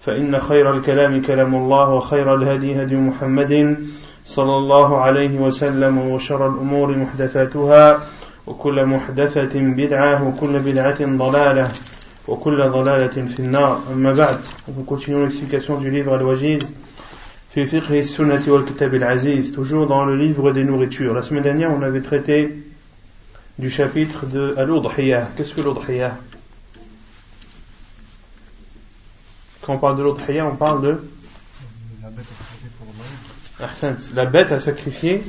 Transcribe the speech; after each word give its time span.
فإن 0.00 0.40
خير 0.40 0.76
الكلام 0.76 1.22
كلام 1.22 1.54
الله 1.54 1.90
وخير 1.90 2.34
الهدي 2.34 2.82
هدي 2.82 2.96
محمد 2.96 3.76
صلى 4.24 4.56
الله 4.56 4.98
عليه 4.98 5.38
وسلم 5.40 5.98
وشر 5.98 6.46
الأمور 6.46 6.96
محدثاتها 6.96 8.02
وكل 8.46 8.84
محدثة 8.86 9.60
بدعة 9.60 10.28
وكل 10.28 10.58
بدعة 10.58 11.16
ضلالة 11.16 11.68
وكل 12.28 12.68
ضلالة 12.68 13.26
في 13.26 13.40
النار 13.40 13.80
أما 13.92 14.12
بعد 14.12 14.38
On 14.68 14.82
continue 14.84 15.24
l'explication 15.24 15.78
du 15.78 15.90
livre 15.90 16.14
Al-Wajiz 16.14 16.64
في 17.54 17.66
فقه 17.66 17.98
السنة 17.98 18.42
والكتاب 18.48 18.94
العزيز 18.94 19.52
toujours 19.52 19.86
dans 19.86 20.04
le 20.04 20.16
livre 20.16 20.52
des 20.52 20.64
nourritures 20.64 21.14
la 21.14 21.22
semaine 21.22 21.42
dernière 21.42 21.72
on 21.72 21.82
avait 21.82 22.00
traité 22.00 22.62
du 23.58 23.68
chapitre 23.70 24.26
de 24.26 24.54
Al-Udhiyah 24.56 25.28
qu'est-ce 25.36 25.54
que 25.54 25.60
l'Udhiyah 25.60 26.16
Quand 29.62 29.74
on 29.74 29.78
parle 29.78 29.98
de 29.98 30.02
l'Udhiyah, 30.02 30.46
on 30.46 30.56
parle 30.56 30.82
de 30.82 31.02
la 34.14 34.26
bête 34.26 34.52
à 34.52 34.60
sacrifier 34.60 35.22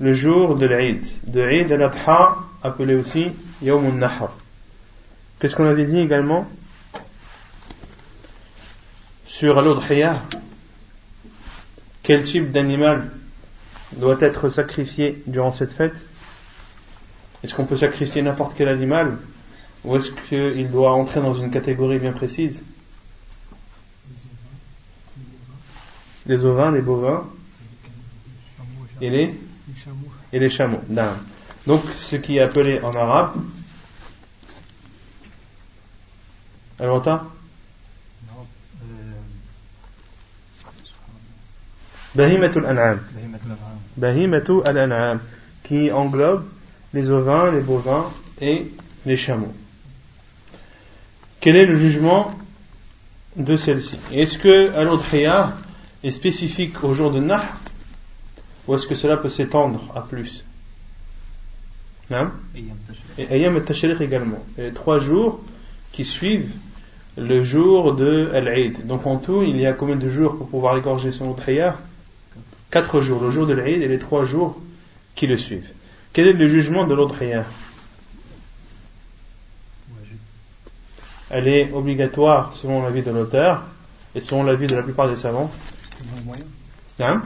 le 0.00 0.12
jour 0.12 0.56
de 0.56 0.66
l'Eid, 0.66 1.04
de 1.26 1.40
Eid 1.40 1.70
al-Adha, 1.72 2.36
appelé 2.62 2.94
aussi 2.94 3.26
Yawm 3.62 3.86
al-Nahar. 3.86 4.36
Qu'est-ce 5.38 5.54
qu'on 5.54 5.66
avait 5.66 5.84
dit 5.84 5.98
également 5.98 6.48
sur 9.26 9.60
l'Udhiyah 9.60 10.22
Quel 12.02 12.22
type 12.22 12.50
d'animal 12.52 13.10
doit 13.96 14.16
être 14.20 14.48
sacrifié 14.48 15.22
durant 15.26 15.52
cette 15.52 15.72
fête? 15.72 15.94
Est-ce 17.44 17.54
qu'on 17.54 17.66
peut 17.66 17.76
sacrifier 17.76 18.22
n'importe 18.22 18.54
quel 18.56 18.68
animal? 18.68 19.18
Ou 19.84 19.96
est-ce 19.96 20.10
qu'il 20.28 20.70
doit 20.70 20.92
entrer 20.92 21.20
dans 21.20 21.34
une 21.34 21.50
catégorie 21.50 21.98
bien 21.98 22.12
précise? 22.12 22.62
Les 26.28 26.44
ovins, 26.44 26.70
les 26.70 26.82
bovins 26.82 27.24
et 29.00 29.10
les, 29.10 29.40
et 30.32 30.38
les 30.38 30.50
chameaux. 30.50 30.82
Donc, 31.66 31.82
ce 31.94 32.16
qui 32.16 32.36
est 32.36 32.40
appelé 32.40 32.80
en 32.80 32.92
arabe, 32.92 33.34
alors 36.78 37.02
Bahimatul 42.14 42.66
An'am. 42.66 43.00
Bahimatul 43.96 44.66
An'am. 44.66 45.20
Qui 45.64 45.92
englobe 45.92 46.46
les 46.94 47.10
ovins, 47.10 47.50
les 47.50 47.60
bovins 47.60 48.10
et 48.40 48.72
les 49.04 49.16
chameaux. 49.16 49.54
Quel 51.40 51.56
est 51.56 51.66
le 51.66 51.76
jugement 51.76 52.34
de 53.36 53.56
celle-ci? 53.56 53.98
Est-ce 54.12 54.38
que 54.38 54.72
al 54.74 54.88
est 56.04 56.10
spécifique 56.10 56.82
au 56.84 56.94
jour 56.94 57.10
de 57.10 57.20
Nahr 57.20 57.44
ou 58.66 58.74
est-ce 58.74 58.86
que 58.86 58.94
cela 58.94 59.16
peut 59.16 59.30
s'étendre 59.30 59.80
à 59.94 60.02
plus 60.02 60.44
Et 63.18 63.26
Ayam 63.30 63.56
al 63.56 64.02
également. 64.02 64.44
les 64.56 64.72
trois 64.72 64.98
jours 64.98 65.40
qui 65.92 66.04
suivent 66.04 66.52
le 67.16 67.42
jour 67.42 67.94
de 67.94 68.30
Al-Eid. 68.32 68.86
Donc 68.86 69.06
en 69.06 69.16
tout, 69.16 69.42
il 69.42 69.56
y 69.56 69.66
a 69.66 69.72
combien 69.72 69.96
de 69.96 70.08
jours 70.08 70.36
pour 70.36 70.48
pouvoir 70.48 70.76
égorger 70.76 71.12
son 71.12 71.34
Udhiyah 71.36 71.76
Quatre 72.70 73.00
jours, 73.00 73.22
le 73.22 73.30
jour 73.30 73.46
de 73.46 73.54
l'Eid 73.54 73.82
et 73.82 73.88
les 73.88 73.98
trois 73.98 74.24
jours 74.24 74.60
qui 75.14 75.26
le 75.26 75.36
suivent. 75.36 75.70
Quel 76.12 76.28
est 76.28 76.32
le 76.34 76.48
jugement 76.48 76.86
de 76.86 76.94
l'Udhiyah 76.94 77.44
Elle 81.30 81.48
est 81.48 81.72
obligatoire 81.72 82.54
selon 82.54 82.82
l'avis 82.82 83.02
de 83.02 83.10
l'auteur 83.10 83.64
et 84.14 84.20
selon 84.20 84.44
l'avis 84.44 84.66
de 84.66 84.74
la 84.74 84.82
plupart 84.82 85.08
des 85.08 85.16
savants. 85.16 85.50
Hein? 87.00 87.22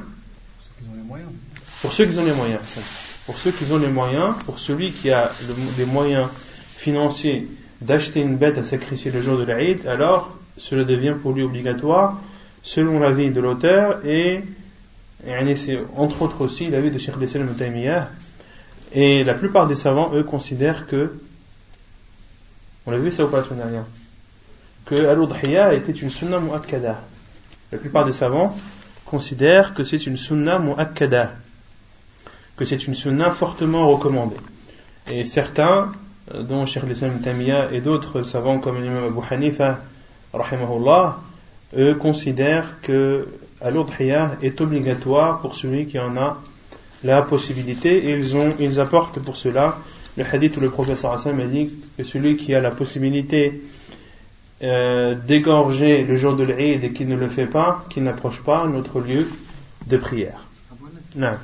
Pour 1.81 1.93
ceux 1.93 2.06
qui 2.06 2.19
ont 2.19 2.25
les 2.25 2.33
moyens. 2.33 2.60
Pour 3.27 3.37
ceux 3.37 3.50
qui 3.50 3.71
ont 3.71 3.78
les 3.78 3.88
moyens, 3.88 4.34
pour 4.44 4.59
celui 4.59 4.93
qui 4.93 5.10
a 5.10 5.31
les 5.78 5.84
moyens 5.84 6.28
financiers 6.77 7.49
d'acheter 7.81 8.21
une 8.21 8.37
bête 8.37 8.59
à 8.59 8.62
sacrifier 8.62 9.11
le 9.11 9.22
jour 9.22 9.38
de 9.38 9.44
l'Aïd, 9.44 9.87
alors 9.87 10.37
cela 10.56 10.84
devient 10.84 11.15
pour 11.21 11.32
lui 11.32 11.43
obligatoire 11.43 12.21
selon 12.62 13.00
l'avis 13.00 13.31
de 13.31 13.41
l'auteur 13.41 14.05
et, 14.06 14.43
c'est 15.56 15.78
entre 15.97 16.22
autres 16.22 16.41
aussi 16.43 16.69
l'avis 16.69 16.91
de 16.91 16.99
Sheikh 16.99 17.16
Lessel 17.16 17.44
Mutaymiyah. 17.44 18.09
Et 18.93 19.25
la 19.25 19.34
plupart 19.34 19.66
des 19.69 19.77
savants, 19.77 20.12
eux, 20.15 20.22
considèrent 20.22 20.87
que, 20.87 21.15
on 22.87 22.91
l'a 22.91 22.99
vu 22.99 23.11
ça 23.11 23.25
ou 23.25 23.28
pas 23.28 23.43
la 23.50 23.56
dernière, 23.56 23.84
que 24.84 24.94
Al-Udhiyah 24.94 25.75
était 25.75 25.93
une 25.93 26.11
sunnah 26.11 26.41
mu'akkada. 26.41 27.00
La 27.72 27.78
plupart 27.78 28.05
des 28.05 28.12
savants 28.12 28.55
considèrent 29.06 29.72
que 29.72 29.83
c'est 29.83 30.06
une 30.06 30.19
sunna 30.19 30.59
mu'akkada, 30.59 31.33
que 32.56 32.66
c'est 32.66 32.87
une 32.87 32.94
sunna 32.94 33.31
fortement 33.31 33.88
recommandée. 33.88 34.37
Et 35.10 35.25
certains, 35.25 35.91
euh, 36.34 36.43
dont 36.43 36.66
Cheikh 36.66 36.84
Islam 36.91 37.21
Tamiya 37.22 37.72
et 37.72 37.81
d'autres 37.81 38.21
savants 38.21 38.59
comme 38.59 38.82
l'imam 38.82 39.05
Abu 39.05 39.27
Hanifa, 39.31 39.81
rahimahullah, 40.34 41.19
eux 41.77 41.94
considèrent 41.94 42.81
que 42.82 43.27
al 43.62 43.75
est 44.43 44.61
obligatoire 44.61 45.41
pour 45.41 45.55
celui 45.55 45.87
qui 45.87 45.99
en 45.99 46.16
a 46.19 46.43
la 47.05 47.22
possibilité 47.22 48.11
et 48.11 48.12
ils, 48.12 48.37
ont, 48.37 48.50
ils 48.59 48.81
apportent 48.81 49.19
pour 49.21 49.37
cela 49.37 49.78
le 50.19 50.25
hadith 50.25 50.56
où 50.59 50.61
le 50.61 50.69
professeur 50.69 51.12
Hassan 51.12 51.41
a 51.41 51.47
dit 51.47 51.72
que 51.97 52.05
celui 52.05 52.37
qui 52.37 52.55
a 52.55 52.61
la 52.61 52.71
possibilité 52.71 53.62
euh, 54.62 55.15
d'égorger 55.15 56.05
le 56.05 56.17
jour 56.17 56.37
de 56.37 56.45
l'Eid 56.45 56.84
et 56.84 56.93
qui 56.93 57.05
ne 57.05 57.17
le 57.17 57.28
fait 57.28 57.47
pas, 57.47 57.84
qui 57.91 58.00
n'approche 58.00 58.41
pas 58.43 58.67
notre 58.69 59.00
lieu 59.00 59.28
de 59.87 59.97
prière. 59.97 60.47
Non. 61.17 61.37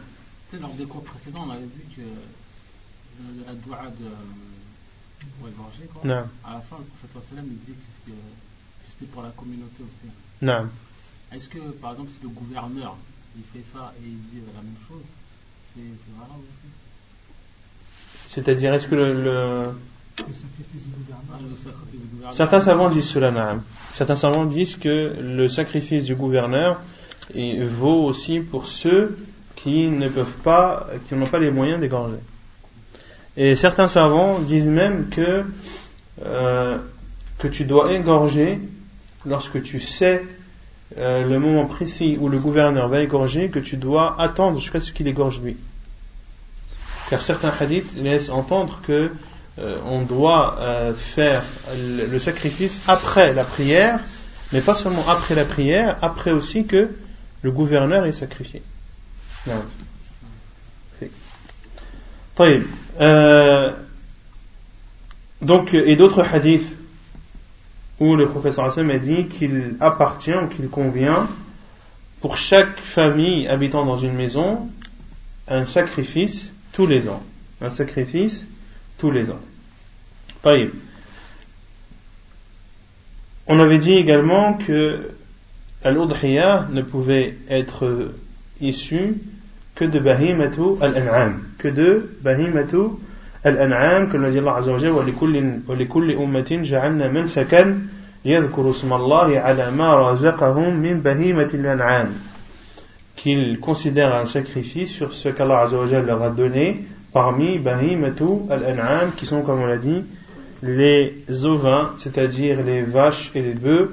Tu 0.49 0.57
sais, 0.57 0.63
lors 0.63 0.73
des 0.75 0.85
cours 0.85 1.03
précédents, 1.03 1.45
on 1.47 1.51
avait 1.51 1.63
vu 1.63 1.83
que 1.97 2.01
euh, 2.01 3.47
la 3.47 3.55
doua 3.55 3.91
de 3.99 4.07
pour 5.39 5.49
égorger, 5.49 5.85
quoi, 5.93 6.03
non. 6.05 6.25
à 6.45 6.55
la 6.55 6.61
fin, 6.61 6.77
le 6.79 6.85
prophète 6.85 7.29
sallam 7.29 7.47
il 7.47 7.59
dit 7.59 7.75
que, 8.07 8.13
c'était 8.89 9.11
pour 9.11 9.23
la 9.23 9.31
communauté 9.31 9.83
aussi. 9.83 10.13
Non. 10.41 10.69
Est-ce 11.33 11.49
que, 11.49 11.59
par 11.59 11.93
exemple, 11.93 12.11
si 12.13 12.23
le 12.23 12.29
gouverneur 12.29 12.97
il 13.37 13.43
fait 13.53 13.65
ça 13.73 13.93
et 14.01 14.07
il 14.07 14.21
dit 14.31 14.41
la 14.55 14.63
même 14.63 14.77
chose, 14.89 15.03
c'est 15.75 15.83
valable 16.17 16.45
aussi? 16.49 16.71
C'est-à-dire, 18.31 18.75
est-ce 18.75 18.87
que 18.87 18.95
le 18.95 19.75
Certains 22.33 22.61
savants 22.61 22.91
disent 22.91 23.09
cela, 23.09 23.59
Certains 23.95 24.17
savants 24.17 24.45
disent 24.45 24.77
que 24.77 25.15
le 25.21 25.49
sacrifice 25.49 26.05
du 26.05 26.15
gouverneur 26.15 26.81
vaut 27.35 28.05
aussi 28.05 28.41
pour 28.41 28.67
ceux 28.67 29.17
qui 29.57 29.89
ne 29.89 30.09
peuvent 30.09 30.37
pas, 30.45 30.87
qui 31.09 31.15
n'ont 31.15 31.27
pas 31.27 31.39
les 31.39 31.51
moyens 31.51 31.81
d'égorger. 31.81 32.19
Et 33.37 33.57
certains 33.57 33.89
savants 33.89 34.39
disent 34.41 34.69
même 34.69 35.09
que, 35.11 35.45
euh, 36.25 36.79
que 37.39 37.49
tu 37.49 37.65
dois 37.65 37.93
égorger 37.93 38.61
lorsque 39.27 39.63
tu 39.63 39.81
sais 39.81 40.25
euh, 40.97 41.29
le 41.29 41.39
moment 41.39 41.67
précis 41.67 42.17
où 42.21 42.29
le 42.29 42.39
gouverneur 42.39 42.89
va 42.89 43.03
égorger, 43.03 43.51
que 43.51 43.59
tu 43.59 43.77
dois 43.77 44.21
attendre 44.21 44.59
jusqu'à 44.59 44.81
ce 44.81 44.91
qu'il 44.93 45.07
égorge 45.07 45.41
lui. 45.41 45.57
Car 47.11 47.23
certains 47.23 47.53
hadiths 47.61 47.97
laissent 47.97 48.31
entendre 48.31 48.81
que 48.87 49.11
euh, 49.59 49.79
on 49.87 50.03
doit 50.03 50.57
euh, 50.61 50.95
faire 50.95 51.43
le, 51.77 52.19
sacrifice 52.19 52.81
après 52.87 53.33
la 53.33 53.43
prière, 53.43 53.99
mais 54.53 54.61
pas 54.61 54.75
seulement 54.75 55.05
après 55.09 55.35
la 55.35 55.45
prière, 55.45 55.97
après 56.01 56.31
aussi 56.31 56.65
que 56.65 56.91
le 57.43 57.51
gouverneur 57.51 58.07
est 58.07 58.13
sacrifié. 58.13 58.63
Euh, 63.01 63.73
donc, 65.43 65.75
et 65.75 65.97
d'autres 65.97 66.23
hadiths 66.23 66.77
où 67.99 68.15
le 68.15 68.29
professeur 68.29 68.67
Hassan 68.67 68.89
a 68.93 68.99
dit 68.99 69.27
qu'il 69.27 69.75
appartient 69.81 70.31
qu'il 70.55 70.69
convient 70.69 71.27
pour 72.21 72.37
chaque 72.37 72.79
famille 72.79 73.49
habitant 73.49 73.85
dans 73.85 73.99
une 73.99 74.15
maison 74.15 74.69
un 75.49 75.65
sacrifice 75.65 76.53
tous 76.73 76.87
les 76.87 77.09
ans. 77.09 77.25
Un 77.61 77.71
sacrifice 77.71 78.47
tous 78.99 79.11
les 79.11 79.31
ans. 79.31 79.41
On 83.47 83.59
avait 83.59 83.79
dit 83.79 83.95
également 83.95 84.55
que 84.55 85.11
Al-Udhiyah 85.83 86.69
ne 86.71 86.83
pouvait 86.83 87.37
être 87.49 88.13
issue 88.61 89.15
que 89.75 89.85
de 89.85 89.99
Bahimatu 89.99 90.77
Al-An'am, 90.81 91.43
que 91.59 91.69
de 91.69 92.11
Bahimatu 92.23 92.99
Al-An'am, 93.45 94.11
Que 94.11 94.17
l'a 94.17 94.31
dit 94.31 94.39
Allah 94.39 94.57
Azza 94.57 94.73
wa 94.73 94.79
Jalla, 94.79 95.03
ummatin 96.19 96.65
ja'alna 96.65 97.09
mansakan 97.09 97.89
yadhkuru 98.25 98.73
ala 98.93 99.71
ma 99.71 99.95
razaqahum 99.97 100.75
min 100.75 100.97
bahimati 100.97 101.57
al-an'am. 101.57 102.09
Qu'ils 103.17 103.59
considèrent 103.61 104.15
un 104.15 104.27
sacrifice 104.27 104.91
sur 104.91 105.13
ce 105.13 105.29
qu'Allah 105.29 105.61
Azza 105.61 105.79
wa 105.79 105.87
Jalla 105.87 106.07
leur 106.07 106.23
a 106.23 106.31
donné 106.31 106.85
parmi 107.13 107.59
bahimatu 107.59 108.51
al-an'am, 108.51 109.13
qui 109.17 109.27
sont, 109.27 109.43
comme 109.43 109.61
on 109.61 109.67
l'a 109.67 109.79
dit, 109.79 110.05
les 110.63 111.25
ovins, 111.45 111.95
c'est-à-dire 111.99 112.63
les 112.63 112.83
vaches 112.83 113.31
et 113.35 113.43
les 113.43 113.55
bœufs, 113.55 113.91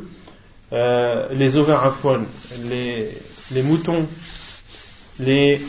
euh, 0.73 1.27
les 1.31 1.57
ovins 1.57 1.79
les, 2.69 3.09
les 3.53 3.63
moutons, 3.63 4.07
les 5.19 5.61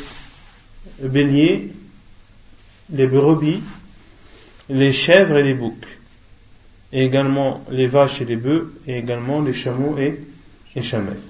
béliers, 1.02 1.72
les 2.92 3.06
brebis, 3.06 3.62
les 4.68 4.92
chèvres 4.92 5.36
et 5.36 5.42
les 5.42 5.54
boucs, 5.54 5.86
et 6.92 7.04
également 7.04 7.62
les 7.70 7.86
vaches 7.86 8.20
et 8.20 8.24
les 8.24 8.36
bœufs, 8.36 8.72
et 8.86 8.98
également 8.98 9.42
les 9.42 9.52
chameaux 9.52 9.96
et 9.98 10.18
les 10.74 10.82
chamelles. 10.82 11.20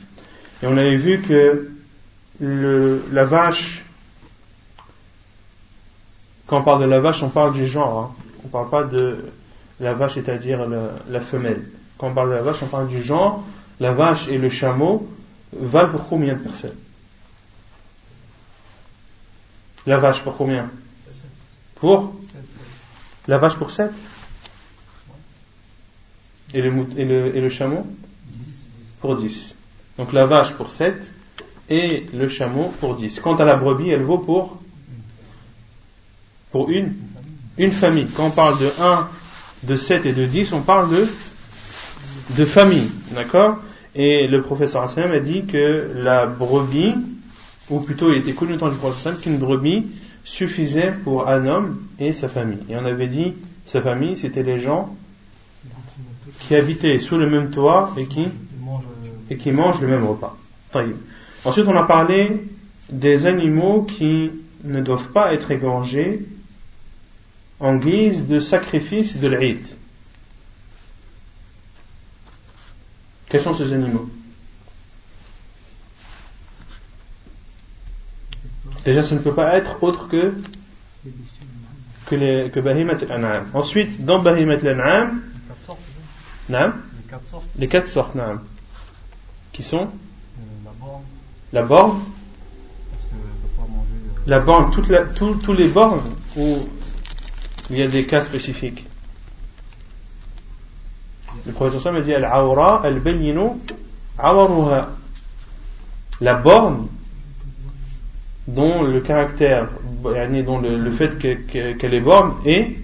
Et 0.63 0.67
on 0.67 0.77
avait 0.77 0.97
vu 0.97 1.21
que 1.21 1.71
le, 2.41 3.05
la 3.13 3.25
vache, 3.25 3.83
quand 6.47 6.61
on 6.61 6.63
parle 6.63 6.81
de 6.81 6.87
la 6.87 7.01
vache, 7.01 7.23
on 7.23 7.29
parle 7.29 7.53
du 7.53 7.67
genre, 7.67 7.99
hein. 7.99 8.25
on 8.45 8.49
parle 8.49 8.71
pas 8.71 8.85
de 8.85 9.25
la 9.81 9.95
vache, 9.95 10.15
c'est-à-dire 10.15 10.67
la, 10.67 11.21
femelle. 11.21 11.69
Quand 11.99 12.09
on 12.09 12.15
parle 12.15 12.31
de 12.31 12.35
la 12.35 12.43
vache, 12.43 12.63
on 12.63 12.67
parle 12.67 12.89
du 12.89 13.03
genre, 13.03 13.45
la 13.81 13.93
vache 13.93 14.29
et 14.29 14.39
le 14.39 14.49
chameau 14.49 15.09
valent 15.53 15.91
pour 15.91 16.09
combien 16.09 16.35
de 16.35 16.39
personnes? 16.39 16.77
La 19.87 19.99
vache 19.99 20.23
pour 20.23 20.37
combien? 20.37 20.71
Pour? 21.77 22.15
La 23.29 23.39
vache 23.39 23.57
pour 23.57 23.71
7 23.71 23.91
et 26.55 26.63
le, 26.63 26.73
et, 26.97 27.05
le, 27.05 27.37
et 27.37 27.41
le 27.41 27.49
chameau? 27.49 27.87
Pour 29.01 29.17
10. 29.17 29.55
Donc 29.99 30.13
la 30.13 30.27
vache 30.27 30.55
pour 30.55 30.71
7 30.71 31.13
et 31.69 32.07
le 32.13 32.29
chameau 32.29 32.73
pour 32.81 32.97
10. 32.97 33.21
Quant 33.21 33.37
à 33.37 33.45
la 33.45 33.57
brebis, 33.57 33.91
elle 33.91 34.03
vaut 34.03 34.19
pour 34.19 34.61
une 36.65 36.95
une 37.59 37.71
famille. 37.71 38.07
Quand 38.15 38.27
on 38.27 38.31
parle 38.31 38.59
de 38.59 38.69
1, 38.81 39.09
de 39.63 39.77
7 39.77 40.07
et 40.07 40.13
de 40.13 40.27
10, 40.27 40.53
on 40.53 40.61
parle 40.61 40.91
de 40.91 41.07
de 42.31 42.45
famille, 42.45 42.91
d'accord? 43.15 43.59
Et 43.95 44.27
le 44.27 44.43
professeur 44.43 44.83
Hassan 44.83 45.11
a 45.11 45.21
dit 45.21 45.47
que 45.47 45.91
la 45.95 46.27
brebis, 46.27 46.95
ou 47.71 47.81
plutôt 47.81 48.13
il 48.13 48.19
était 48.19 48.33
connu 48.33 48.57
temps 48.59 48.69
du 48.69 48.77
professeur 48.77 49.19
qu'une 49.21 49.39
brebis 49.39 49.87
suffisait 50.25 50.93
pour 51.05 51.29
un 51.29 51.47
homme 51.47 51.79
et 51.99 52.13
sa 52.13 52.29
famille. 52.29 52.59
Et 52.69 52.77
on 52.77 52.85
avait 52.85 53.07
dit, 53.07 53.33
sa 53.65 53.81
famille, 53.81 54.17
c'était 54.17 54.43
les 54.43 54.59
gens 54.59 54.95
qui 56.41 56.57
habitaient 56.57 56.99
sous 56.99 57.17
le 57.17 57.31
même 57.31 57.51
toit 57.51 57.95
et 57.97 58.07
qui, 58.07 58.27
et 59.31 59.37
qui 59.37 59.53
mangent 59.53 59.81
le 59.81 59.89
même 59.89 60.05
repas. 60.05 60.37
Ensuite, 61.45 61.67
on 61.69 61.77
a 61.77 61.85
parlé 61.85 62.43
des 62.91 63.25
animaux 63.25 63.83
qui 63.83 64.31
ne 64.65 64.81
doivent 64.81 65.09
pas 65.09 65.33
être 65.33 65.51
égorgés 65.53 66.27
en 67.61 67.77
guise 67.77 68.27
de 68.27 68.41
sacrifice 68.41 69.17
de 69.19 69.29
l'Eid. 69.29 69.67
Quels 73.29 73.43
sont 73.43 73.55
ces 73.55 73.73
animaux? 73.73 74.09
Déjà, 78.85 79.03
ça 79.03 79.15
ne 79.15 79.21
peut 79.21 79.35
pas 79.35 79.57
être 79.57 79.83
autre 79.83 80.09
que 80.09 80.33
que 82.07 82.15
les 82.15 82.51
que 82.51 82.61
Bahimat 82.61 82.99
al-An'am. 83.11 83.49
Ensuite, 83.53 84.05
dans 84.05 84.21
Bahimat 84.21 84.59
al-An'am, 84.63 85.23
les 87.59 87.69
quatre 87.69 87.89
sortes, 87.89 88.15
naam. 88.15 88.43
qui 89.53 89.65
sont? 89.65 89.91
La 91.53 91.63
borne, 91.63 92.01
la 94.27 94.41
borne, 94.41 94.71
toute 94.73 94.89
la, 94.89 95.05
tous 95.05 95.53
les 95.53 95.69
bornes 95.69 96.03
où 96.37 96.69
il 97.71 97.79
y 97.79 97.83
a 97.83 97.89
des 97.89 98.07
cas 98.07 98.23
spécifiques. 98.23 98.85
Le 101.45 101.53
professeur 101.53 101.93
me 101.93 102.03
dit 102.03 102.15
Al-Awra, 102.15 102.83
Al-Bayyinu, 102.85 103.51
Awaruha. 104.19 104.91
La 106.21 106.35
borne 106.35 106.89
dont 108.49 108.83
le 108.83 109.01
caractère, 109.01 109.69
dont 110.03 110.61
le, 110.61 110.91
fait 110.91 111.19
qu'elle 111.19 111.95
est 111.95 112.01
borne 112.01 112.37
est, 112.45 112.77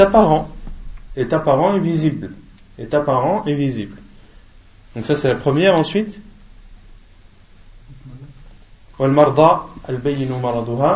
apparent. 0.00 0.48
Est 1.16 1.32
apparent 1.32 1.76
et 1.76 1.80
visible. 1.80 2.32
Est 2.78 2.92
apparent 2.92 3.42
visible. 3.46 3.96
Donc 4.94 5.06
ça 5.06 5.14
c'est 5.14 5.28
la 5.28 5.36
première. 5.36 5.76
Ensuite, 5.76 6.20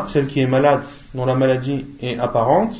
celle 0.08 0.26
qui 0.26 0.40
est 0.40 0.46
malade, 0.46 0.82
dont 1.14 1.24
la 1.24 1.34
maladie 1.34 1.86
est 2.00 2.18
apparente. 2.18 2.74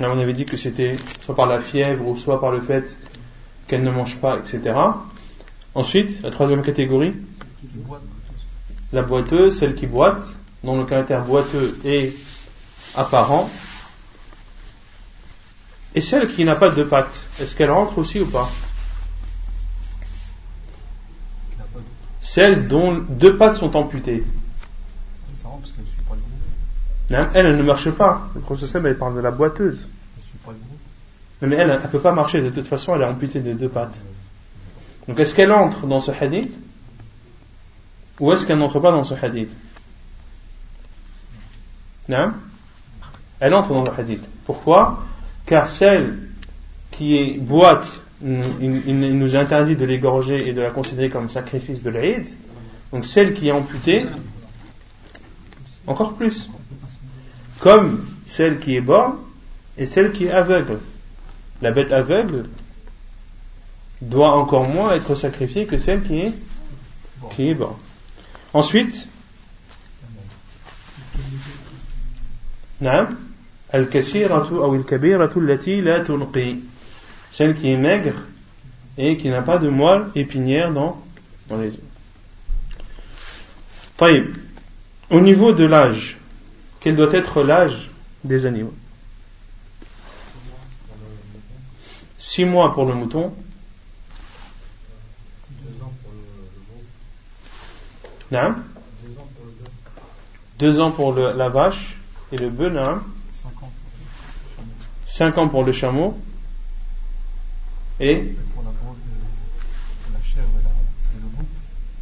On 0.00 0.18
avait 0.18 0.32
dit 0.32 0.44
que 0.44 0.56
c'était 0.56 0.96
soit 1.24 1.36
par 1.36 1.46
la 1.46 1.60
fièvre 1.60 2.06
ou 2.06 2.16
soit 2.16 2.40
par 2.40 2.50
le 2.50 2.60
fait 2.60 2.96
qu'elle 3.68 3.84
ne 3.84 3.90
mange 3.90 4.16
pas, 4.16 4.38
etc. 4.38 4.74
Ensuite, 5.74 6.20
la 6.22 6.30
troisième 6.30 6.62
catégorie, 6.62 7.14
la 8.92 9.02
boiteuse, 9.02 9.58
celle 9.58 9.76
qui 9.76 9.86
boite, 9.86 10.26
dont 10.64 10.78
le 10.78 10.84
caractère 10.84 11.24
boiteux 11.24 11.78
est 11.84 12.12
apparent. 12.96 13.48
Et 15.94 16.00
celle 16.00 16.28
qui 16.28 16.44
n'a 16.44 16.56
pas 16.56 16.70
de 16.70 16.82
pattes, 16.82 17.26
est-ce 17.40 17.54
qu'elle 17.54 17.70
rentre 17.70 17.98
aussi 17.98 18.20
ou 18.20 18.26
pas? 18.26 18.50
Celle 22.20 22.66
dont 22.66 22.94
deux 22.94 23.36
pattes 23.36 23.56
sont 23.56 23.76
amputées. 23.76 24.24
Elle, 27.34 27.56
ne 27.56 27.62
marche 27.62 27.90
pas. 27.90 28.28
Le 28.34 28.40
professeur 28.40 28.84
elle 28.86 28.98
parle 28.98 29.16
de 29.16 29.20
la 29.20 29.30
boiteuse. 29.30 29.78
Mais 31.42 31.56
elle, 31.56 31.70
elle 31.70 31.80
ne 31.80 31.86
peut 31.86 32.00
pas 32.00 32.12
marcher. 32.12 32.40
De 32.40 32.50
toute 32.50 32.66
façon, 32.66 32.94
elle 32.94 33.02
est 33.02 33.06
amputée 33.06 33.40
de 33.40 33.52
deux 33.52 33.68
pattes. 33.68 34.00
Donc, 35.06 35.18
est-ce 35.18 35.34
qu'elle 35.34 35.52
entre 35.52 35.86
dans 35.86 36.00
ce 36.00 36.10
hadith 36.10 36.52
Ou 38.20 38.32
est-ce 38.32 38.46
qu'elle 38.46 38.58
n'entre 38.58 38.80
pas 38.80 38.90
dans 38.90 39.04
ce 39.04 39.14
hadith? 39.14 39.50
Non 42.08 42.32
Elle 43.40 43.54
entre 43.54 43.68
dans 43.68 43.84
le 43.84 43.92
hadith. 43.98 44.24
Pourquoi? 44.46 45.04
Car 45.46 45.68
celle 45.68 46.18
qui 46.90 47.16
est 47.16 47.38
boite, 47.38 48.02
il, 48.22 48.98
nous 48.98 49.36
interdit 49.36 49.76
de 49.76 49.84
l'égorger 49.84 50.48
et 50.48 50.52
de 50.52 50.62
la 50.62 50.70
considérer 50.70 51.10
comme 51.10 51.28
sacrifice 51.28 51.82
de 51.82 51.90
l'Aïd. 51.90 52.28
Donc, 52.92 53.04
celle 53.04 53.34
qui 53.34 53.48
est 53.48 53.52
amputée, 53.52 54.06
encore 55.86 56.14
plus 56.14 56.48
comme 57.64 58.06
celle 58.26 58.58
qui 58.58 58.76
est 58.76 58.82
borne 58.82 59.16
et 59.78 59.86
celle 59.86 60.12
qui 60.12 60.26
est 60.26 60.30
aveugle. 60.30 60.80
La 61.62 61.70
bête 61.70 61.92
aveugle 61.92 62.44
doit 64.02 64.32
encore 64.32 64.68
moins 64.68 64.92
être 64.92 65.14
sacrifiée 65.14 65.64
que 65.64 65.78
celle 65.78 66.02
qui 66.02 66.18
est, 66.20 66.34
qui 67.34 67.48
est. 67.48 67.56
Ensuite, 68.52 69.08
celle 77.32 77.54
qui 77.54 77.70
est 77.70 77.78
maigre 77.78 78.14
et 78.98 79.16
qui 79.16 79.30
n'a 79.30 79.40
pas 79.40 79.56
de 79.56 79.70
moelle 79.70 80.04
épinière 80.14 80.70
dans, 80.70 81.02
dans 81.48 81.56
les 81.56 81.74
yeux. 81.74 81.80
Au 85.08 85.20
niveau 85.20 85.52
de 85.52 85.64
l'âge, 85.64 86.18
quel 86.84 86.96
doit 86.96 87.14
être 87.14 87.42
l'âge 87.42 87.88
des 88.24 88.44
animaux 88.44 88.74
Six 92.18 92.44
mois 92.44 92.74
pour 92.74 92.84
le 92.84 92.92
mouton. 92.92 93.34
Non 98.30 98.54
Deux 100.58 100.78
ans 100.78 100.90
pour 100.90 101.14
la 101.14 101.48
vache 101.48 101.96
et 102.32 102.36
le 102.36 102.50
bœuf, 102.50 102.70
non 102.70 103.00
Cinq 105.06 105.38
ans 105.38 105.48
pour 105.48 105.64
le 105.64 105.72
chameau. 105.72 106.18
Et 107.98 108.36
Pour 108.54 108.62
la, 108.62 108.70
la 110.12 110.22
chèvre 110.22 110.50
et, 110.60 111.18
le 111.22 111.28
bouc. 111.28 111.46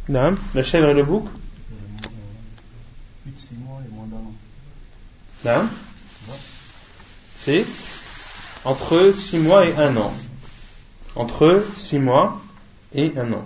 Non, 0.09 0.37
la 0.53 0.63
chèvre 0.63 0.89
et 0.89 0.93
le 0.93 1.03
bouc. 1.03 1.25
8-6 3.25 3.59
mois 3.59 3.79
et 3.87 3.93
moins 3.93 4.07
d'un 4.07 4.17
an. 4.17 4.33
Non 5.44 5.68
C'est 7.36 7.64
entre 8.64 9.12
6 9.14 9.38
mois 9.38 9.66
et 9.66 9.74
1 9.76 9.96
an. 9.96 10.12
Entre 11.14 11.64
6 11.76 11.98
mois 11.98 12.40
et 12.94 13.12
1 13.16 13.32
an. 13.32 13.44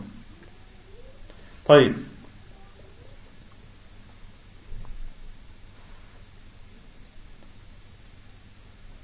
طيب 1.66 1.94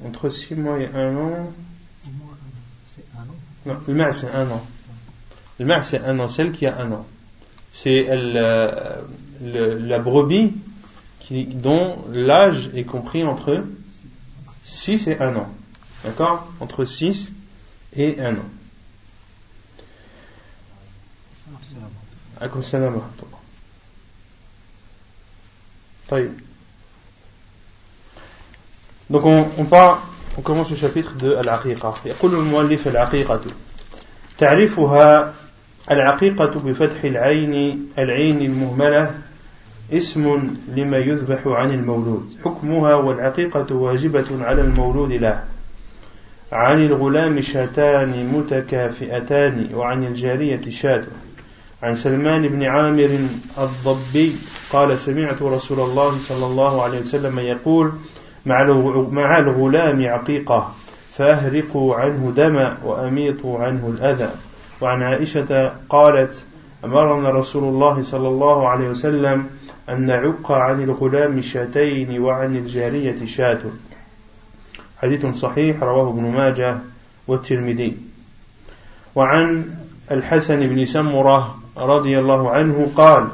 entre 0.05 0.31
6 0.31 0.55
mois 0.55 0.81
et 0.81 0.89
1 0.93 1.17
an. 1.17 1.53
Non, 3.67 3.77
le 3.87 3.95
mât 3.95 4.13
c'est 4.13 4.35
1 4.35 4.51
an. 4.51 4.67
Le 5.59 5.67
mât 5.67 5.83
c'est 5.83 6.01
1 6.01 6.19
an, 6.19 6.29
celle 6.29 6.53
qui 6.53 6.67
a 6.67 6.79
1 6.79 6.93
an. 6.93 7.07
C'est 7.73 8.07
euh, 8.09 9.03
la 9.41 9.99
brebis 9.99 10.55
qui, 11.23 11.45
dont 11.45 12.05
l'âge 12.13 12.71
est 12.75 12.85
compris 12.85 13.25
entre 13.25 13.65
6 14.65 15.09
et 15.09 15.19
1 15.19 15.37
an. 15.37 15.49
D'accord 16.05 16.47
Entre 16.61 16.85
6 16.85 17.33
et 17.97 18.21
1 18.21 18.37
an. 18.37 18.39
Donc 29.11 29.25
on, 29.25 29.49
on, 29.59 29.65
part, 29.65 30.07
on 30.37 30.43
commence 30.43 30.71
le 30.71 30.77
chapitre 30.77 31.15
de 31.17 31.35
Al-Aqiqa. 31.35 31.95
يقول 32.05 32.35
المؤلف 32.35 32.89
العقيقة 32.89 33.41
تعريفها 34.39 35.35
العقيقة 35.91 36.61
بفتح 36.61 37.05
العين 37.05 37.89
العين 37.99 38.41
المهملة 38.41 39.15
اسم 39.98 40.54
لما 40.76 40.98
يذبح 40.98 41.48
عن 41.48 41.72
المولود. 41.72 42.34
حكمها 42.46 42.96
والعقيقة 42.96 43.76
واجبة 43.76 44.26
على 44.42 44.62
المولود 44.62 45.12
له. 45.12 45.44
عن 46.52 46.86
الغلام 46.86 47.42
شاتان 47.42 48.30
متكافئتان 48.34 49.70
وعن 49.76 50.04
الجارية 50.04 50.62
شاة. 50.70 51.04
عن 51.84 51.96
سلمان 51.96 52.48
بن 52.48 52.64
عامر 52.64 53.20
الضبي 53.58 54.36
قال 54.72 55.00
سمعت 55.00 55.42
رسول 55.42 55.80
الله 55.80 56.18
صلى 56.20 56.46
الله 56.46 56.84
عليه 56.84 57.00
وسلم 57.00 57.40
يقول 57.40 57.92
مع 58.46 59.38
الغلام 59.40 60.08
عقيقة 60.08 60.74
فأهرقوا 61.18 61.96
عنه 61.96 62.34
دما 62.36 62.78
وأميطوا 62.86 63.60
عنه 63.60 63.94
الأذى. 63.98 64.30
وعن 64.82 65.02
عائشة 65.04 65.74
قالت 65.90 66.46
أمرنا 66.86 67.30
رسول 67.30 67.64
الله 67.64 68.02
صلى 68.04 68.28
الله 68.28 68.68
عليه 68.68 68.90
وسلم 68.90 69.46
أن 69.90 70.06
نعق 70.06 70.52
عن 70.52 70.84
الغلام 70.84 71.42
شاتين 71.42 72.22
وعن 72.22 72.56
الجارية 72.56 73.26
شاة. 73.26 73.60
حديث 74.98 75.26
صحيح 75.26 75.84
رواه 75.84 76.10
ابن 76.10 76.24
ماجه 76.24 76.78
والترمذي. 77.28 77.98
وعن 79.16 79.66
الحسن 80.12 80.60
بن 80.68 80.86
سمرة 80.86 81.60
رضي 81.78 82.20
الله 82.20 82.50
عنه 82.50 82.92
قال 82.96 83.28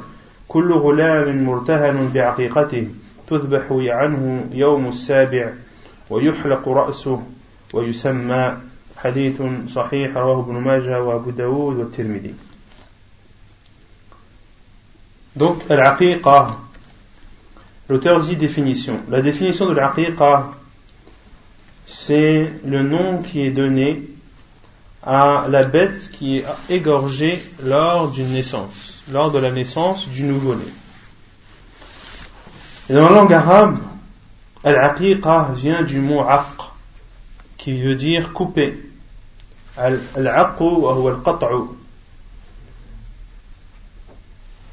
كل 0.48 0.74
غلام 0.74 1.46
مرتهن 1.46 2.10
بعقيقته 2.14 2.88
تذبح 3.28 3.64
عنه 3.72 4.50
يوم 4.54 4.88
السابع 4.88 5.54
ويحلق 6.10 6.70
رأسه 6.70 7.24
ويسمى. 7.74 8.58
حديث 8.98 9.42
صحيح 9.68 10.18
رواه 10.18 10.40
ابن 10.40 10.54
ماجه 10.54 11.04
وأبو 11.04 11.30
داود 11.30 11.78
والترمذي. 11.78 12.34
Donc, 15.36 15.62
al-aqiqa, 15.70 16.48
l'auteur 17.88 18.20
dit 18.22 18.36
définition. 18.36 19.00
La 19.10 19.22
définition 19.22 19.68
de 19.68 19.74
l'aqiqa, 19.74 20.52
c'est 21.86 22.54
le 22.66 22.84
nom 22.84 23.22
qui 23.22 23.42
est 23.42 23.52
donné 23.52 24.04
à 25.04 25.46
la 25.50 25.64
bête 25.64 26.10
qui 26.12 26.38
est 26.38 26.46
égorgée 26.70 27.42
lors 27.64 28.10
d'une 28.10 28.32
naissance, 28.32 29.02
lors 29.12 29.32
de 29.32 29.40
la 29.40 29.52
naissance 29.52 30.08
du 30.10 30.24
nouveau-né. 30.24 30.66
Dans 32.90 33.08
la 33.08 33.16
langue 33.16 33.34
arabe, 33.34 33.78
al-aqiqa 34.64 35.52
vient 35.56 35.84
du 35.84 36.00
mot 36.00 36.22
aq, 36.22 36.46
qui 37.58 37.82
veut 37.82 37.96
dire 37.96 38.34
couper. 38.34 38.90
Al-aqu 39.78 40.62
ou 40.62 41.08
al-qat'u. 41.08 41.79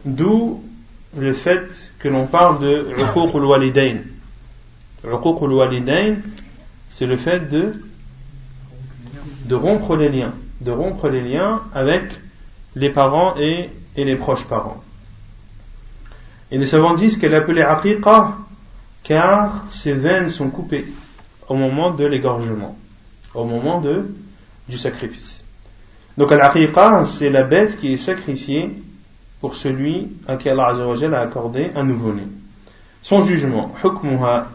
D'où 0.07 0.63
le 1.17 1.33
fait 1.33 1.69
que 1.99 2.09
l'on 2.09 2.27
parle 2.27 2.61
de 2.61 2.95
uquq 2.97 3.35
al-walidain. 3.35 3.99
Uquq 5.05 5.43
al-walidain, 5.43 6.17
c'est 6.89 7.07
le 7.07 7.17
fait 7.17 7.51
de 7.51 7.75
de 9.47 9.55
rompre 9.55 9.97
les 9.97 10.09
liens, 10.09 10.35
de 10.61 10.71
rompre 10.71 11.09
les 11.09 11.23
liens 11.23 11.63
avec 11.75 12.03
les 12.75 12.91
parents 12.91 13.35
et, 13.39 13.71
et 13.97 14.05
les 14.05 14.17
proches 14.17 14.45
parents. 14.45 14.83
Et 16.51 16.59
les 16.59 16.67
savants 16.67 16.95
disent 16.95 17.17
qu'elle 17.17 17.35
appelée 17.35 17.63
aqiqa 17.63 18.37
car 19.05 19.65
ses 19.71 19.93
veines 19.93 20.31
sont 20.31 20.51
coupées 20.51 20.87
au 21.49 21.55
moment 21.55 21.93
de 21.93 22.05
l'égorgement, 22.05 22.77
au 23.35 23.45
moment 23.45 23.81
de, 23.81 24.07
du 24.69 24.79
sacrifice. 24.79 25.45
Donc 26.19 26.33
al-aqiqa, 26.33 27.05
c'est 27.05 27.31
la 27.31 27.45
bête 27.45 27.79
qui 27.79 27.93
est 27.93 27.99
sacrifiée 27.99 28.71
pour 29.47 29.55
celui 29.55 30.09
à 30.27 30.35
qui 30.35 30.49
Allah 30.49 30.75
a 30.75 31.21
accordé 31.21 31.71
un 31.77 31.85
nouveau-né. 31.85 32.25
Son 33.01 33.23
jugement, 33.23 33.73
hukmuha, 33.85 34.49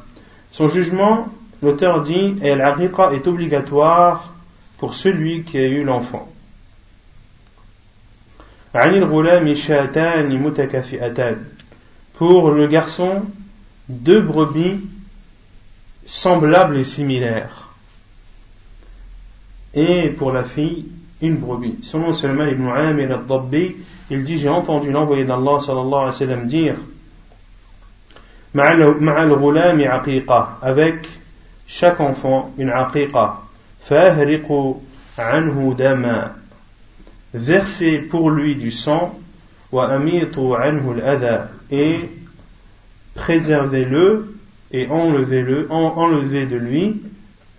son 0.51 0.67
jugement, 0.67 1.29
l'auteur 1.63 2.03
dit, 2.03 2.35
et 2.43 2.49
est 2.49 3.27
obligatoire 3.27 4.33
pour 4.79 4.93
celui 4.93 5.43
qui 5.43 5.59
a 5.59 5.65
eu 5.65 5.85
l'enfant. 5.85 6.27
Pour 12.17 12.51
le 12.51 12.67
garçon, 12.67 13.21
deux 13.87 14.19
brebis 14.19 14.81
semblables 16.05 16.75
et 16.75 16.83
similaires. 16.83 17.69
Et 19.73 20.09
pour 20.09 20.33
la 20.33 20.43
fille, 20.43 20.87
une 21.21 21.37
brebis. 21.37 21.77
Selon 21.83 22.11
Salman 22.11 22.49
ibn 22.49 22.67
Amir 22.67 23.09
al-Dabbi, 23.13 23.77
il 24.11 24.25
dit, 24.25 24.37
j'ai 24.37 24.49
entendu 24.49 24.91
l'envoyé 24.91 25.23
d'Allah 25.23 25.61
sallallahu 25.61 25.93
alayhi 25.93 26.05
wa 26.05 26.11
sallam 26.11 26.45
dire, 26.45 26.75
avec 30.61 30.95
chaque 31.65 32.01
enfant 32.01 32.51
une 32.57 32.69
aqiqa. 32.71 33.37
anhu 35.17 35.75
dama. 35.75 36.33
Versez 37.33 37.99
pour 37.99 38.31
lui 38.31 38.57
du 38.57 38.71
sang. 38.71 39.17
Wa 39.71 39.89
amitu 39.91 40.55
anhu 40.59 41.01
al 41.01 41.47
Et 41.71 42.09
préservez-le 43.15 44.35
et 44.73 44.87
enlevez-le, 44.89 45.67
enlevez 45.71 46.47
de 46.47 46.57
lui 46.57 47.01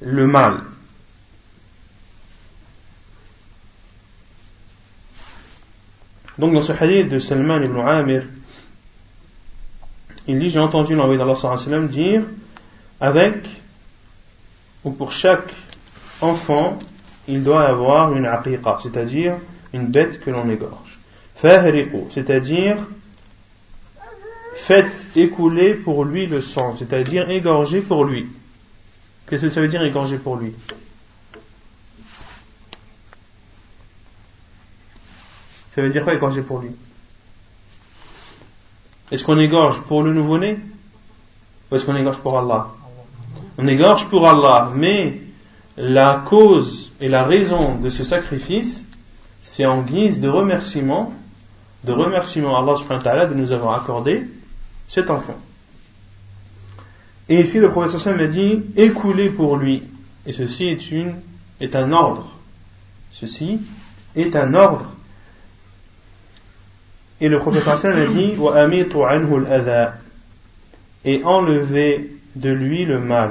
le 0.03 0.27
mal. 0.27 0.57
Donc 6.43 6.55
dans 6.55 6.63
ce 6.63 6.73
hadith 6.73 7.09
de 7.09 7.21
Salman 7.21 7.63
ibn 7.63 7.79
Amir 7.79 8.25
il 10.27 10.41
dit 10.41 10.51
j'ai 10.51 10.59
entendu 10.59 10.97
l'envoyé 10.97 11.17
d'Allah 11.17 11.37
sallam 11.37 11.87
dire 11.87 12.23
avec 13.01 13.37
ou 14.83 14.91
pour 14.91 15.13
chaque 15.13 15.53
enfant, 16.21 16.81
il 17.29 17.45
doit 17.45 17.63
avoir 17.63 18.13
une 18.17 18.27
aqiqa, 18.27 18.79
c'est-à-dire 18.83 19.35
une 19.73 19.87
bête 19.87 20.19
que 20.19 20.31
l'on 20.31 20.51
égorge. 20.51 20.99
Fahriqu, 21.37 22.11
c'est-à-dire 22.11 22.77
faites 24.57 25.07
écouler 25.15 25.75
pour 25.75 26.05
lui 26.05 26.27
le 26.27 26.41
sang, 26.41 26.75
c'est-à-dire 26.77 27.31
égorger 27.31 27.83
pour 27.83 28.05
lui. 28.05 28.27
Qu'est-ce 29.29 29.43
que 29.43 29.49
ça 29.49 29.61
veut 29.61 29.69
dire 29.69 29.83
égorger 29.85 30.19
pour 30.19 30.37
lui? 30.37 30.53
Ça 35.75 35.83
veut 35.83 35.91
dire 35.91 36.05
quoi 36.05 36.15
égorger 36.15 36.43
pour 36.43 36.61
lui? 36.61 36.71
Est-ce 39.11 39.25
qu'on 39.25 39.39
égorge 39.39 39.81
pour 39.83 40.03
le 40.03 40.13
nouveau-né? 40.13 40.59
Ou 41.71 41.77
est-ce 41.77 41.85
qu'on 41.85 41.97
égorge 41.97 42.19
pour 42.19 42.39
Allah? 42.39 42.69
On 43.59 43.67
égorge 43.67 44.07
pour 44.09 44.29
Allah, 44.29 44.71
mais 44.75 45.21
la 45.77 46.23
cause 46.25 46.93
et 47.01 47.09
la 47.09 47.25
raison 47.25 47.77
de 47.77 47.91
ce 47.91 48.05
sacrifice, 48.05 48.85
c'est 49.41 49.67
en 49.67 49.83
guise 49.83 50.21
de 50.21 50.29
remerciement 50.29 51.13
de 51.85 51.93
remerciement 51.93 52.57
à 52.57 52.63
Allah 52.63 52.77
subhanahu 52.77 53.05
wa 53.05 53.11
ta'ala 53.11 53.27
de 53.27 53.35
nous 53.35 53.53
avoir 53.53 53.81
accordé 53.81 54.23
cet 54.89 55.11
enfant. 55.11 55.37
Et 57.29 57.41
ici, 57.41 57.59
le 57.59 57.71
professeur 57.71 58.17
m'a 58.17 58.27
dit, 58.27 58.63
écoulez 58.77 59.31
pour 59.31 59.57
lui. 59.57 59.83
Et 60.27 60.33
ceci 60.33 60.65
est, 60.65 60.91
une, 60.91 61.15
est 61.61 61.75
un 61.75 61.93
ordre. 61.93 62.29
Ceci 63.13 63.61
est 64.15 64.37
un 64.37 64.55
ordre. 64.55 64.93
Et 67.23 67.29
le 67.29 67.39
professeur 67.39 67.95
m'a 67.95 68.05
dit, 68.07 68.35
et 71.05 71.25
enlevez 71.25 72.11
de 72.35 72.51
lui 72.51 72.85
le 72.85 72.99
mal. 72.99 73.31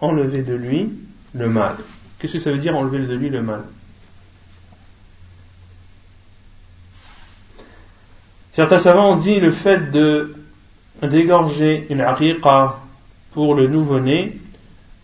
Enlevez 0.00 0.42
de 0.42 0.54
lui 0.54 0.92
le 1.34 1.48
mal. 1.48 1.74
Qu'est-ce 2.18 2.34
que 2.34 2.38
ça 2.38 2.52
veut 2.52 2.58
dire 2.58 2.76
enlever 2.76 3.00
de 3.00 3.14
lui 3.14 3.30
le 3.30 3.42
mal? 3.42 3.62
Certains 8.52 8.78
savants 8.78 9.14
ont 9.14 9.16
dit 9.16 9.40
le 9.40 9.50
fait 9.50 9.90
de 9.90 10.36
d'égorger 11.02 11.88
une 11.90 12.02
aqiqa 12.02 12.78
pour 13.32 13.56
le 13.56 13.66
nouveau-né 13.66 14.38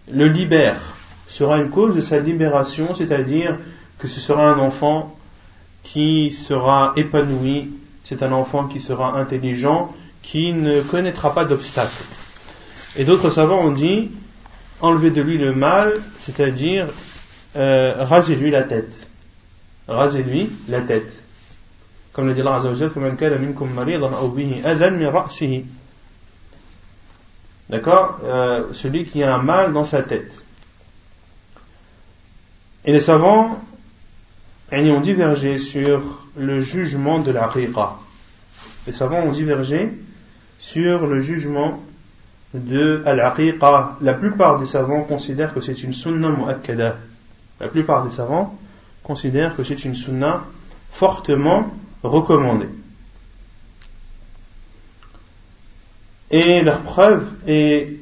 le 0.09 0.29
libère, 0.29 0.81
sera 1.27 1.59
une 1.59 1.71
cause 1.71 1.97
de 1.97 2.01
sa 2.01 2.21
libération, 2.21 2.95
c'est-à-dire 2.95 3.59
que 3.99 4.07
ce 4.07 4.21
sera 4.21 4.53
un 4.53 4.59
enfant 4.61 5.17
qui 5.83 6.31
sera 6.31 6.93
épanoui, 6.95 7.71
c'est 8.05 8.23
un 8.23 8.33
enfant 8.33 8.67
qui 8.67 8.81
sera 8.81 9.17
intelligent, 9.19 9.93
qui 10.23 10.53
ne 10.53 10.81
connaîtra 10.81 11.35
pas 11.35 11.45
d'obstacles. 11.45 12.05
Et 12.97 13.05
d'autres 13.05 13.31
savants 13.31 13.61
ont 13.61 13.73
dit 13.73 14.11
enlever 14.81 15.11
de 15.11 15.23
lui 15.23 15.39
le 15.39 15.55
mal, 15.55 15.93
c'est-à-dire 16.19 16.89
euh, 17.57 17.95
rasez-lui 17.99 18.51
la 18.51 18.63
tête. 18.63 19.07
Rasez-lui 19.89 20.51
la 20.69 20.81
tête. 20.81 21.13
Comme 22.13 22.27
le 22.27 22.35
dit 22.35 22.41
Allah 22.41 22.61
D'accord? 27.69 28.19
Euh, 28.25 28.65
Celui 28.73 29.05
qui 29.05 29.23
a 29.23 29.35
un 29.35 29.43
mal 29.43 29.73
dans 29.73 29.85
sa 29.85 30.03
tête. 30.03 30.43
Et 32.85 32.93
les 32.93 33.01
savants 33.01 33.61
ont 34.73 35.01
divergé 35.01 35.59
sur 35.59 36.03
le 36.37 36.61
jugement 36.61 37.19
de 37.19 37.33
la 37.33 37.47
riqa. 37.47 37.97
Les 38.87 38.93
savants 38.93 39.23
ont 39.23 39.33
divergé 39.33 39.91
sur 40.59 41.07
le 41.07 41.21
jugement 41.21 41.81
de 42.55 43.03
al-aqiqa. 43.07 43.99
La 44.01 44.15
plupart 44.15 44.59
des 44.59 44.67
savants 44.67 45.03
considèrent 45.03 45.55
que 45.55 45.61
c'est 45.61 45.83
une 45.83 45.93
sunna 45.93 46.29
mu'akkada. 46.29 46.97
La 47.61 47.69
plupart 47.69 48.07
des 48.07 48.15
savants 48.15 48.59
considèrent 49.03 49.57
que 49.57 49.65
c'est 49.65 49.85
une 49.85 49.95
sunna 49.95 50.45
fortement 50.91 51.75
recommandée. 52.03 52.69
Et 56.31 56.63
leur 56.63 56.81
preuve 56.81 57.29
est 57.47 57.97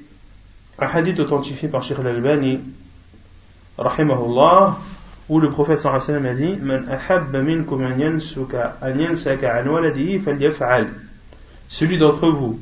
un 0.78 0.86
hadith 0.86 1.18
authentifié 1.18 1.68
par 1.68 1.82
Sheikh 1.82 1.98
al-Albani, 1.98 2.60
rahimahullah, 3.78 4.76
où 5.28 5.40
le 5.40 5.50
professeur 5.50 5.94
a 5.94 5.98
dit 5.98 6.56
Man 6.60 6.88
ahabba 6.88 7.42
minkum 7.42 7.84
an 7.84 7.98
yansaka 7.98 9.62
an. 9.62 10.86
Celui 11.68 11.98
d'entre 11.98 12.28
vous 12.28 12.58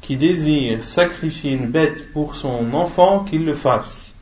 qui 0.00 0.16
désire 0.16 0.82
sacrifier 0.82 1.52
une 1.52 1.66
bête 1.66 2.12
pour 2.12 2.34
son 2.34 2.72
enfant, 2.72 3.24
qu'il 3.24 3.44
le 3.44 3.54
fasse. 3.54 4.14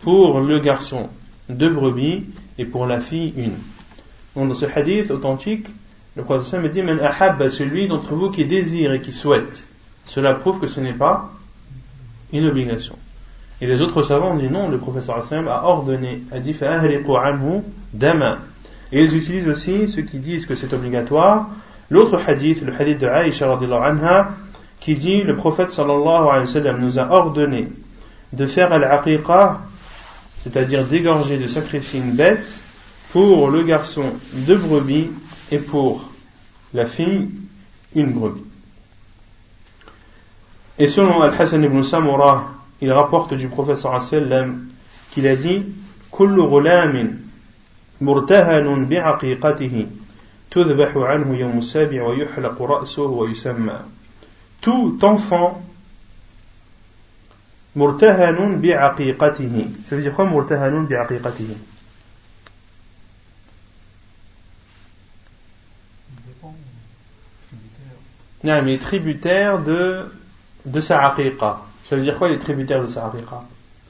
Pour 0.00 0.40
le 0.40 0.60
garçon, 0.60 1.08
deux 1.48 1.70
brebis, 1.70 2.24
et 2.58 2.64
pour 2.64 2.86
la 2.86 3.00
fille, 3.00 3.32
une. 3.36 3.56
Donc 4.36 4.48
dans 4.48 4.54
ce 4.54 4.66
hadith 4.66 5.10
authentique, 5.10 5.66
le 6.14 6.22
professeur 6.22 6.60
me 6.60 6.68
dit 6.68 6.82
Man 6.82 7.00
ahabba 7.00 7.50
celui 7.50 7.88
d'entre 7.88 8.14
vous 8.14 8.30
qui 8.30 8.44
désire 8.44 8.92
et 8.92 9.00
qui 9.00 9.12
souhaite 9.12 9.66
cela 10.06 10.34
prouve 10.34 10.60
que 10.60 10.66
ce 10.66 10.80
n'est 10.80 10.92
pas 10.92 11.32
une 12.32 12.46
obligation. 12.46 12.98
Et 13.64 13.66
les 13.66 13.80
autres 13.80 14.02
savants 14.02 14.32
ont 14.32 14.36
dit 14.36 14.50
non, 14.50 14.68
le 14.68 14.76
professeur 14.76 15.16
Hassan 15.16 15.48
a 15.48 15.64
ordonné, 15.64 16.22
a 16.30 16.38
dit 16.38 16.54
dama. 17.94 18.38
Et 18.92 19.02
ils 19.02 19.16
utilisent 19.16 19.48
aussi 19.48 19.88
ceux 19.88 20.02
qui 20.02 20.18
disent 20.18 20.44
que 20.44 20.54
c'est 20.54 20.74
obligatoire. 20.74 21.48
L'autre 21.88 22.20
hadith, 22.26 22.60
le 22.60 22.74
hadith 22.78 22.98
de 22.98 23.06
Aïcha 23.06 23.50
anha, 23.50 24.32
qui 24.80 24.92
dit 24.92 25.22
le 25.22 25.34
prophète 25.34 25.70
sallallahu 25.70 26.28
alayhi 26.28 26.40
wa 26.40 26.46
sallam 26.46 26.78
nous 26.78 26.98
a 26.98 27.10
ordonné 27.10 27.68
de 28.34 28.46
faire 28.46 28.70
al-aqiqa, 28.70 29.62
c'est-à-dire 30.42 30.84
d'égorger, 30.84 31.38
de 31.38 31.48
sacrifier 31.48 32.00
une 32.00 32.12
bête 32.12 32.44
pour 33.12 33.48
le 33.48 33.62
garçon 33.62 34.12
deux 34.34 34.58
brebis 34.58 35.08
et 35.50 35.58
pour 35.58 36.04
la 36.74 36.84
fille 36.84 37.30
une 37.94 38.12
brebis. 38.12 38.44
Et 40.78 40.86
selon 40.86 41.22
Al-Hassan 41.22 41.64
ibn 41.64 41.82
Samura, 41.82 42.53
il 42.84 42.92
rapporte 42.92 43.32
du 43.32 43.48
professeur 43.48 44.00
sallam 44.02 44.66
qu'il 45.10 45.26
a 45.26 45.36
dit 45.36 45.62
كل 46.10 46.40
غلام 46.40 47.20
مرتهن 48.00 48.86
بعقيقته 48.86 49.86
تذبح 50.50 50.96
عنه 50.96 51.36
يوم 51.36 51.58
السابع 51.58 52.02
ويحلق 52.02 52.62
رأسه 52.62 53.02
ويسمى 53.02 53.78
tout 54.62 54.98
enfant 55.02 55.52
مرتهن 57.76 58.60
بعقيقته 58.60 59.66
ça 59.88 59.96
veut 59.96 60.02
dire 60.02 60.14
quoi 60.14 60.24
مرتهن 60.24 60.86
بعقيقته 60.86 61.56
Non, 68.44 68.60
mais 68.60 68.76
tributaire 68.76 69.58
de 69.58 70.04
de 70.66 70.80
sa 70.80 71.06
aqiqa. 71.06 71.62
Ça 71.94 71.98
veut 71.98 72.04
dire 72.04 72.18
quoi 72.18 72.28
les 72.28 72.40
tributaires 72.40 72.82
de 72.82 72.88
sa 72.88 73.12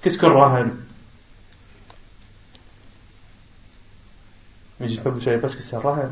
Qu'est-ce 0.02 0.18
que 0.18 0.26
le 0.26 0.36
rahan 0.36 0.66
Mais 4.78 4.88
j'espère 4.90 5.04
que 5.04 5.08
vous 5.08 5.20
ne 5.20 5.24
savez 5.24 5.38
pas 5.38 5.48
ce 5.48 5.56
que 5.56 5.62
c'est 5.62 5.78
rahan. 5.78 6.10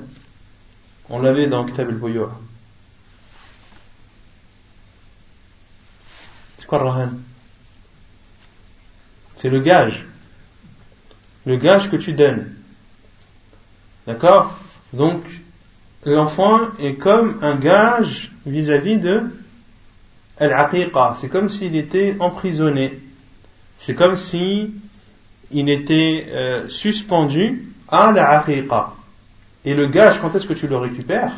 On 1.10 1.20
l'avait 1.20 1.48
dans 1.48 1.66
Kitab 1.66 1.90
al 1.90 2.00
C'est 6.60 6.66
quoi 6.66 6.78
le 6.78 6.88
rahan 6.88 7.10
C'est 9.36 9.50
le 9.50 9.60
gage. 9.60 10.06
Le 11.44 11.58
gage 11.58 11.90
que 11.90 11.96
tu 11.96 12.14
donnes. 12.14 12.54
D'accord? 14.06 14.58
Donc, 14.94 15.22
l'enfant 16.06 16.58
est 16.78 16.94
comme 16.94 17.38
un 17.42 17.56
gage 17.56 18.32
vis-à-vis 18.46 18.98
de 18.98 19.24
al-aqiqa, 20.42 21.16
c'est 21.20 21.28
comme 21.28 21.48
s'il 21.48 21.76
était 21.76 22.16
emprisonné. 22.18 22.98
C'est 23.78 23.94
comme 23.94 24.16
si 24.16 24.72
il 25.50 25.68
était 25.68 26.26
euh, 26.28 26.68
suspendu 26.68 27.68
à 27.88 28.12
la. 28.12 28.44
Et 29.64 29.74
le 29.74 29.86
gage, 29.86 30.20
quand 30.20 30.34
est-ce 30.34 30.46
que 30.46 30.54
tu 30.54 30.66
le 30.66 30.76
récupères? 30.76 31.32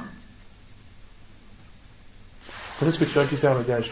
Quand 2.79 2.87
est-ce 2.87 2.99
que 2.99 3.05
tu 3.05 3.19
récupères 3.19 3.55
le 3.55 3.63
gage? 3.63 3.91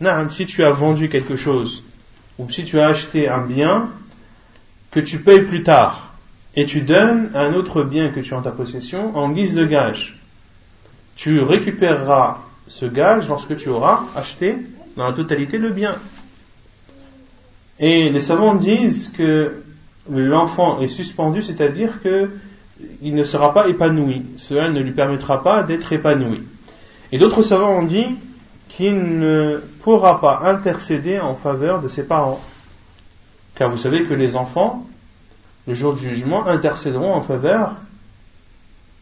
Non, 0.00 0.30
si 0.30 0.46
tu 0.46 0.64
as 0.64 0.70
vendu 0.70 1.08
quelque 1.08 1.36
chose, 1.36 1.82
ou 2.38 2.48
si 2.50 2.64
tu 2.64 2.80
as 2.80 2.88
acheté 2.88 3.28
un 3.28 3.44
bien 3.44 3.90
que 4.90 5.00
tu 5.00 5.18
payes 5.18 5.42
plus 5.42 5.62
tard, 5.62 6.14
et 6.56 6.66
tu 6.66 6.80
donnes 6.80 7.30
un 7.34 7.54
autre 7.54 7.82
bien 7.82 8.10
que 8.10 8.20
tu 8.20 8.34
as 8.34 8.38
en 8.38 8.42
ta 8.42 8.50
possession 8.50 9.16
en 9.16 9.30
guise 9.30 9.54
de 9.54 9.64
gage 9.64 10.19
tu 11.20 11.42
récupéreras 11.42 12.38
ce 12.66 12.86
gage 12.86 13.28
lorsque 13.28 13.54
tu 13.56 13.68
auras 13.68 14.04
acheté 14.16 14.56
dans 14.96 15.04
la 15.04 15.12
totalité 15.12 15.58
le 15.58 15.68
bien. 15.68 15.96
Et 17.78 18.08
les 18.08 18.20
savants 18.20 18.54
disent 18.54 19.12
que 19.14 19.62
l'enfant 20.08 20.80
est 20.80 20.88
suspendu, 20.88 21.42
c'est-à-dire 21.42 22.00
que 22.02 22.30
il 23.02 23.14
ne 23.14 23.24
sera 23.24 23.52
pas 23.52 23.68
épanoui. 23.68 24.24
Cela 24.38 24.70
ne 24.70 24.80
lui 24.80 24.92
permettra 24.92 25.42
pas 25.42 25.62
d'être 25.62 25.92
épanoui. 25.92 26.40
Et 27.12 27.18
d'autres 27.18 27.42
savants 27.42 27.80
ont 27.80 27.84
dit 27.84 28.16
qu'il 28.70 29.18
ne 29.18 29.60
pourra 29.82 30.22
pas 30.22 30.40
intercéder 30.44 31.20
en 31.20 31.34
faveur 31.34 31.82
de 31.82 31.90
ses 31.90 32.02
parents. 32.02 32.40
Car 33.56 33.68
vous 33.68 33.76
savez 33.76 34.04
que 34.04 34.14
les 34.14 34.36
enfants, 34.36 34.86
le 35.68 35.74
jour 35.74 35.92
du 35.92 36.08
jugement, 36.08 36.46
intercéderont 36.46 37.12
en 37.12 37.20
faveur 37.20 37.74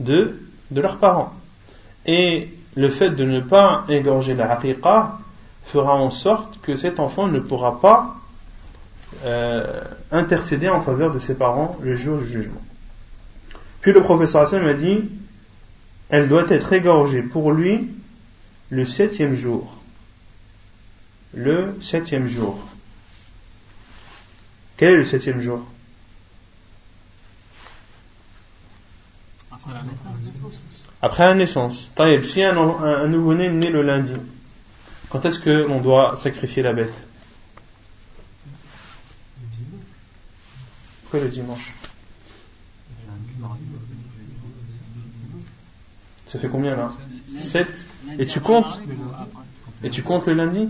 de, 0.01 0.41
de 0.73 0.81
leurs 0.81 0.97
parents. 0.97 1.38
Et 2.09 2.49
le 2.75 2.88
fait 2.88 3.11
de 3.11 3.25
ne 3.25 3.40
pas 3.40 3.85
égorger 3.88 4.35
la 4.35 4.51
haqiqa 4.51 5.18
fera 5.66 5.94
en 5.94 6.11
sorte 6.11 6.59
que 6.62 6.77
cet 6.77 7.01
enfant 7.01 7.29
ne 7.29 7.38
pourra 7.38 7.81
pas 7.81 8.16
euh, 9.25 9.85
intercéder 10.11 10.71
en 10.71 10.81
faveur 10.81 11.12
de 11.12 11.18
ses 11.18 11.35
parents 11.35 11.77
le 11.83 11.94
jour 11.97 12.18
du 12.18 12.27
jugement. 12.27 12.62
Puis 13.83 13.92
le 13.92 14.03
professeur 14.03 14.40
Hassan 14.42 14.64
m'a 14.64 14.73
dit 14.73 15.05
elle 16.09 16.29
doit 16.29 16.49
être 16.49 16.73
égorgée 16.73 17.23
pour 17.23 17.53
lui 17.53 17.90
le 18.71 18.87
septième 18.87 19.37
jour. 19.37 19.71
Le 21.35 21.77
septième 21.83 22.27
jour. 22.27 22.59
Quel 24.79 24.94
est 24.94 24.97
le 24.97 25.05
septième 25.05 25.42
jour? 25.42 25.62
Si 31.01 32.43
un, 32.43 32.57
un 32.57 33.07
nouveau-né 33.07 33.49
né 33.51 33.71
le 33.71 33.83
lundi, 33.83 34.15
quand 35.11 35.25
est-ce 35.25 35.39
qu'on 35.39 35.81
doit 35.81 36.17
sacrifier 36.17 36.63
la 36.63 36.73
bête? 36.73 36.93
Pourquoi 41.03 41.21
le 41.21 41.29
dimanche? 41.29 41.73
Ça 46.27 46.39
fait 46.39 46.49
combien 46.49 46.77
là? 46.77 46.93
7 47.43 47.67
Et 48.19 48.27
tu 48.27 48.41
comptes? 48.41 48.81
Et 49.83 49.91
tu 49.91 50.03
comptes 50.03 50.27
le 50.27 50.35
lundi? 50.35 50.69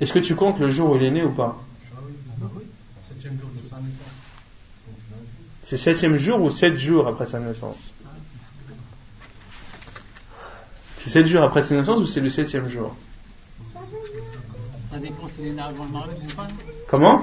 Est-ce 0.00 0.12
que 0.12 0.18
tu 0.18 0.34
comptes 0.34 0.58
le 0.58 0.70
jour 0.70 0.90
où 0.90 0.96
il 0.96 1.04
est 1.04 1.10
né 1.10 1.22
ou 1.22 1.30
pas? 1.30 1.62
C'est 5.64 5.78
septième 5.78 6.18
jour 6.18 6.40
ou 6.42 6.50
sept 6.50 6.78
jours 6.78 7.08
après 7.08 7.26
sa 7.26 7.38
naissance 7.38 7.76
C'est 10.98 11.10
sept 11.10 11.26
jours 11.26 11.42
après 11.42 11.62
sa 11.62 11.74
naissance 11.74 11.98
ou 11.98 12.06
c'est 12.06 12.20
le 12.20 12.28
septième 12.28 12.68
jour 12.68 12.94
Ça 14.92 14.98
dépend 14.98 15.26
est 15.26 15.50
né 15.50 15.62
avant 15.62 15.84
le 15.84 15.90
mariage 15.90 16.18
ou 16.22 16.34
pas 16.34 16.46
Comment 16.88 17.22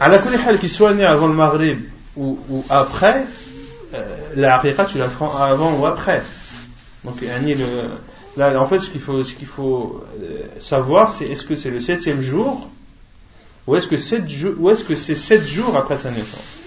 À 0.00 0.08
la 0.08 0.18
qu'il 0.58 0.70
soit 0.70 0.94
né 0.94 1.04
avant 1.04 1.26
le 1.26 1.34
Maghrib 1.34 1.80
ou, 2.16 2.38
ou 2.48 2.64
après, 2.68 3.24
euh, 3.94 4.16
la 4.36 4.58
haqiqa 4.58 4.84
tu 4.84 4.98
la 4.98 5.08
prends 5.08 5.36
avant 5.36 5.78
ou 5.78 5.86
après. 5.86 6.22
Donc, 7.04 7.22
le, 7.54 7.66
là, 8.36 8.60
en 8.60 8.66
fait, 8.66 8.80
ce 8.80 8.90
qu'il 8.90 9.00
faut, 9.00 9.22
ce 9.24 9.34
qu'il 9.34 9.46
faut 9.46 10.04
euh, 10.20 10.42
savoir, 10.60 11.10
c'est 11.10 11.24
est-ce 11.24 11.44
que 11.44 11.56
c'est 11.56 11.70
le 11.70 11.80
septième 11.80 12.22
jour 12.22 12.68
ou 13.68 13.76
est-ce 13.76 13.86
que 13.86 13.98
c'est 13.98 14.96
c'est 14.96 15.14
sept 15.14 15.46
jours 15.46 15.76
après 15.76 15.98
sa 15.98 16.10
naissance? 16.10 16.58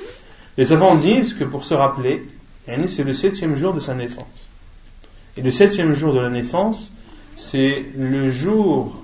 Les 0.55 0.65
savants 0.65 0.93
disent 0.93 1.33
que 1.33 1.43
pour 1.43 1.65
se 1.65 1.73
rappeler, 1.73 2.23
c'est 2.89 3.03
le 3.03 3.15
septième 3.15 3.57
jour 3.57 3.73
de 3.73 3.79
sa 3.79 3.95
naissance. 3.95 4.47
Et 5.35 5.41
le 5.41 5.49
septième 5.49 5.95
jour 5.95 6.13
de 6.13 6.19
la 6.19 6.29
naissance, 6.29 6.91
c'est 7.37 7.85
le 7.97 8.29
jour 8.29 8.95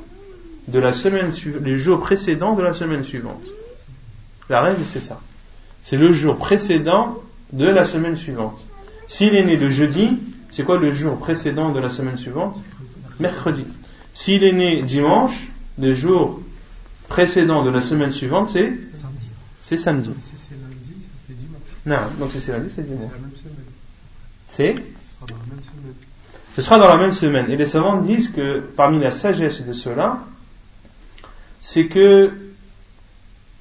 de 0.67 0.77
la 0.77 0.93
semaine 0.93 1.31
le 1.59 1.77
jour 1.77 1.99
précédent 1.99 2.53
de 2.53 2.61
la 2.61 2.73
semaine 2.73 3.03
suivante. 3.03 3.43
La 4.47 4.61
règle, 4.61 4.83
c'est 4.85 4.99
ça. 4.99 5.19
C'est 5.81 5.97
le 5.97 6.13
jour 6.13 6.37
précédent 6.37 7.19
de 7.51 7.65
la 7.65 7.83
semaine 7.83 8.15
suivante. 8.15 8.59
S'il 9.07 9.33
est 9.33 9.43
né 9.43 9.55
le 9.55 9.71
jeudi, 9.71 10.19
c'est 10.51 10.63
quoi 10.63 10.77
le 10.77 10.91
jour 10.91 11.17
précédent 11.17 11.71
de 11.71 11.79
la 11.79 11.89
semaine 11.89 12.17
suivante? 12.17 12.61
Mercredi. 13.19 13.65
S'il 14.13 14.43
est 14.43 14.53
né 14.53 14.83
dimanche, 14.83 15.47
le 15.79 15.95
jour 15.95 16.41
précédent 17.07 17.63
de 17.63 17.69
la 17.69 17.81
semaine 17.81 18.11
suivante, 18.11 18.49
c'est 18.49 18.73
samedi. 18.93 19.27
C'est 19.59 19.77
samedi. 19.77 20.09
Si 20.19 20.35
c'est 20.49 20.55
lundi, 20.55 20.93
c'est 21.27 21.37
dimanche. 21.37 21.61
Non, 21.85 21.97
donc 22.19 22.31
si 22.31 22.41
c'est 22.41 22.51
lundi, 22.51 22.69
c'est 22.69 22.83
dimanche. 22.83 23.11
C'est 24.47 24.75
Ce 26.55 26.61
sera 26.61 26.79
dans 26.79 26.87
la 26.87 26.97
même 26.97 27.13
semaine. 27.13 27.49
Et 27.51 27.55
les 27.57 27.65
savants 27.65 28.01
disent 28.01 28.29
que 28.29 28.59
parmi 28.59 28.99
la 28.99 29.11
sagesse 29.11 29.61
de 29.61 29.73
cela, 29.73 30.19
c'est 31.61 31.87
que 31.87 32.31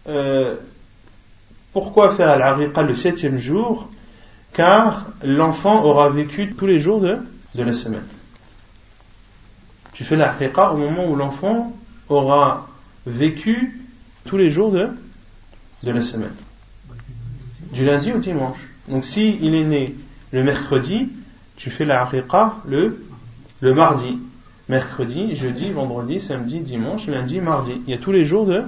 euh, 0.08 0.56
pourquoi 1.72 2.14
faire 2.14 2.30
al 2.30 2.86
le 2.86 2.94
septième 2.94 3.38
jour? 3.38 3.88
Car 4.52 5.06
l'enfant 5.22 5.84
aura 5.84 6.08
vécu 6.08 6.54
tous 6.54 6.66
les 6.66 6.78
jours 6.78 7.00
de, 7.00 7.18
de 7.54 7.62
la 7.62 7.72
semaine. 7.72 8.06
Tu 9.92 10.04
fais 10.04 10.16
la 10.16 10.34
au 10.72 10.76
moment 10.76 11.06
où 11.06 11.16
l'enfant 11.16 11.76
aura 12.08 12.68
vécu 13.06 13.80
tous 14.24 14.36
les 14.36 14.50
jours 14.50 14.72
de, 14.72 14.88
de 15.82 15.90
la 15.90 16.00
semaine. 16.00 16.34
Du 17.72 17.84
lundi 17.84 18.12
au 18.12 18.18
dimanche. 18.18 18.58
Donc 18.88 19.04
si 19.04 19.38
il 19.40 19.54
est 19.54 19.64
né 19.64 19.94
le 20.32 20.42
mercredi, 20.42 21.08
tu 21.56 21.70
fais 21.70 21.84
la 21.84 22.08
le, 22.66 23.06
le 23.60 23.74
mardi 23.74 24.18
mercredi, 24.68 25.36
jeudi, 25.36 25.70
vendredi, 25.70 26.20
samedi, 26.20 26.60
dimanche, 26.60 27.06
lundi, 27.06 27.40
mardi. 27.40 27.80
Il 27.86 27.90
y 27.90 27.94
a 27.94 27.98
tous 27.98 28.12
les 28.12 28.24
jours 28.24 28.46
de, 28.46 28.64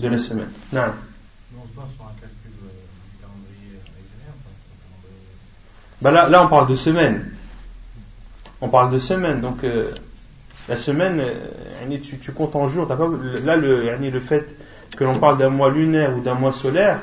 de 0.00 0.08
la 0.08 0.18
semaine. 0.18 0.50
Non. 0.72 0.82
Bah 6.00 6.12
là, 6.12 6.28
là, 6.28 6.44
on 6.44 6.48
parle 6.48 6.68
de 6.68 6.76
semaine. 6.76 7.32
On 8.60 8.68
parle 8.68 8.92
de 8.92 8.98
semaine. 8.98 9.40
Donc, 9.40 9.64
euh, 9.64 9.92
la 10.68 10.76
semaine, 10.76 11.20
euh, 11.20 11.98
tu, 12.02 12.18
tu, 12.18 12.32
comptes 12.32 12.56
en 12.56 12.68
jours. 12.68 12.86
Là, 13.44 13.56
le, 13.56 13.96
le 13.96 14.20
fait 14.20 14.46
que 14.96 15.04
l'on 15.04 15.18
parle 15.18 15.38
d'un 15.38 15.48
mois 15.48 15.70
lunaire 15.70 16.16
ou 16.16 16.20
d'un 16.20 16.34
mois 16.34 16.52
solaire 16.52 17.00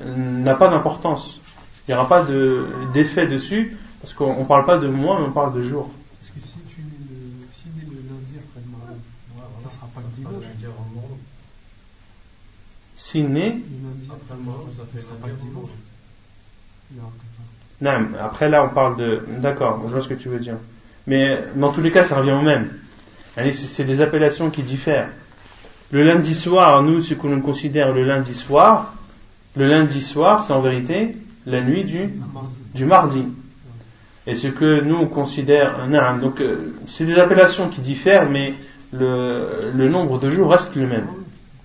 euh, 0.00 0.16
n'a 0.16 0.54
pas 0.54 0.68
d'importance. 0.68 1.40
Il 1.86 1.90
n'y 1.90 1.94
aura 1.98 2.08
pas 2.08 2.24
d'effet 2.94 3.26
dessus 3.26 3.76
parce 4.00 4.14
qu'on 4.14 4.40
ne 4.40 4.44
parle 4.44 4.64
pas 4.64 4.78
de 4.78 4.88
mois, 4.88 5.18
mais 5.18 5.26
on 5.26 5.32
parle 5.32 5.54
de 5.54 5.62
jours. 5.62 5.90
s'il 12.96 13.28
naît 13.30 13.56
non, 17.80 17.90
après 18.20 18.48
là 18.48 18.64
on 18.64 18.68
parle 18.68 18.96
de 18.96 19.22
d'accord, 19.38 19.82
je 19.84 19.92
vois 19.92 20.02
ce 20.02 20.08
que 20.08 20.14
tu 20.14 20.28
veux 20.28 20.38
dire. 20.38 20.56
Mais 21.08 21.42
dans 21.56 21.72
tous 21.72 21.80
les 21.80 21.90
cas 21.90 22.04
ça 22.04 22.16
revient 22.16 22.32
au 22.32 22.42
même. 22.42 22.70
C'est 23.36 23.84
des 23.84 24.00
appellations 24.00 24.50
qui 24.50 24.62
diffèrent. 24.62 25.08
Le 25.90 26.02
lundi 26.02 26.34
soir, 26.34 26.82
nous, 26.82 27.00
ce 27.00 27.14
que 27.14 27.26
l'on 27.26 27.40
considère 27.40 27.92
le 27.92 28.04
lundi 28.04 28.34
soir, 28.34 28.94
le 29.56 29.66
lundi 29.66 30.00
soir, 30.00 30.42
c'est 30.42 30.52
en 30.52 30.60
vérité 30.60 31.16
la 31.46 31.62
nuit 31.62 31.84
du, 31.84 32.08
du 32.74 32.84
mardi. 32.84 33.24
Et 34.26 34.34
ce 34.34 34.46
que 34.48 34.82
nous 34.82 34.96
on 34.96 35.06
considère 35.06 35.86
non, 35.88 36.16
donc 36.18 36.40
euh, 36.40 36.74
c'est 36.86 37.04
des 37.04 37.18
appellations 37.18 37.68
qui 37.68 37.80
diffèrent, 37.80 38.30
mais 38.30 38.54
le, 38.92 39.72
le 39.74 39.88
nombre 39.88 40.20
de 40.20 40.30
jours 40.30 40.50
reste 40.50 40.76
le 40.76 40.86
même. 40.86 41.08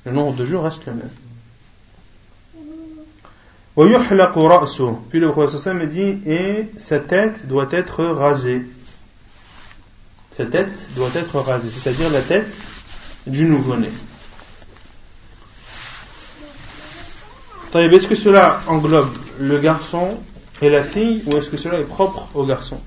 Le 0.05 0.11
nombre 0.11 0.35
de 0.35 0.45
jours 0.45 0.63
reste 0.63 0.85
le 0.87 0.93
même. 0.93 1.09
Puis 5.09 5.19
le 5.19 5.31
prophète 5.31 5.73
me 5.75 5.85
dit, 5.85 6.17
et 6.25 6.65
sa 6.77 6.97
tête 6.99 7.47
doit 7.47 7.67
être 7.71 8.03
rasée. 8.05 8.63
Sa 10.37 10.45
tête 10.45 10.93
doit 10.95 11.09
être 11.15 11.39
rasée, 11.39 11.69
c'est-à-dire 11.69 12.11
la 12.11 12.21
tête 12.21 12.53
du 13.25 13.45
nouveau-né. 13.45 13.89
Est-ce 17.73 18.07
que 18.07 18.15
cela 18.15 18.61
englobe 18.67 19.15
le 19.39 19.59
garçon 19.59 20.17
et 20.61 20.69
la 20.69 20.83
fille 20.83 21.21
ou 21.25 21.37
est-ce 21.37 21.49
que 21.49 21.57
cela 21.57 21.79
est 21.79 21.83
propre 21.83 22.27
au 22.33 22.43
garçon? 22.45 22.79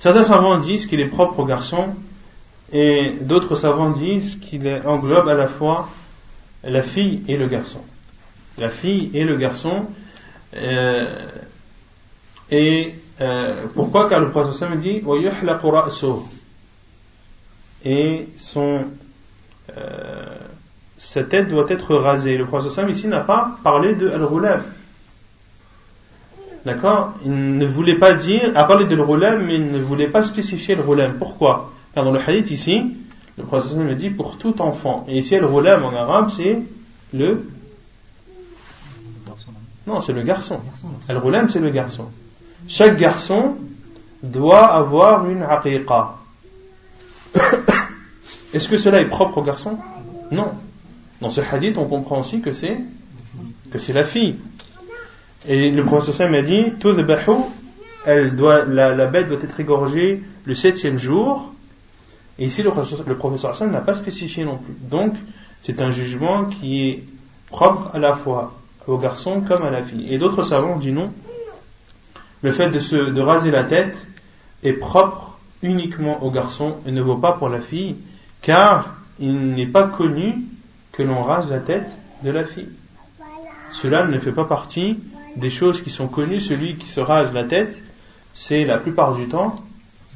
Certains 0.00 0.22
savants 0.24 0.58
disent 0.58 0.86
qu'il 0.86 1.00
est 1.00 1.08
propre 1.08 1.40
au 1.40 1.44
garçon 1.44 1.94
et 2.72 3.16
d'autres 3.20 3.56
savants 3.56 3.90
disent 3.90 4.38
qu'il 4.40 4.66
englobe 4.84 5.28
à 5.28 5.34
la 5.34 5.48
fois 5.48 5.88
la 6.64 6.82
fille 6.82 7.22
et 7.28 7.36
le 7.36 7.46
garçon. 7.46 7.80
La 8.58 8.70
fille 8.70 9.10
et 9.14 9.24
le 9.24 9.36
garçon. 9.36 9.86
Euh, 10.54 11.26
et 12.50 12.94
euh, 13.20 13.64
pourquoi? 13.74 14.08
Car 14.08 14.20
le 14.20 14.30
prophète 14.30 14.78
dit 14.80 15.02
et 17.84 18.28
son 18.36 18.84
euh, 19.76 20.26
sa 20.98 21.24
tête 21.24 21.48
doit 21.48 21.66
être 21.68 21.94
rasée. 21.96 22.36
Le 22.36 22.46
prophète 22.46 22.88
ici 22.90 23.08
n'a 23.08 23.20
pas 23.20 23.56
parlé 23.62 23.94
de 23.94 24.08
al 24.08 24.62
D'accord? 26.64 27.14
Il 27.24 27.58
ne 27.58 27.66
voulait 27.66 27.98
pas 27.98 28.14
dire, 28.14 28.52
a 28.54 28.64
parlé 28.64 28.84
de 28.84 28.94
al 28.94 29.38
mais 29.44 29.56
il 29.56 29.72
ne 29.72 29.78
voulait 29.78 30.06
pas 30.06 30.22
spécifier 30.22 30.74
le 30.74 31.12
Pourquoi? 31.18 31.72
Car 31.94 32.04
dans 32.04 32.12
le 32.12 32.20
hadith 32.20 32.50
ici, 32.50 32.94
le 33.36 33.44
prophète 33.44 33.96
dit 33.96 34.10
pour 34.10 34.38
tout 34.38 34.60
enfant. 34.60 35.04
Et 35.08 35.18
ici, 35.18 35.38
roulem 35.38 35.84
en 35.84 35.94
arabe, 35.94 36.30
c'est 36.30 36.58
le. 37.12 37.46
Non, 39.86 40.00
c'est 40.00 40.12
le 40.12 40.22
garçon. 40.22 40.60
Roulem, 41.08 41.48
c'est 41.48 41.58
le 41.58 41.70
garçon. 41.70 42.06
Chaque 42.68 42.98
garçon 42.98 43.56
doit 44.22 44.72
avoir 44.72 45.28
une 45.28 45.42
aqiqa. 45.42 46.14
Est-ce 48.54 48.68
que 48.68 48.76
cela 48.76 49.00
est 49.00 49.08
propre 49.08 49.38
au 49.38 49.42
garçon? 49.42 49.78
Non. 50.30 50.52
Dans 51.20 51.30
ce 51.30 51.40
hadith, 51.40 51.78
on 51.78 51.86
comprend 51.86 52.20
aussi 52.20 52.40
que 52.40 52.52
c'est 52.52 52.78
que 53.70 53.78
c'est 53.78 53.92
la 53.92 54.04
fille. 54.04 54.36
Et 55.48 55.70
le 55.70 55.84
prophète 55.84 56.30
m'a 56.30 56.42
dit, 56.42 56.64
elle 58.04 58.36
doit, 58.36 58.64
la, 58.64 58.94
la 58.94 59.06
bête 59.06 59.28
doit 59.28 59.42
être 59.42 59.58
égorgée 59.58 60.22
le 60.44 60.54
septième 60.54 60.98
jour 60.98 61.52
et 62.38 62.46
ici, 62.46 62.62
le, 62.62 62.70
professeur 62.70 63.50
Hassan 63.50 63.70
n'a 63.70 63.80
pas 63.80 63.94
spécifié 63.94 64.44
non 64.44 64.56
plus. 64.56 64.74
Donc, 64.80 65.14
c'est 65.62 65.80
un 65.80 65.92
jugement 65.92 66.46
qui 66.46 66.88
est 66.88 67.04
propre 67.48 67.90
à 67.94 67.98
la 67.98 68.14
fois 68.14 68.54
au 68.86 68.98
garçon 68.98 69.40
comme 69.40 69.64
à 69.64 69.70
la 69.70 69.82
fille. 69.82 70.12
Et 70.12 70.18
d'autres 70.18 70.42
savants 70.42 70.76
disent 70.76 70.94
non. 70.94 71.12
Le 72.42 72.52
fait 72.52 72.70
de, 72.70 72.80
se, 72.80 72.96
de 72.96 73.20
raser 73.20 73.50
la 73.50 73.64
tête 73.64 74.06
est 74.62 74.72
propre 74.72 75.38
uniquement 75.62 76.22
au 76.24 76.30
garçon 76.30 76.76
et 76.86 76.90
ne 76.90 77.00
vaut 77.00 77.16
pas 77.16 77.32
pour 77.32 77.48
la 77.48 77.60
fille, 77.60 77.96
car 78.40 78.96
il 79.20 79.52
n'est 79.52 79.66
pas 79.66 79.84
connu 79.84 80.34
que 80.90 81.02
l'on 81.02 81.22
rase 81.22 81.50
la 81.50 81.60
tête 81.60 81.88
de 82.22 82.30
la 82.30 82.44
fille. 82.44 82.68
Cela 83.72 84.06
ne 84.06 84.18
fait 84.18 84.32
pas 84.32 84.44
partie 84.44 84.98
des 85.36 85.50
choses 85.50 85.80
qui 85.82 85.90
sont 85.90 86.08
connues. 86.08 86.40
Celui 86.40 86.76
qui 86.76 86.88
se 86.88 87.00
rase 87.00 87.32
la 87.32 87.44
tête, 87.44 87.82
c'est 88.34 88.64
la 88.64 88.78
plupart 88.78 89.14
du 89.14 89.28
temps 89.28 89.54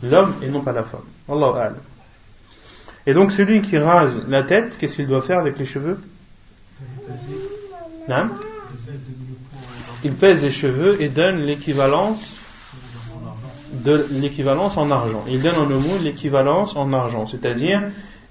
l'homme 0.02 0.34
et 0.42 0.48
non 0.48 0.60
pas 0.60 0.72
la 0.72 0.82
femme. 0.82 1.00
Allah 1.28 1.72
Et 3.06 3.14
donc 3.14 3.32
celui 3.32 3.62
qui 3.62 3.78
rase 3.78 4.22
la 4.28 4.42
tête, 4.42 4.76
qu'est-ce 4.78 4.96
qu'il 4.96 5.06
doit 5.06 5.22
faire 5.22 5.38
avec 5.38 5.58
les 5.58 5.64
cheveux? 5.64 5.98
Il 10.06 10.14
pèse 10.14 10.40
les 10.40 10.52
cheveux 10.52 11.02
et 11.02 11.08
donne 11.08 11.44
l'équivalence 11.44 12.36
en 14.76 14.88
argent. 14.92 15.24
Il 15.28 15.42
donne 15.42 15.56
en 15.56 15.64
aumône 15.64 16.04
l'équivalence 16.04 16.76
en 16.76 16.92
argent, 16.92 17.26
c'est-à-dire 17.26 17.82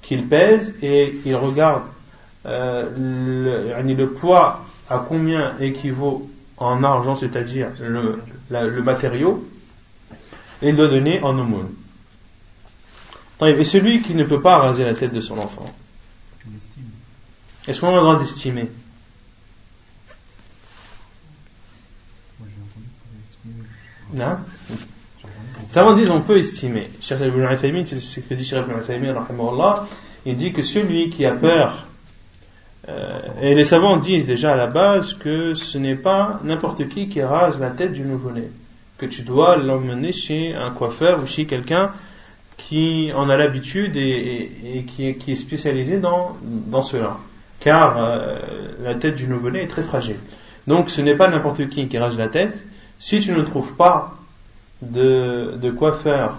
qu'il 0.02 0.26
pèse 0.30 0.74
et 0.82 1.20
il 1.26 1.36
regarde 1.36 1.84
euh, 2.46 3.76
le, 3.84 3.94
le, 3.94 4.10
poids 4.10 4.64
à 4.90 5.06
combien 5.06 5.58
équivaut 5.60 6.30
en 6.56 6.82
argent, 6.82 7.18
c'est-à-dire 7.18 7.68
le, 7.82 8.22
le, 8.50 8.82
matériau, 8.82 9.46
et 10.62 10.70
il 10.70 10.78
doit 10.78 10.88
donner 10.88 11.22
en 11.24 11.38
aumône. 11.38 11.74
Et 13.42 13.66
celui 13.66 14.02
qui 14.02 14.16
ne 14.16 14.24
peut 14.24 14.42
pas 14.42 14.60
raser 14.60 14.86
la 14.86 14.94
tête 14.94 15.14
de 15.14 15.20
son 15.20 15.38
enfant, 15.38 15.66
est-ce 17.68 17.82
qu'on 17.82 17.90
a 17.90 17.96
le 17.96 18.00
droit 18.00 18.18
d'estimer? 18.18 18.70
Non 24.16 24.38
Savants 25.70 25.94
disent 25.94 26.10
on 26.10 26.22
peut 26.22 26.40
estimer. 26.40 26.90
Cheikh 27.02 27.20
Ibn 27.22 27.86
c'est 27.86 28.00
ce 28.00 28.20
que 28.22 28.34
dit 28.34 28.46
Cheikh 28.46 28.66
Ibn 28.90 29.14
il 30.26 30.38
dit 30.38 30.54
que 30.54 30.64
celui 30.64 31.10
qui 31.10 31.26
a 31.26 31.34
peur, 31.34 31.86
euh, 32.90 33.20
et 33.42 33.54
les 33.54 33.66
savants 33.66 33.98
disent 33.98 34.26
déjà 34.26 34.54
à 34.54 34.56
la 34.56 34.68
base 34.68 35.14
que 35.14 35.54
ce 35.54 35.78
n'est 35.78 35.96
pas 35.96 36.40
n'importe 36.44 36.88
qui 36.90 37.10
qui 37.10 37.22
rase 37.22 37.60
la 37.60 37.70
tête 37.70 37.94
du 37.94 38.02
nouveau-né, 38.02 38.50
que 38.98 39.06
tu 39.06 39.22
dois 39.22 39.58
l'emmener 39.58 40.14
chez 40.14 40.54
un 40.56 40.72
coiffeur 40.72 41.22
ou 41.22 41.28
chez 41.28 41.46
quelqu'un 41.46 41.92
qui 42.58 43.12
en 43.14 43.30
a 43.30 43.38
l'habitude 43.38 43.96
et, 43.98 44.86
qui, 44.88 45.08
est, 45.08 45.36
spécialisé 45.36 45.98
dans, 45.98 46.38
dans 46.42 46.82
cela. 46.82 47.18
Car 47.60 47.98
euh, 47.98 48.38
la 48.84 48.96
tête 48.96 49.16
du 49.16 49.28
nouveau-né 49.28 49.64
est 49.64 49.68
très 49.68 49.84
fragile. 49.84 50.18
Donc 50.66 50.90
ce 50.90 51.02
n'est 51.02 51.16
pas 51.16 51.28
n'importe 51.28 51.68
qui 51.70 51.88
qui 51.88 51.98
rase 51.98 52.18
la 52.18 52.30
tête. 52.30 52.58
Si 53.00 53.20
tu 53.20 53.32
ne 53.32 53.42
trouves 53.42 53.74
pas 53.74 54.16
de, 54.82 55.58
de 55.62 55.72
coiffeur 55.72 56.38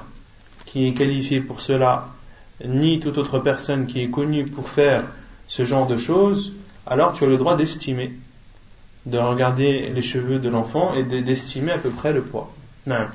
qui 0.65 0.89
est 0.89 0.95
qualifié 0.95 1.41
pour 1.41 1.61
cela, 1.61 2.09
ni 2.65 3.01
toute 3.01 3.19
autre 3.19 3.39
personne 3.39 3.87
qui 3.87 4.03
est 4.03 4.11
connue 4.11 4.45
pour 4.45 4.69
faire 4.69 5.05
ce 5.49 5.65
genre 5.65 5.87
de 5.87 5.97
choses, 5.97 6.53
alors 6.87 7.13
tu 7.13 7.25
as 7.25 7.27
le 7.27 7.37
droit 7.37 7.57
d'estimer, 7.57 8.13
de 9.05 9.19
regarder 9.19 9.91
les 9.95 10.03
cheveux 10.03 10.39
de 10.39 10.49
l'enfant 10.49 10.95
et 10.95 11.03
d'estimer 11.03 11.73
à 11.73 11.79
peu 11.79 11.91
près 11.91 12.13
le 12.13 12.23
poids. 12.23 12.53
Non. 12.87 13.07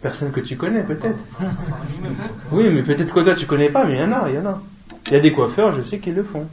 Personne 0.00 0.32
que 0.32 0.40
tu 0.40 0.56
connais, 0.56 0.82
peut-être. 0.82 1.18
oui, 2.50 2.68
mais 2.70 2.82
peut-être 2.82 3.14
que 3.14 3.20
toi 3.20 3.34
tu 3.36 3.46
connais 3.46 3.68
pas, 3.68 3.84
mais 3.84 3.94
il 3.94 4.00
y 4.00 4.02
en 4.02 4.12
a, 4.12 4.28
il 4.28 4.34
y 4.34 4.38
en 4.38 4.46
a. 4.46 4.60
Il 5.06 5.12
y 5.12 5.16
a 5.16 5.20
des 5.20 5.32
coiffeurs, 5.32 5.72
je 5.72 5.82
sais, 5.82 5.98
qui 5.98 6.10
le 6.10 6.22
font. 6.22 6.46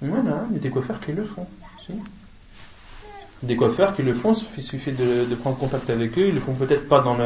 Voilà, 0.00 0.46
il 0.50 0.56
y 0.56 0.58
a 0.58 0.60
des 0.60 0.70
coiffeurs 0.70 1.00
qui 1.00 1.12
le 1.12 1.24
font. 1.24 1.46
Des 3.42 3.56
coiffeurs 3.56 3.94
qui 3.94 4.02
le 4.02 4.14
font, 4.14 4.34
il 4.56 4.62
suffit 4.62 4.92
de, 4.92 5.34
prendre 5.34 5.56
contact 5.58 5.88
avec 5.90 6.16
eux. 6.18 6.28
Ils 6.28 6.34
le 6.34 6.40
font 6.40 6.54
peut-être 6.54 6.88
pas 6.88 7.00
dans, 7.00 7.16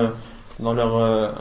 dans, 0.61 0.73
leur, 0.73 0.97
euh, 0.97 1.33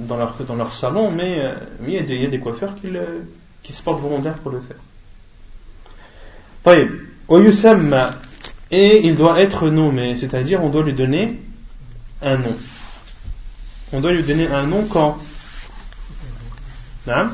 dans, 0.00 0.16
leur, 0.16 0.36
dans 0.46 0.56
leur 0.56 0.72
salon, 0.72 1.10
mais, 1.10 1.40
euh, 1.40 1.54
il, 1.86 1.90
y 1.90 1.98
a 1.98 2.02
des, 2.02 2.14
il, 2.14 2.22
y 2.22 2.26
a 2.26 2.30
des, 2.30 2.40
coiffeurs 2.40 2.74
qui, 2.80 2.88
le, 2.88 3.24
qui 3.62 3.72
se 3.72 3.82
portent 3.82 4.00
volontaires 4.00 4.38
pour 4.38 4.52
le 4.52 4.60
faire. 4.60 4.76
Et 8.70 9.06
il 9.06 9.16
doit 9.16 9.40
être 9.40 9.68
nommé, 9.68 10.16
c'est-à-dire 10.16 10.62
on 10.62 10.70
doit 10.70 10.82
lui 10.82 10.94
donner 10.94 11.40
un 12.22 12.38
nom. 12.38 12.56
On 13.92 14.00
doit 14.00 14.12
lui 14.12 14.22
donner 14.22 14.46
un 14.48 14.66
nom 14.66 14.84
quand 14.88 15.18
hein? 17.08 17.30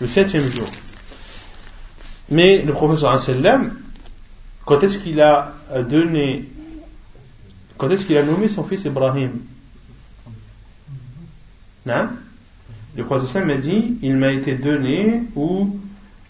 Le 0.00 0.06
septième 0.06 0.48
jour. 0.50 0.66
Mais 2.30 2.62
le 2.62 2.72
professeur 2.72 3.18
sallam, 3.20 3.74
quand 4.64 4.82
est-ce 4.82 4.98
qu'il 4.98 5.20
a 5.20 5.54
donné, 5.88 6.48
quand 7.76 7.90
est-ce 7.90 8.06
qu'il 8.06 8.16
a 8.16 8.22
nommé 8.22 8.48
son 8.48 8.64
fils 8.64 8.84
Ibrahim? 8.84 9.40
Hein? 11.88 12.10
Le 12.96 13.04
professeur 13.04 13.44
m'a 13.44 13.56
dit, 13.56 13.96
il 14.02 14.16
m'a 14.16 14.32
été 14.32 14.54
donné 14.54 15.22
ou 15.34 15.78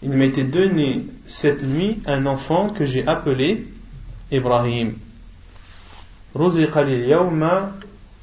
il 0.01 0.11
m'a 0.11 0.25
été 0.25 0.43
donné 0.43 1.05
cette 1.27 1.63
nuit 1.63 1.99
un 2.05 2.25
enfant 2.25 2.69
que 2.69 2.85
j'ai 2.85 3.05
appelé 3.07 3.67
Ibrahim. 4.31 4.95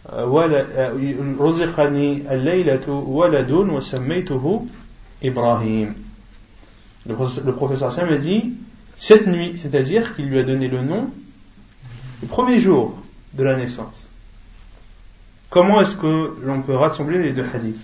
رزق 0.10 0.66
اليوم 0.80 1.38
رزقني 1.40 2.34
الليلة 2.34 2.90
ولد 2.90 3.52
وسميته 3.52 4.66
إبراهيم 5.24 5.96
le 7.08 7.52
professeur 7.52 7.92
Sam 7.92 8.10
a 8.10 8.18
dit 8.18 8.54
cette 8.98 9.28
nuit, 9.28 9.58
c'est-à-dire 9.58 10.16
qu'il 10.16 10.26
lui 10.28 10.40
a 10.40 10.44
donné 10.44 10.68
le 10.68 10.82
nom 10.82 11.10
le 12.22 12.28
premier 12.28 12.60
jour 12.60 12.96
de 13.34 13.44
la 13.44 13.56
naissance. 13.56 14.10
Comment 15.50 15.82
est-ce 15.82 15.96
que 15.96 16.36
l'on 16.42 16.62
peut 16.62 16.76
rassembler 16.76 17.22
les 17.22 17.32
deux 17.32 17.46
hadiths 17.54 17.80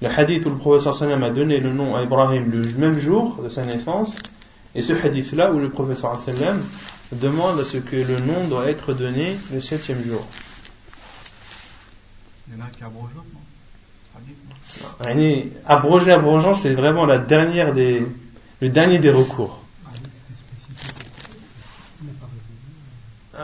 Le 0.00 0.08
hadith 0.08 0.46
où 0.46 0.50
le 0.50 0.56
professeur 0.56 0.94
Sam 0.94 1.22
a 1.22 1.30
donné 1.30 1.60
le 1.60 1.70
nom 1.70 1.94
à 1.94 2.02
Ibrahim 2.02 2.50
le 2.50 2.62
même 2.78 2.98
jour 2.98 3.40
de 3.42 3.48
sa 3.48 3.64
naissance, 3.64 4.14
et 4.74 4.82
ce 4.82 4.92
hadith-là 4.92 5.52
où 5.52 5.58
le 5.58 5.70
professeur 5.70 6.18
Sallam 6.18 6.62
demande 7.12 7.60
à 7.60 7.64
ce 7.64 7.78
que 7.78 7.96
le 7.96 8.20
nom 8.20 8.48
doit 8.48 8.68
être 8.68 8.92
donné 8.92 9.36
le 9.52 9.60
septième 9.60 10.02
jour. 10.04 10.26
Il 12.53 12.59
y 12.59 12.61
en 12.61 12.65
a 12.65 12.69
qui 12.69 12.83
abrogent 12.83 13.09
non? 13.15 13.23
Abroger, 15.65 16.11
abrogeant, 16.11 16.53
c'est 16.53 16.75
vraiment 16.75 17.05
la 17.05 17.17
dernière 17.17 17.73
des, 17.73 18.05
le 18.61 18.69
dernier 18.69 18.99
des 18.99 19.09
recours. 19.09 19.59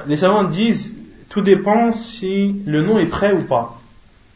Les 0.06 0.18
savants 0.18 0.44
disent, 0.44 0.94
tout 1.30 1.42
dépend 1.42 1.92
si 1.92 2.62
le 2.66 2.84
nom 2.84 3.00
est 3.00 3.08
prêt 3.08 3.34
ou 3.34 3.42
pas. 3.42 3.82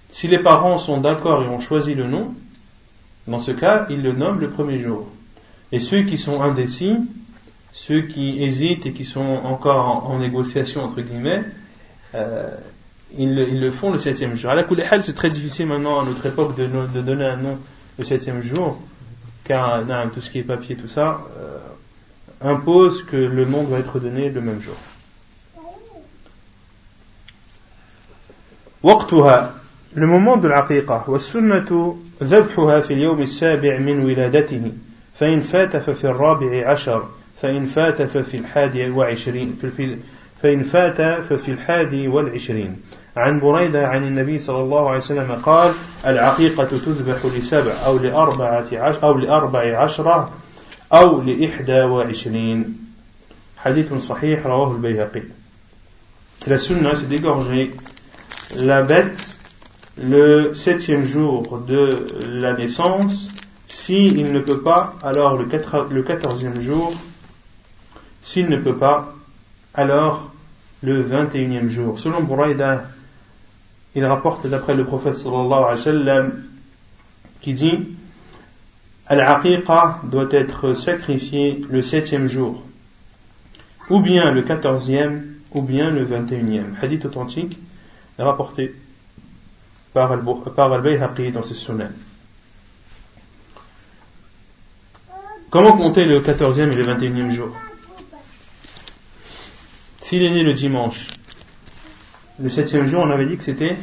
Si 0.09 0.27
les 0.27 0.39
parents 0.39 0.77
sont 0.77 0.99
d'accord 0.99 1.43
et 1.43 1.47
ont 1.47 1.59
choisi 1.59 1.93
le 1.93 2.07
nom, 2.07 2.33
dans 3.27 3.39
ce 3.39 3.51
cas, 3.51 3.85
ils 3.89 4.01
le 4.01 4.13
nomment 4.13 4.39
le 4.39 4.49
premier 4.49 4.79
jour. 4.79 5.07
Et 5.71 5.79
ceux 5.79 6.03
qui 6.03 6.17
sont 6.17 6.41
indécis, 6.41 6.97
ceux 7.73 8.01
qui 8.01 8.43
hésitent 8.43 8.85
et 8.87 8.93
qui 8.93 9.05
sont 9.05 9.41
encore 9.43 10.09
en, 10.09 10.17
négociation, 10.19 10.83
entre 10.83 11.01
guillemets, 11.01 11.43
euh, 12.15 12.49
ils, 13.16 13.60
le 13.60 13.70
font 13.70 13.90
le 13.90 13.98
septième 13.98 14.36
jour. 14.36 14.50
À 14.50 14.54
la 14.54 14.64
c'est 15.02 15.14
très 15.14 15.30
difficile 15.30 15.66
maintenant 15.66 16.00
à 16.00 16.04
notre 16.04 16.24
époque 16.26 16.56
de, 16.56 16.66
donner 17.00 17.24
un 17.24 17.36
nom 17.36 17.58
le 17.98 18.04
septième 18.04 18.42
jour, 18.42 18.80
car 19.44 19.82
tout 20.12 20.20
ce 20.20 20.30
qui 20.30 20.38
est 20.38 20.42
papier, 20.42 20.76
tout 20.76 20.88
ça, 20.88 21.20
euh, 21.38 21.58
impose 22.40 23.02
que 23.02 23.16
le 23.16 23.44
nom 23.44 23.64
doit 23.64 23.78
être 23.78 23.98
donné 23.98 24.30
le 24.30 24.40
même 24.40 24.60
jour. 24.60 24.76
وقتها 28.82 29.54
le 29.94 30.06
moment 30.06 30.36
de 30.36 30.46
العقيقة 30.46 31.04
والسنة 31.08 31.96
ذبحها 32.22 32.80
في 32.80 32.94
اليوم 32.94 33.22
السابع 33.22 33.78
من 33.78 34.04
ولادته 34.04 34.72
فإن 35.14 35.40
فات 35.40 35.76
ففي 35.76 36.04
الرابع 36.04 36.70
عشر 36.70 37.08
فإن 37.42 37.66
فات 37.66 38.02
ففي 38.02 38.36
الحادي 38.36 38.90
وعشرين 38.90 39.56
فإن 40.42 40.62
فات 40.62 41.22
ففي 41.22 41.50
الحادي 41.50 42.08
والعشرين 42.08 42.76
عن 43.16 43.40
بريدة 43.40 43.88
عن 43.88 44.04
النبي 44.04 44.38
صلى 44.38 44.60
الله 44.60 44.88
عليه 44.88 44.98
وسلم 44.98 45.32
قال 45.42 45.72
العقيقة 46.06 46.64
تذبح 46.64 47.26
لسبع 47.36 47.72
أو 47.86 47.98
لأربعة 47.98 48.66
عشر 48.72 49.02
أو 49.02 49.18
لأربع 49.18 49.78
عشرة 49.78 50.30
أو 50.92 51.22
لإحدى 51.22 51.80
وعشرين 51.80 52.76
حديث 53.56 53.94
صحيح 53.94 54.46
رواه 54.46 54.72
البيهقي 54.72 55.22
La 56.46 56.56
sunna, 56.56 56.94
c'est 56.94 57.08
d'égorger 57.08 57.72
la 58.56 58.82
bête 58.82 59.38
le 60.00 60.54
septième 60.54 61.04
jour 61.04 61.58
de 61.66 62.06
la 62.28 62.52
naissance. 62.52 63.28
S'il 63.66 64.16
il 64.16 64.32
ne 64.32 64.38
peut 64.38 64.60
pas, 64.60 64.94
alors 65.02 65.36
le 65.36 66.02
quatorzième 66.02 66.60
jour. 66.62 66.94
S'il 68.22 68.48
ne 68.48 68.56
peut 68.56 68.76
pas, 68.76 69.14
alors 69.74 70.30
le 70.82 71.02
vingt 71.02 71.34
et 71.34 71.40
unième 71.40 71.70
jour. 71.70 71.98
Selon 71.98 72.22
Buraïda, 72.22 72.84
il 73.95 74.05
rapporte 74.05 74.47
d'après 74.47 74.75
le 74.75 74.85
prophète 74.85 75.15
sallallahu 75.15 75.63
alayhi 75.63 75.77
wa 75.77 75.77
sallam 75.77 76.43
qui 77.41 77.53
dit 77.53 77.87
Al-Aqiqa 79.07 80.01
doit 80.03 80.29
être 80.31 80.73
sacrifié 80.73 81.61
le 81.69 81.81
septième 81.81 82.27
jour. 82.27 82.63
ou 83.89 83.99
bien 83.99 84.31
le 84.31 84.43
14e, 84.43 85.21
ou 85.51 85.61
bien 85.61 85.89
le 85.89 86.05
21e. 86.05 86.75
Hadith 86.81 87.05
authentique 87.05 87.57
rapporté 88.17 88.73
par 89.93 90.11
Al-Bayhaqi 90.11 91.31
dans 91.31 91.43
ses 91.43 91.53
sunan. 91.53 91.89
Comment 95.49 95.77
compter 95.77 96.05
le 96.05 96.19
14e 96.21 96.71
et 96.71 96.75
le 96.75 96.85
21e 96.85 97.31
jour? 97.31 97.49
S'il 100.01 100.23
est 100.23 100.31
né 100.31 100.43
le 100.43 100.53
dimanche, 100.53 101.07
le 102.43 102.49
7e 102.49 102.87
jour, 102.87 103.01
on 103.01 103.09
avait 103.09 103.25
dit 103.25 103.37
que 103.37 103.43
c'était 103.43 103.77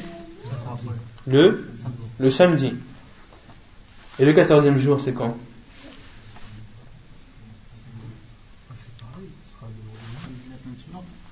le, 1.27 1.67
samedi. 2.31 2.75
Et 4.19 4.27
le 4.27 4.35
14e 4.35 4.77
jour, 4.77 5.01
c'est 5.01 5.15
quand? 5.15 5.35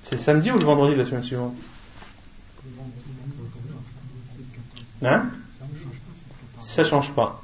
C'est 0.03 0.15
le 0.15 0.21
samedi 0.21 0.49
ou 0.49 0.57
le 0.57 0.65
vendredi 0.65 0.95
de 0.95 0.99
la 0.99 1.05
semaine 1.05 1.21
suivante? 1.21 1.53
Hein? 5.03 5.29
Ça 6.59 6.83
change 6.83 7.11
pas. 7.11 7.43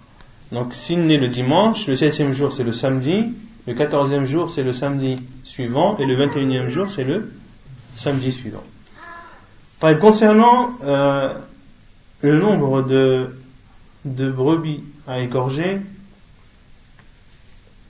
Donc 0.51 0.73
s'il 0.73 1.05
naît 1.05 1.19
le 1.19 1.27
dimanche, 1.27 1.85
le 1.85 1.95
septième 1.95 2.33
jour 2.33 2.51
c'est 2.51 2.63
le 2.63 2.73
samedi, 2.73 3.33
le 3.67 3.73
quatorzième 3.75 4.25
jour 4.25 4.49
c'est 4.49 4.63
le 4.63 4.73
samedi 4.73 5.17
suivant 5.43 5.97
et 5.97 6.05
le 6.05 6.15
vingt 6.17 6.35
et 6.35 6.41
unième 6.41 6.69
jour 6.69 6.89
c'est 6.89 7.03
le 7.03 7.31
samedi 7.95 8.31
suivant. 8.31 8.63
Concernant 9.79 10.71
euh, 10.83 11.33
le 12.21 12.39
nombre 12.39 12.81
de, 12.81 13.29
brebis 14.03 14.83
à 15.07 15.19
égorger, 15.19 15.81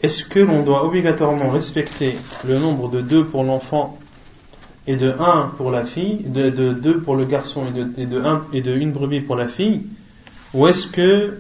est-ce 0.02 0.26
que 0.26 0.40
l'on 0.40 0.64
doit 0.64 0.86
obligatoirement 0.86 1.50
respecter 1.50 2.16
le 2.46 2.60
nombre 2.60 2.90
de 2.90 3.02
deux 3.02 3.26
pour 3.26 3.44
l'enfant 3.44 3.98
et 4.88 4.96
de 4.96 5.16
un 5.20 5.52
pour 5.58 5.72
la 5.72 5.84
fille, 5.84 6.18
de, 6.26 6.50
de 6.50 6.74
deux 6.74 7.00
pour 7.00 7.16
le 7.16 7.26
garçon 7.26 7.64
et 7.68 7.72
de, 7.72 8.02
et 8.02 8.06
de, 8.06 8.22
un, 8.22 8.46
et 8.54 8.62
de 8.62 8.76
une 8.76 8.92
brebis 8.92 9.22
pour 9.22 9.36
la 9.36 9.48
fille, 9.48 9.84
ou 10.54 10.68
est-ce 10.68 10.88
que 10.88 11.40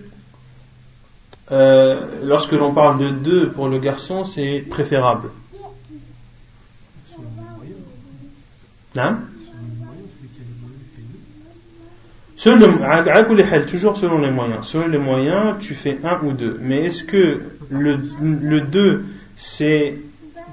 euh, 1.51 2.01
lorsque 2.23 2.53
l'on 2.53 2.73
parle 2.73 2.97
de 2.97 3.09
deux 3.09 3.51
pour 3.51 3.67
le 3.67 3.77
garçon, 3.77 4.25
c'est 4.25 4.65
préférable? 4.67 5.29
Hein? 8.95 9.19
Selon, 12.35 12.79
toujours 13.67 13.97
selon 13.97 14.19
les 14.19 14.31
moyens. 14.31 14.67
Selon 14.67 14.87
les 14.87 14.97
moyens, 14.97 15.55
tu 15.59 15.75
fais 15.75 15.99
un 16.03 16.19
ou 16.23 16.33
deux. 16.33 16.59
Mais 16.61 16.85
est-ce 16.85 17.03
que 17.03 17.41
le, 17.69 17.99
le 18.21 18.61
deux, 18.61 19.05
c'est 19.35 19.97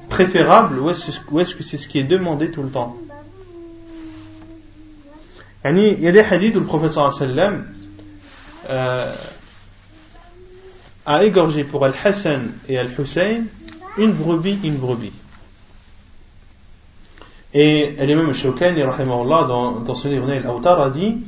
préférable 0.08 0.78
ou 0.78 0.90
est-ce 0.90 1.54
que 1.54 1.62
c'est 1.62 1.78
ce 1.78 1.88
qui 1.88 1.98
est 1.98 2.04
demandé 2.04 2.50
tout 2.50 2.62
le 2.62 2.68
temps? 2.68 2.96
Il 5.64 6.00
y 6.00 6.08
a 6.08 6.12
des 6.12 6.20
hadiths 6.20 6.56
où 6.56 6.60
le 6.60 6.66
professeur 6.66 7.12
sallam 7.14 7.64
euh, 8.68 9.12
a 11.06 11.24
égorgé 11.24 11.62
pour 11.62 11.84
Al-Hassan 11.84 12.50
et 12.68 12.78
Al-Hussein 12.78 13.44
une 13.96 14.12
brebis, 14.12 14.58
une 14.64 14.76
brebis. 14.76 15.12
Et 17.54 17.94
l'imam 18.00 18.32
Shawkani, 18.32 18.82
dans, 18.82 19.72
dans 19.80 19.94
son 19.94 20.08
livre 20.08 20.30
Al-Awtar, 20.30 20.80
a 20.80 20.90
dit 20.90 21.18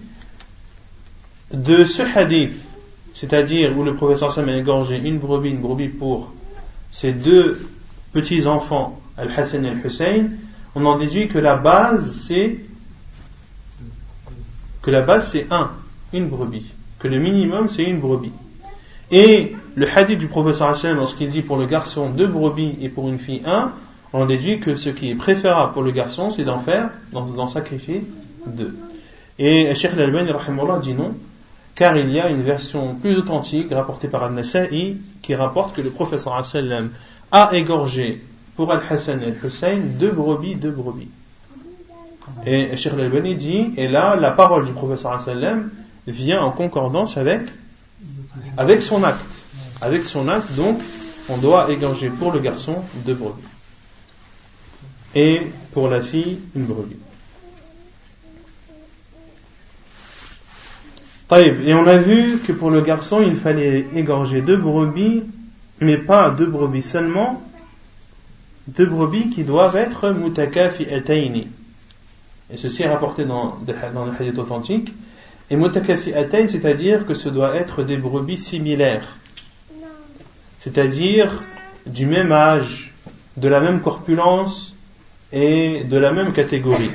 de 1.55 1.85
ce 1.85 2.03
hadith, 2.03 2.53
c'est-à-dire 3.15 3.77
où 3.77 3.85
le 3.85 3.95
professeur 3.95 4.33
Sam 4.33 4.49
a 4.49 4.57
égorgé 4.57 4.97
une 4.97 5.19
brebis, 5.19 5.51
une 5.51 5.61
brebis 5.61 5.89
pour 5.89 6.33
ces 6.91 7.13
deux 7.13 7.69
petits-enfants, 8.13 9.01
Al-Hassan 9.17 9.65
et 9.65 9.71
Al-Hussein, 9.71 10.27
on 10.75 10.85
en 10.85 10.99
déduit 10.99 11.29
que 11.29 11.39
la 11.39 11.57
base 11.57 12.13
c'est 12.13 12.59
que 14.83 14.91
la 14.91 15.03
base 15.03 15.31
c'est 15.31 15.47
un, 15.51 15.71
une 16.13 16.29
brebis, 16.29 16.67
que 16.99 17.09
le 17.09 17.19
minimum 17.19 17.69
c'est 17.69 17.85
une 17.85 18.01
brebis. 18.01 18.33
Et 19.11 19.53
le 19.77 19.89
hadith 19.89 20.19
du 20.19 20.27
professeur 20.27 20.71
Hassan, 20.71 20.97
lorsqu'il 20.97 21.31
dit 21.31 21.43
pour 21.43 21.57
le 21.57 21.67
garçon 21.67 22.11
deux 22.11 22.27
brebis 22.27 22.77
et 22.81 22.89
pour 22.89 23.09
une 23.09 23.19
fille 23.19 23.43
un, 23.47 23.73
on 24.13 24.23
en 24.23 24.27
déduit 24.27 24.61
que 24.61 24.75
ce 24.75 24.91
qui 24.91 25.11
est 25.11 25.15
préférable 25.15 25.73
pour 25.73 25.83
le 25.83 25.91
garçon, 25.91 26.31
c'est 26.31 26.45
d'en 26.45 26.61
faire, 26.61 26.91
d'en 27.13 27.47
sacrifier 27.47 28.05
deux. 28.47 28.77
Et 29.39 29.75
Sheikh 29.75 29.93
Al-Albani 29.95 30.31
dit 30.83 30.95
non, 30.95 31.15
car 31.75 31.97
il 31.97 32.11
y 32.11 32.21
a 32.21 32.29
une 32.29 32.43
version 32.43 32.95
plus 32.95 33.17
authentique 33.17 33.73
rapportée 33.73 34.09
par 34.09 34.23
Al-Nasa'i 34.25 34.97
qui 35.23 35.35
rapporte 35.35 35.75
que 35.75 35.81
le 35.81 35.91
professeur 35.91 36.35
Hassan 36.37 36.91
a 37.33 37.51
égorgé 37.53 38.23
pour 38.57 38.73
Al-Hassan 38.73 39.23
et 39.23 39.27
Al-Hussein 39.27 39.79
deux 39.99 40.13
brebis, 40.13 40.55
deux 40.55 40.71
brebis. 40.71 41.09
Et 42.47 42.77
Sheikh 42.77 42.93
Al-Albani 42.95 43.35
dit, 43.35 43.75
et 43.77 43.89
là, 43.89 44.17
la 44.17 44.31
parole 44.31 44.65
du 44.65 44.73
professeur 44.73 45.21
sallam 45.21 45.71
vient 46.07 46.43
en 46.43 46.53
concordance 46.53 47.17
avec, 47.17 47.41
avec 48.57 48.83
son 48.83 49.03
acte. 49.03 49.21
Avec 49.81 50.07
son 50.07 50.29
acte, 50.29 50.55
donc, 50.55 50.79
on 51.29 51.37
doit 51.39 51.71
égorger 51.71 52.09
pour 52.09 52.33
le 52.33 52.41
garçon 52.41 52.77
deux 53.05 53.15
brebis. 53.15 53.43
Et 55.15 55.43
pour 55.73 55.89
la 55.89 56.01
fille, 56.01 56.39
une 56.55 56.65
brebis. 56.65 56.97
Et 61.33 61.75
on 61.75 61.87
a 61.87 61.97
vu 61.97 62.39
que 62.39 62.53
pour 62.53 62.71
le 62.71 62.81
garçon, 62.83 63.23
il 63.23 63.35
fallait 63.35 63.87
égorger 63.95 64.43
deux 64.43 64.57
brebis 64.59 65.23
mais 65.81 65.99
pas 65.99 66.31
deux 66.31 66.47
brebis 66.47 66.83
seulement, 66.83 67.43
deux 68.69 68.87
brebis 68.87 69.31
qui 69.31 69.45
doivent 69.45 69.77
être 69.77 70.11
mutakafi'ataini. 70.11 71.49
Et 72.53 72.57
ceci 72.57 72.83
est 72.83 72.89
rapporté 72.89 73.25
dans, 73.25 73.59
dans 73.95 74.05
le 74.05 74.13
hadith 74.19 74.39
authentique. 74.39 74.93
Et 75.51 75.57
mutakafi'atayn, 75.57 76.49
c'est-à-dire 76.49 77.07
que 77.07 77.15
ce 77.15 77.29
doit 77.29 77.55
être 77.57 77.83
des 77.83 77.97
brebis 77.97 78.39
similaires. 78.39 79.17
C'est-à-dire 80.61 81.43
du 81.87 82.07
même 82.07 82.33
âge, 82.33 82.95
de 83.37 83.49
la 83.49 83.61
même 83.61 83.81
corpulence 83.81 84.75
et 85.33 85.85
de 85.85 85.99
la 85.99 86.13
même 86.13 86.33
catégorie. 86.33 86.91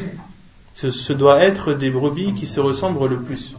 Ce 0.73 1.13
doit 1.13 1.43
être 1.43 1.73
des 1.73 1.89
brebis 1.89 2.33
qui 2.33 2.47
se 2.47 2.59
ressemblent 2.59 3.05
le 3.07 3.19
plus. 3.19 3.53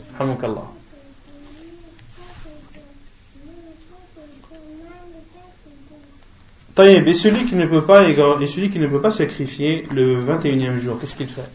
Et 6.78 7.14
celui 7.14 7.44
qui 7.44 7.56
ne 7.56 7.66
peut 7.66 7.83
pas, 7.83 8.09
et 8.09 8.14
celui 8.46 8.70
qui 8.70 8.78
ne 8.78 8.87
peut 8.87 9.00
pas 9.00 9.12
sacrifier 9.12 9.87
le 9.92 10.22
21e 10.24 10.78
jour, 10.78 10.98
qu'est-ce 11.00 11.16
qu'il 11.16 11.26
fait? 11.26 11.50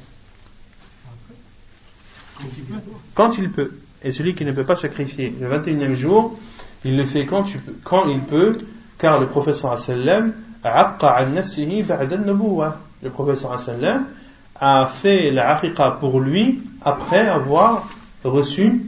Quand 3.15 3.37
il 3.37 3.49
peut. 3.49 3.71
Et 4.03 4.11
celui 4.11 4.35
qui 4.35 4.45
ne 4.45 4.51
peut 4.51 4.65
pas 4.65 4.75
sacrifier 4.75 5.33
le 5.39 5.49
21e 5.49 5.95
jour, 5.95 6.37
il 6.83 6.97
le 6.97 7.05
fait 7.05 7.25
quand, 7.25 7.45
quand 7.83 8.07
il 8.07 8.19
peut, 8.19 8.55
car 8.99 9.19
le 9.19 9.27
professeur 9.27 9.79
sallam 9.79 10.33
le 13.03 13.09
professeur 13.09 13.59
sallam 13.59 14.05
a 14.59 14.85
fait 14.87 15.31
la 15.31 15.61
pour 15.99 16.19
lui 16.19 16.61
après 16.81 17.27
avoir 17.27 17.87
reçu 18.29 18.81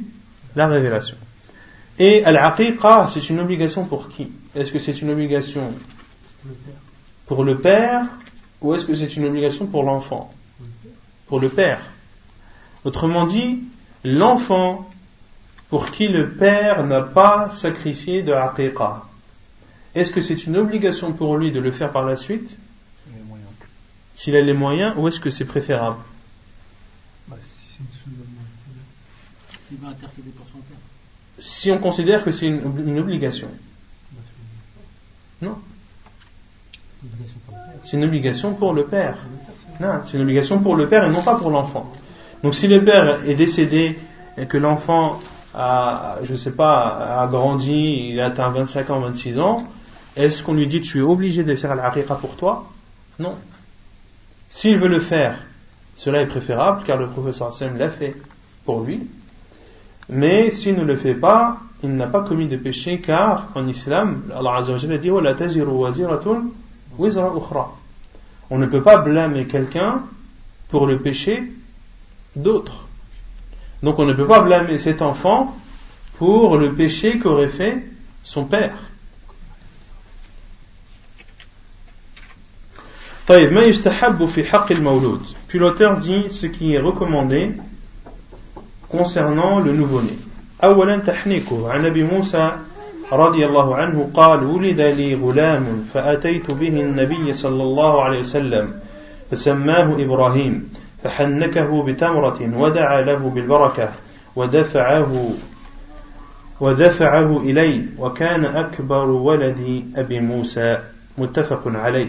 la 0.56 0.68
révélation. 0.68 1.18
Et 2.00 2.24
al-aqiqa, 2.26 3.08
c'est 3.10 3.30
une 3.30 3.40
obligation 3.40 3.86
pour 3.86 4.10
qui? 4.10 4.32
Est-ce 4.56 4.72
que 4.72 4.80
c'est 4.80 5.02
une 5.02 5.10
obligation 5.10 5.74
pour 7.26 7.44
le 7.44 7.58
père 7.58 8.06
ou 8.62 8.74
est-ce 8.74 8.86
que 8.86 8.96
c'est 8.96 9.16
une 9.16 9.26
obligation 9.26 9.68
pour 9.68 9.84
l'enfant? 9.84 10.34
Pour 11.28 11.40
le 11.40 11.50
père. 11.50 11.82
Autrement 12.84 13.26
dit, 13.26 13.64
l'enfant 14.04 14.90
pour 15.70 15.92
qui 15.92 16.08
le 16.08 16.32
père 16.32 16.86
n'a 16.86 17.02
pas 17.02 17.50
sacrifié 17.52 18.24
de 18.24 18.32
aqiqa, 18.32 19.04
est-ce 19.96 20.12
que 20.12 20.22
c'est 20.22 20.46
une 20.46 20.58
obligation 20.58 21.12
pour 21.12 21.38
lui 21.38 21.52
de 21.52 21.60
le 21.60 21.72
faire 21.72 21.92
par 21.92 22.06
la 22.06 22.18
suite? 22.18 22.50
S'il 24.16 24.36
a 24.36 24.42
les 24.42 24.54
moyens, 24.54 24.94
ou 24.98 25.08
est-ce 25.08 25.20
que 25.20 25.30
c'est 25.30 25.46
préférable 25.46 25.98
bah, 27.28 27.36
Si 31.40 31.72
on 31.72 31.78
considère 31.78 32.24
que 32.24 32.32
c'est 32.32 32.48
une 32.48 33.00
obligation. 33.00 33.50
Non. 35.42 35.58
C'est 37.84 37.98
une 37.98 38.06
obligation 38.06 38.54
pour 38.54 38.74
le 38.74 38.86
père. 38.86 39.18
Non, 39.80 40.02
c'est 40.06 40.18
une 40.18 40.24
obligation 40.24 40.60
pour 40.60 40.76
le 40.76 40.88
père 40.88 41.06
et 41.06 41.12
non 41.12 41.22
pas 41.22 41.36
pour 41.36 41.52
l'enfant. 41.52 41.92
Donc 42.44 42.56
si 42.56 42.68
le 42.68 42.84
père 42.84 43.24
est 43.28 43.36
décédé 43.36 43.98
et 44.38 44.46
que 44.46 44.58
l'enfant 44.58 45.20
a, 45.54 46.18
je 46.24 46.36
sais 46.36 46.52
pas, 46.52 47.22
a 47.22 47.28
grandi, 47.28 48.10
il 48.12 48.20
a 48.20 48.28
atteint 48.28 48.50
25 48.50 48.90
ans, 48.90 49.00
26 49.00 49.40
ans, 49.40 49.68
est-ce 50.16 50.42
qu'on 50.42 50.54
lui 50.54 50.68
dit 50.68 50.82
tu 50.82 51.00
es 51.00 51.02
obligé 51.02 51.44
de 51.44 51.56
faire 51.56 51.76
l'aqiqa 51.76 52.16
pour 52.16 52.36
toi? 52.36 52.68
Non. 53.20 53.36
S'il 54.50 54.78
veut 54.78 54.88
le 54.88 55.00
faire, 55.00 55.38
cela 55.96 56.22
est 56.22 56.28
préférable 56.28 56.84
car 56.86 56.98
le 56.98 57.08
professeur 57.08 57.54
Sam 57.54 57.78
l'a 57.78 57.90
fait 57.90 58.16
pour 58.66 58.82
lui. 58.82 59.08
Mais 60.10 60.52
s'il 60.52 60.76
ne 60.76 60.84
le 60.84 60.96
fait 60.96 61.16
pas, 61.16 61.58
il 61.84 61.96
n'a 61.96 62.08
pas 62.08 62.22
commis 62.22 62.48
de 62.48 62.58
péché 62.58 63.00
car 63.00 63.48
en 63.56 63.68
islam, 63.68 64.24
Allah 64.34 64.56
a 64.56 64.98
dit 64.98 65.12
On 68.50 68.58
ne 68.58 68.66
peut 68.66 68.82
pas 68.82 68.98
blâmer 68.98 69.46
quelqu'un 69.46 70.02
pour 70.70 70.88
le 70.88 71.00
péché 71.00 71.44
d'autres. 72.36 72.86
Donc 73.84 74.00
on 74.00 74.06
ne 74.06 74.14
peut 74.14 74.26
pas 74.26 74.42
blâmer 74.42 74.80
cet 74.80 75.02
enfant 75.02 75.56
pour 76.18 76.58
le 76.58 76.74
péché 76.74 77.20
qu'aurait 77.20 77.50
fait 77.50 77.84
son 78.24 78.46
père. 78.46 78.76
Puis 85.48 85.60
l'auteur 85.60 85.98
dit 85.98 86.26
ce 86.30 86.46
qui 86.46 86.74
est 86.74 86.80
recommandé 86.80 87.52
concernant 88.90 89.60
le 89.60 89.74
nouveau-né. 89.74 90.14
أولا 90.64 90.98
تحنيكه. 90.98 91.70
عن 91.72 91.86
أبي 91.86 92.04
موسى 92.04 92.52
رضي 93.12 93.46
الله 93.46 93.76
عنه 93.76 94.10
قال 94.14 94.44
ولد 94.44 94.82
لي 94.82 95.16
غلام 95.16 95.86
فأتيت 95.94 96.54
به 96.54 96.68
النبي 96.68 97.34
صلى 97.34 97.64
الله 97.64 98.04
عليه 98.04 98.20
وسلم 98.20 98.74
فسماه 99.32 99.96
إبراهيم 100.00 100.74
فحنكه 101.04 101.84
بتمرة 101.84 102.52
ودعا 102.56 103.02
له 103.02 103.32
بالبركة 103.36 103.92
ودفعه 104.36 105.30
ودفعه 106.60 107.38
إلي 107.38 107.86
وكان 108.00 108.46
أكبر 108.46 109.10
ولد 109.10 109.84
أبي 109.96 110.20
موسى. 110.20 110.78
متفق 111.18 111.62
عليه. 111.66 112.08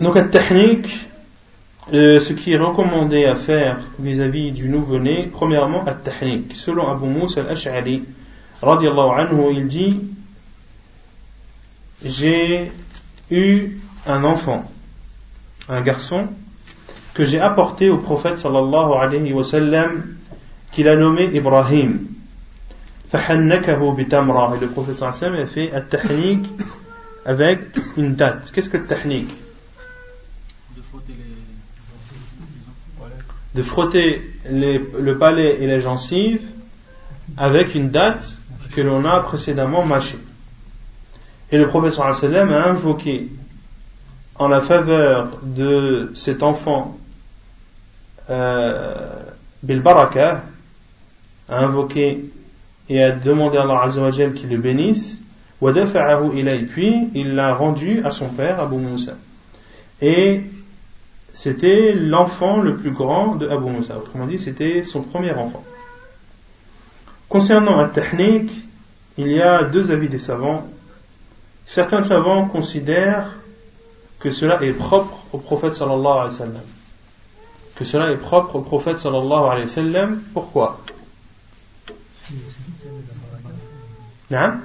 Donc, 0.00 0.14
la 0.16 0.24
technique, 0.24 1.06
euh, 1.92 2.20
ce 2.20 2.32
qui 2.32 2.52
est 2.52 2.58
recommandé 2.58 3.24
à 3.24 3.34
faire 3.34 3.78
vis-à-vis 3.98 4.52
du 4.52 4.68
nouveau-né, 4.68 5.30
premièrement, 5.32 5.84
la 5.84 5.94
technique. 5.94 6.56
Selon 6.56 6.90
Abu 6.90 7.06
Musa 7.06 7.40
al-Ash'ari, 7.42 8.02
anhu, 8.62 9.52
il 9.52 9.66
dit 9.66 10.00
J'ai 12.04 12.70
eu 13.30 13.78
un 14.06 14.24
enfant, 14.24 14.70
un 15.68 15.80
garçon, 15.80 16.26
que 17.14 17.24
j'ai 17.24 17.40
apporté 17.40 17.88
au 17.88 17.98
prophète 17.98 18.36
sallallahu 18.36 18.92
alayhi 19.00 19.32
wa 19.32 19.44
sallam, 19.44 20.16
qu'il 20.72 20.88
a 20.88 20.96
nommé 20.96 21.30
Ibrahim. 21.32 22.08
فحنكه 23.12 23.96
بتمرة 23.96 24.56
et 24.56 24.60
le 24.60 24.66
prophète 24.66 24.96
sallallahu 24.96 25.24
alayhi 25.24 25.38
wa 25.38 25.38
sallam 25.38 25.40
a 25.40 25.46
fait 25.46 25.72
un 25.72 25.80
tahnik 25.80 26.46
avec 27.24 27.60
une 27.96 28.14
date. 28.16 28.50
Qu'est-ce 28.52 28.68
que 28.68 28.76
le 28.76 28.84
tahnik 28.84 29.28
de 33.55 33.63
frotter 33.63 34.21
le 34.49 35.13
palais 35.13 35.57
et 35.61 35.67
les 35.67 35.81
gencives 35.81 36.41
avec 37.37 37.75
une 37.75 37.89
date 37.89 38.37
que 38.73 38.81
l'on 38.81 39.05
a 39.05 39.19
précédemment 39.19 39.85
mâchée. 39.85 40.19
Et 41.51 41.57
le 41.57 41.67
professeur 41.67 42.05
a 42.05 42.69
invoqué 42.69 43.27
en 44.35 44.47
la 44.47 44.61
faveur 44.61 45.37
de 45.43 46.11
cet 46.15 46.43
enfant 46.43 46.97
euh, 48.29 49.09
Baraka, 49.63 50.43
a 51.49 51.59
invoqué 51.59 52.25
et 52.89 53.03
a 53.03 53.11
demandé 53.11 53.57
à 53.57 53.63
Allah 53.63 53.81
Azzawajal 53.83 54.33
qu'il 54.33 54.49
le 54.49 54.57
bénisse, 54.57 55.19
puis 55.61 57.09
il 57.13 57.35
l'a 57.35 57.53
rendu 57.53 58.01
à 58.03 58.11
son 58.11 58.29
père 58.29 58.59
Abu 58.59 58.77
Musa. 58.77 59.13
Et 60.01 60.41
c'était 61.33 61.93
l'enfant 61.93 62.61
le 62.61 62.77
plus 62.77 62.91
grand 62.91 63.35
de 63.35 63.47
Abu 63.47 63.69
Musa. 63.69 63.97
Autrement 63.97 64.27
dit, 64.27 64.39
c'était 64.39 64.83
son 64.83 65.01
premier 65.01 65.31
enfant. 65.31 65.63
Concernant 67.29 67.79
technique, 67.87 68.51
il 69.17 69.27
y 69.27 69.41
a 69.41 69.63
deux 69.63 69.91
avis 69.91 70.09
des 70.09 70.19
savants. 70.19 70.67
Certains 71.65 72.01
savants 72.01 72.47
considèrent 72.47 73.37
que 74.19 74.31
cela 74.31 74.61
est 74.61 74.73
propre 74.73 75.25
au 75.31 75.37
prophète 75.37 75.73
sallallahu 75.73 76.19
alayhi 76.19 76.33
wa 76.33 76.37
sallam. 76.37 76.63
Que 77.75 77.85
cela 77.85 78.11
est 78.11 78.17
propre 78.17 78.57
au 78.57 78.61
prophète 78.61 78.99
sallallahu 78.99 79.49
alayhi 79.49 79.67
wa. 79.67 80.19
Pourquoi? 80.33 80.81
Hein? 84.31 84.61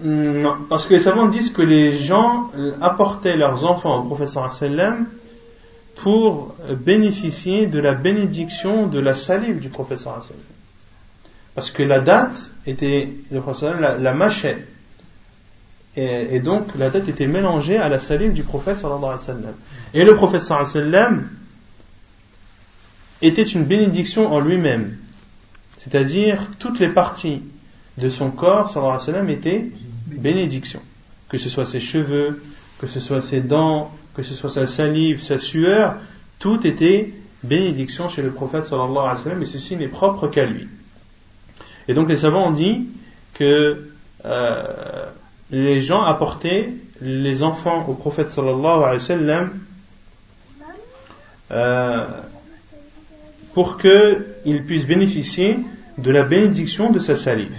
Non, 0.00 0.56
parce 0.68 0.86
que 0.86 0.94
les 0.94 1.00
savants 1.00 1.28
disent 1.28 1.50
que 1.50 1.62
les 1.62 1.96
gens 1.96 2.50
apportaient 2.80 3.36
leurs 3.36 3.64
enfants 3.64 4.00
au 4.00 4.02
professeur 4.02 4.52
sallam 4.52 5.06
pour 5.96 6.54
bénéficier 6.84 7.66
de 7.66 7.78
la 7.78 7.94
bénédiction 7.94 8.86
de 8.86 9.00
la 9.00 9.14
salive 9.14 9.60
du 9.60 9.70
professeur 9.70 10.22
sallam. 10.22 10.42
Parce 11.54 11.70
que 11.70 11.82
la 11.82 12.00
date 12.00 12.52
était, 12.66 13.08
le 13.30 13.40
professeur 13.40 13.80
la, 13.80 13.96
la 13.96 14.12
mâchait. 14.12 14.66
Et, 15.96 16.40
donc 16.40 16.74
la 16.76 16.90
date 16.90 17.08
était 17.08 17.26
mélangée 17.26 17.78
à 17.78 17.88
la 17.88 17.98
salive 17.98 18.34
du 18.34 18.42
prophète 18.42 18.78
sallallahu. 18.78 19.16
Et 19.94 20.04
le 20.04 20.14
professeur 20.14 20.66
sallam 20.66 21.30
était 23.22 23.42
une 23.42 23.64
bénédiction 23.64 24.30
en 24.30 24.40
lui-même. 24.40 24.98
C'est-à-dire 25.78 26.50
toutes 26.58 26.80
les 26.80 26.88
parties 26.88 27.40
de 27.96 28.10
son 28.10 28.30
corps 28.30 28.68
sallallahu 28.68 28.96
alayhi 28.96 29.06
wa 29.06 29.12
sallam 29.14 29.30
étaient 29.30 29.70
bénédiction. 30.06 30.80
Que 31.28 31.38
ce 31.38 31.48
soit 31.48 31.66
ses 31.66 31.80
cheveux, 31.80 32.42
que 32.78 32.86
ce 32.86 33.00
soit 33.00 33.20
ses 33.20 33.40
dents, 33.40 33.90
que 34.14 34.22
ce 34.22 34.34
soit 34.34 34.50
sa 34.50 34.66
salive, 34.66 35.22
sa 35.22 35.38
sueur, 35.38 35.96
tout 36.38 36.66
était 36.66 37.12
bénédiction 37.42 38.08
chez 38.08 38.22
le 38.22 38.30
prophète 38.30 38.64
sallallahu 38.64 39.08
alayhi 39.08 39.38
wa 39.38 39.42
et 39.42 39.46
ceci 39.46 39.76
n'est 39.76 39.88
propre 39.88 40.28
qu'à 40.28 40.44
lui. 40.44 40.68
Et 41.88 41.94
donc 41.94 42.08
les 42.08 42.16
savants 42.16 42.48
ont 42.48 42.52
dit 42.52 42.86
que 43.34 43.88
euh, 44.24 45.06
les 45.50 45.80
gens 45.80 46.02
apportaient 46.02 46.72
les 47.00 47.42
enfants 47.42 47.86
au 47.88 47.94
prophète 47.94 48.30
sallallahu 48.30 48.82
alayhi 48.82 48.94
wa 48.94 49.00
sallam 49.00 49.50
euh, 51.52 52.06
pour 53.54 53.78
qu'ils 53.78 54.64
puissent 54.66 54.86
bénéficier 54.86 55.58
de 55.98 56.10
la 56.10 56.24
bénédiction 56.24 56.90
de 56.90 56.98
sa 56.98 57.16
salive. 57.16 57.56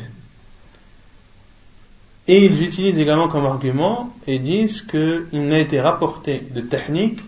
Et 2.27 2.45
ils 2.45 2.61
utilisent 2.63 2.99
également 2.99 3.29
comme 3.29 3.45
argument 3.45 4.13
et 4.27 4.39
disent 4.39 4.81
qu'il 4.81 5.47
n'a 5.47 5.59
été 5.59 5.79
rapporté 5.79 6.43
de 6.51 6.61
technique 6.61 7.19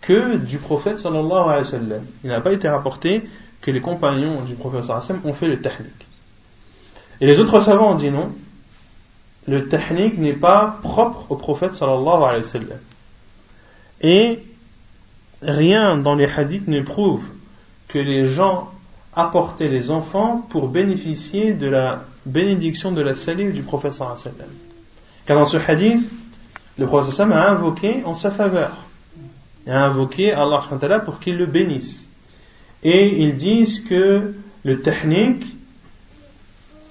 que 0.00 0.36
du 0.36 0.58
prophète 0.58 1.00
sallallahu 1.00 1.32
alayhi 1.32 1.58
wa 1.58 1.64
sallam. 1.64 2.04
Il 2.22 2.30
n'a 2.30 2.40
pas 2.40 2.52
été 2.52 2.68
rapporté 2.68 3.22
que 3.60 3.70
les 3.70 3.80
compagnons 3.80 4.42
du 4.42 4.54
prophète 4.54 4.84
sallallahu 4.84 5.04
alayhi 5.04 5.14
wa 5.14 5.20
sallam 5.20 5.26
ont 5.26 5.34
fait 5.34 5.48
le 5.48 5.60
technique. 5.60 6.06
Et 7.20 7.26
les 7.26 7.40
autres 7.40 7.60
savants 7.60 7.92
ont 7.92 7.96
dit 7.96 8.10
non. 8.10 8.32
Le 9.48 9.68
technique 9.68 10.18
n'est 10.18 10.32
pas 10.32 10.78
propre 10.82 11.26
au 11.30 11.36
prophète 11.36 11.74
sallallahu 11.74 12.22
alayhi 12.22 12.42
wa 12.42 12.48
sallam. 12.48 12.78
Et 14.00 14.40
rien 15.42 15.96
dans 15.96 16.14
les 16.14 16.26
hadiths 16.26 16.68
ne 16.68 16.82
prouve 16.82 17.24
que 17.88 17.98
les 17.98 18.28
gens 18.28 18.70
apportaient 19.14 19.68
les 19.68 19.90
enfants 19.90 20.46
pour 20.50 20.68
bénéficier 20.68 21.52
de 21.52 21.66
la 21.66 22.04
bénédiction 22.26 22.92
de 22.92 23.00
la 23.02 23.14
salive 23.14 23.52
du 23.52 23.62
prophète 23.62 23.92
sallallahu 23.92 24.18
Car 25.26 25.38
dans 25.38 25.46
ce 25.46 25.56
hadith, 25.56 26.02
le 26.78 26.86
prophète 26.86 27.14
sallallahu 27.14 27.38
a 27.38 27.50
invoqué 27.50 28.02
en 28.04 28.14
sa 28.14 28.30
faveur. 28.30 28.76
A 29.66 29.84
invoqué 29.84 30.32
Allah 30.32 31.00
pour 31.04 31.20
qu'il 31.20 31.36
le 31.36 31.46
bénisse. 31.46 32.08
Et 32.82 33.22
ils 33.22 33.36
disent 33.36 33.80
que 33.80 34.34
le 34.64 34.80
technique, 34.80 35.44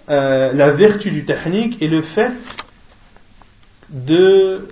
euh, 0.09 0.53
la 0.53 0.71
vertu 0.71 1.11
du 1.11 1.25
technique 1.25 1.81
est 1.81 1.87
le 1.87 2.01
fait 2.01 2.31
de, 3.89 4.67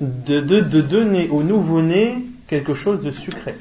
de, 0.00 0.40
de, 0.40 0.60
de 0.60 0.80
donner 0.80 1.28
au 1.28 1.42
nouveau-né 1.42 2.24
quelque 2.46 2.74
chose 2.74 3.00
de 3.00 3.10
sucré. 3.10 3.56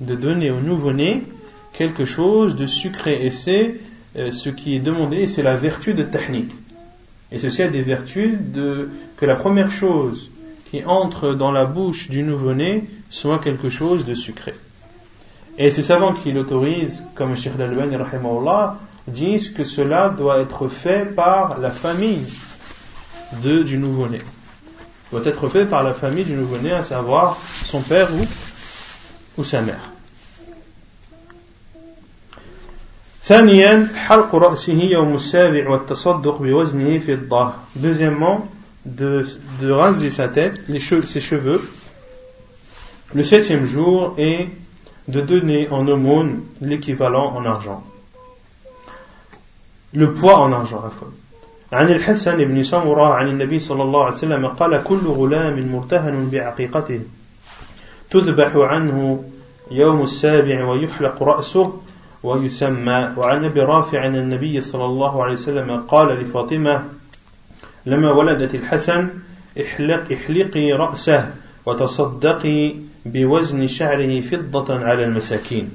De 0.00 0.14
donner 0.14 0.50
au 0.50 0.60
nouveau-né 0.60 1.24
quelque 1.72 2.04
chose 2.04 2.54
de 2.54 2.66
sucré. 2.66 3.26
Et 3.26 3.30
c'est 3.30 3.80
euh, 4.16 4.30
ce 4.30 4.48
qui 4.48 4.76
est 4.76 4.80
demandé, 4.80 5.26
c'est 5.26 5.42
la 5.42 5.56
vertu 5.56 5.94
de 5.94 6.02
technique. 6.02 6.52
Et 7.32 7.38
ceci 7.38 7.62
a 7.62 7.68
des 7.68 7.82
vertus 7.82 8.38
de 8.40 8.90
que 9.16 9.26
la 9.26 9.34
première 9.34 9.70
chose 9.70 10.30
qui 10.70 10.84
entre 10.84 11.34
dans 11.34 11.50
la 11.50 11.64
bouche 11.64 12.08
du 12.08 12.22
nouveau-né 12.22 12.88
soit 13.10 13.38
quelque 13.38 13.70
chose 13.70 14.04
de 14.04 14.14
sucré. 14.14 14.54
Et 15.58 15.70
ces 15.70 15.82
savants 15.82 16.14
qui 16.14 16.32
l'autorisent, 16.32 17.02
comme 17.14 17.36
Sheikh 17.36 17.54
Al-Albani 17.58 17.96
disent 19.06 19.50
que 19.50 19.64
cela 19.64 20.08
doit 20.08 20.40
être 20.40 20.68
fait 20.68 21.14
par 21.14 21.60
la 21.60 21.70
famille 21.70 22.26
de, 23.42 23.62
du 23.62 23.78
nouveau-né. 23.78 24.20
Doit 25.12 25.24
être 25.24 25.48
fait 25.48 25.66
par 25.66 25.84
la 25.84 25.94
famille 25.94 26.24
du 26.24 26.34
nouveau-né, 26.34 26.72
à 26.72 26.82
savoir 26.82 27.38
son 27.64 27.80
père 27.80 28.08
ou, 28.14 29.40
ou 29.40 29.44
sa 29.44 29.60
mère. 29.60 29.93
Deuxièmement, 37.76 38.48
de, 38.84 39.26
de 39.62 39.70
raser 39.70 40.10
sa 40.10 40.28
tête, 40.28 40.62
les 40.68 40.80
cheveux, 40.80 41.02
ses 41.02 41.20
cheveux, 41.20 41.62
Le 43.14 43.22
septième 43.22 43.64
jour 43.64 44.14
est 44.18 44.48
de 45.06 45.20
donner 45.20 45.68
en 45.70 45.86
aumône 45.86 46.42
l'équivalent 46.60 47.32
en 47.36 47.44
argent. 47.44 47.84
Le 49.92 50.12
poids 50.14 50.38
en 50.38 50.52
argent, 50.52 50.80
fois. 50.90 51.12
عن 51.72 51.88
الحسن 51.88 52.36
بن 52.36 52.62
سمرة 52.62 53.14
عن 53.14 53.28
النبي 53.28 53.58
صلى 53.60 53.82
الله 53.82 54.04
عليه 54.04 54.14
وسلم 54.14 54.46
قال 54.46 54.82
كل 54.84 55.06
غلام 55.06 55.72
مرتهن 55.72 56.28
بعقيقته 56.32 57.00
تذبح 58.10 58.56
عنه 58.56 59.24
يوم 59.70 60.02
السابع 60.02 60.64
ويحلق 60.64 61.22
رأسه 61.22 61.80
ويسمى 62.23 63.13
وعن 63.17 63.45
أبي 63.45 63.61
رافع 63.61 63.99
عن 63.99 64.15
النبي 64.15 64.61
صلى 64.61 64.85
الله 64.85 65.23
عليه 65.23 65.33
وسلم 65.33 65.77
قال 65.87 66.07
لفاطمة 66.07 66.83
لما 67.85 68.11
ولدت 68.11 68.55
الحسن 68.55 69.09
احلق 69.61 70.11
احلقي 70.11 70.71
رأسه 70.71 71.29
وتصدقي 71.65 72.75
بوزن 73.05 73.67
شعره 73.67 74.21
فضة 74.21 74.85
على 74.85 75.05
المساكين 75.05 75.69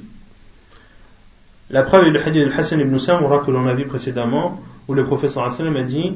La 1.70 1.82
preuve 1.82 2.08
est 2.08 2.10
le 2.10 2.20
hadith 2.20 2.44
de 2.44 2.52
Hassan 2.52 2.78
ibn 2.78 2.98
Samura 2.98 3.38
que 3.38 3.50
l'on 3.50 3.66
a 3.66 3.72
vu 3.72 3.86
précédemment, 3.86 4.60
où 4.86 4.92
le 4.92 5.02
professeur 5.04 5.44
Hassan 5.44 5.74
a 5.74 5.82
dit 5.82 6.12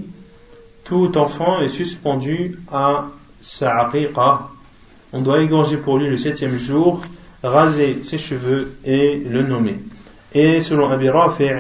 Tout 0.85 1.17
enfant 1.17 1.63
est 1.63 1.69
suspendu 1.69 2.59
à 2.71 3.07
sa 3.41 3.87
aqiqa. 3.87 4.51
On 5.15 5.23
doit 5.23 5.41
égorger 5.41 5.79
pour 5.79 5.99
lui 5.99 6.09
le 6.09 6.19
septième 6.19 6.59
jour, 6.59 7.01
raser 7.43 8.03
ses 8.05 8.19
cheveux 8.19 8.77
et 8.85 9.17
le 9.17 9.43
nommer. 9.43 9.79
Et 10.35 10.61
selon 10.61 10.91
Abi 10.91 11.09
Rafi', 11.09 11.51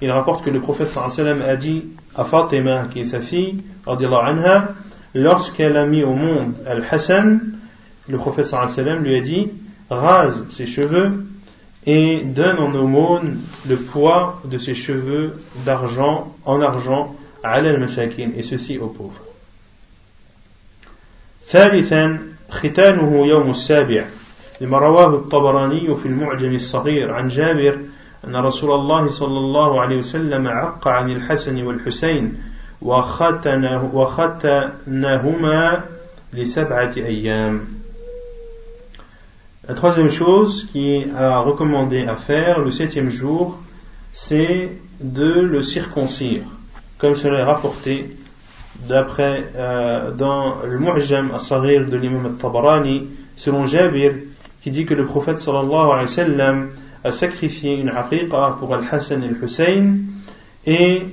il 0.00 0.10
rapporte 0.10 0.44
que 0.44 0.50
le 0.50 0.60
prophète 0.60 0.88
sallam 0.88 1.42
a 1.42 1.56
dit 1.56 1.84
à 2.14 2.24
Fatima, 2.24 2.88
qui 2.92 3.00
est 3.00 3.04
sa 3.04 3.20
fille, 3.20 3.62
anha, 3.86 4.68
lorsqu'elle 5.14 5.76
a 5.76 5.86
mis 5.86 6.02
au 6.02 6.14
monde 6.14 6.54
Al-Hassan, 6.66 7.40
le 8.08 8.18
prophète 8.18 8.46
sallam 8.46 9.02
lui 9.02 9.16
a 9.16 9.20
dit 9.20 9.50
rase 9.90 10.44
ses 10.50 10.66
cheveux 10.66 11.24
et 11.86 12.22
donne 12.22 12.58
en 12.58 12.74
aumône 12.74 13.38
le 13.68 13.76
poids 13.76 14.40
de 14.44 14.58
ses 14.58 14.74
cheveux 14.74 15.34
d'argent 15.66 16.34
en 16.44 16.60
argent 16.62 17.14
à 17.42 17.52
al-masakin 17.52 18.30
et 18.36 18.42
ceci 18.42 18.78
aux 18.78 18.88
pauvres. 18.88 19.20
ثالثا 21.46 22.18
ختانه 22.50 23.26
يوم 23.26 23.50
السابع 23.50 24.04
لما 24.60 24.78
رواه 24.78 25.14
الطبراني 25.14 25.96
في 25.96 26.06
المعجم 26.06 26.54
الصغير 26.54 27.12
عن 27.12 27.28
جابر 27.28 27.78
أن 28.26 28.36
رسول 28.36 28.72
الله 28.72 29.08
صلى 29.08 29.38
الله 29.38 29.80
عليه 29.80 29.98
وسلم 29.98 30.48
عق 30.48 30.88
عن 30.88 31.10
الحسن 31.10 31.66
والحسين 31.66 32.34
وختنه 32.82 33.90
وختنهما 33.94 35.80
لسبعة 36.32 36.92
أيام 36.96 37.60
La 39.66 39.72
troisième 39.72 40.10
chose 40.10 40.66
qui 40.72 41.06
a 41.16 41.38
recommandé 41.38 42.04
à 42.04 42.16
faire 42.16 42.58
le 42.58 42.70
septième 42.70 43.08
jour, 43.08 43.58
c'est 44.12 44.68
de 45.00 45.40
le 45.40 45.62
circoncire, 45.62 46.42
comme 46.98 47.16
cela 47.16 47.38
est 47.38 47.44
rapporté 47.44 48.14
d'après 48.86 49.44
euh, 49.56 50.10
dans 50.10 50.56
le 50.66 50.78
Mu'jam 50.78 51.30
as-Saghir 51.34 51.86
de 51.86 51.96
l'imam 51.96 52.26
al-Tabarani, 52.26 53.06
selon 53.38 53.66
Jabir, 53.66 54.12
qui 54.62 54.70
dit 54.70 54.84
que 54.84 54.92
le 54.92 55.06
prophète 55.06 55.40
sallallahu 55.40 55.90
alayhi 55.92 56.02
wa 56.02 56.06
sallam 56.08 56.68
a 57.03 57.11
sacrifié 57.11 57.79
une 57.79 57.89
aqiqa 57.89 58.57
pour 58.59 58.73
Al-Hassan 58.73 59.23
et 59.23 59.27
Al-Hussein 59.27 59.97
et 60.65 61.05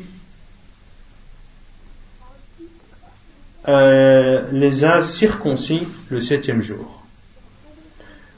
euh, 3.69 4.43
les 4.53 4.85
a 4.85 5.03
circoncis 5.03 5.87
le 6.11 6.21
septième 6.21 6.63
jour. 6.63 7.03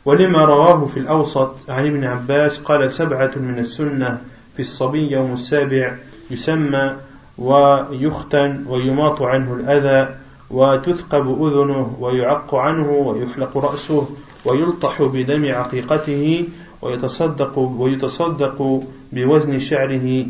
ولما 0.05 0.45
رواه 0.45 0.87
في 0.87 0.97
الأوسط 0.97 1.71
عن 1.71 1.87
ابن 1.87 2.05
عباس 2.05 2.59
قال 2.59 2.93
سبعة 2.93 3.31
من 3.37 3.59
السنة 3.59 4.21
في 4.57 4.63
الصبي 4.63 5.11
يوم 5.13 5.33
السابع 5.33 5.97
يسمى 6.31 6.97
ويختن 7.39 8.65
ويماط 8.69 9.23
عنه 9.23 9.55
الأذى 9.55 10.15
وتثقب 10.51 11.47
أذنه 11.47 11.97
ويعق 12.01 12.55
عنه 12.55 12.91
ويحلق 12.91 13.59
رأسه 13.59 14.09
ويلطح 14.45 15.03
بدم 15.03 15.55
عقيقته 15.55 16.49
ويتصدق 16.82 17.58
ويتصدق 17.58 18.84
بوزن 19.14 19.60
شعره 19.60 20.26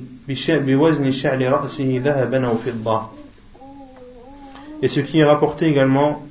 بوزن 0.50 1.12
شعر 1.12 1.42
رأسه 1.52 2.02
ذهبا 2.04 2.48
أو 2.48 2.58
فضة 2.58 3.02
Et 4.82 4.90
ce 4.90 5.00
qui 5.00 5.20
est 5.20 5.24
rapporté 5.24 5.68
également 5.68 6.22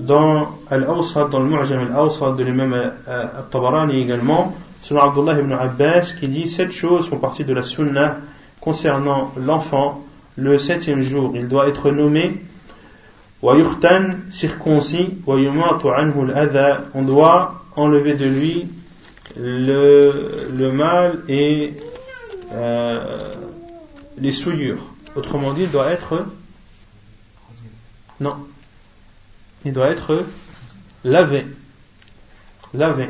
dans 0.00 0.48
Al-Awsat, 0.70 1.28
dans 1.30 1.38
le 1.38 1.46
Mu'jam 1.46 1.86
Al-Awsat 1.88 2.32
de 2.32 2.42
l'imam 2.42 2.92
Al-Tabarani 3.06 4.00
également, 4.00 4.54
selon 4.82 5.02
Abdullah 5.02 5.38
ibn 5.38 5.52
Abbas, 5.52 6.14
qui 6.18 6.26
dit 6.26 6.48
sept 6.48 6.72
choses 6.72 7.08
font 7.08 7.18
partie 7.18 7.44
de 7.44 7.54
la 7.54 7.62
sunnah 7.62 8.16
concernant 8.60 9.30
l'enfant. 9.36 10.02
Le 10.36 10.58
septième 10.58 11.02
jour, 11.02 11.32
il 11.36 11.46
doit 11.46 11.68
être 11.68 11.92
nommé 11.92 12.42
ويختن 13.42 14.14
circoncis 14.30 15.22
ويماط 15.26 15.86
عنه 15.86 16.22
الأذى 16.22 16.78
on 16.94 17.02
doit 17.02 17.62
enlever 17.76 18.14
de 18.14 18.24
lui 18.24 18.66
le, 19.37 20.71
mal 20.71 21.19
et 21.27 21.73
euh, 22.51 23.33
les 24.17 24.31
souillures. 24.31 24.83
Autrement 25.15 25.53
dit, 25.53 25.63
il 25.63 25.71
doit 25.71 25.91
être 25.91 26.25
non, 28.21 28.35
il 29.65 29.73
doit 29.73 29.89
être 29.89 30.25
lavé, 31.03 31.43
lavé. 32.75 33.07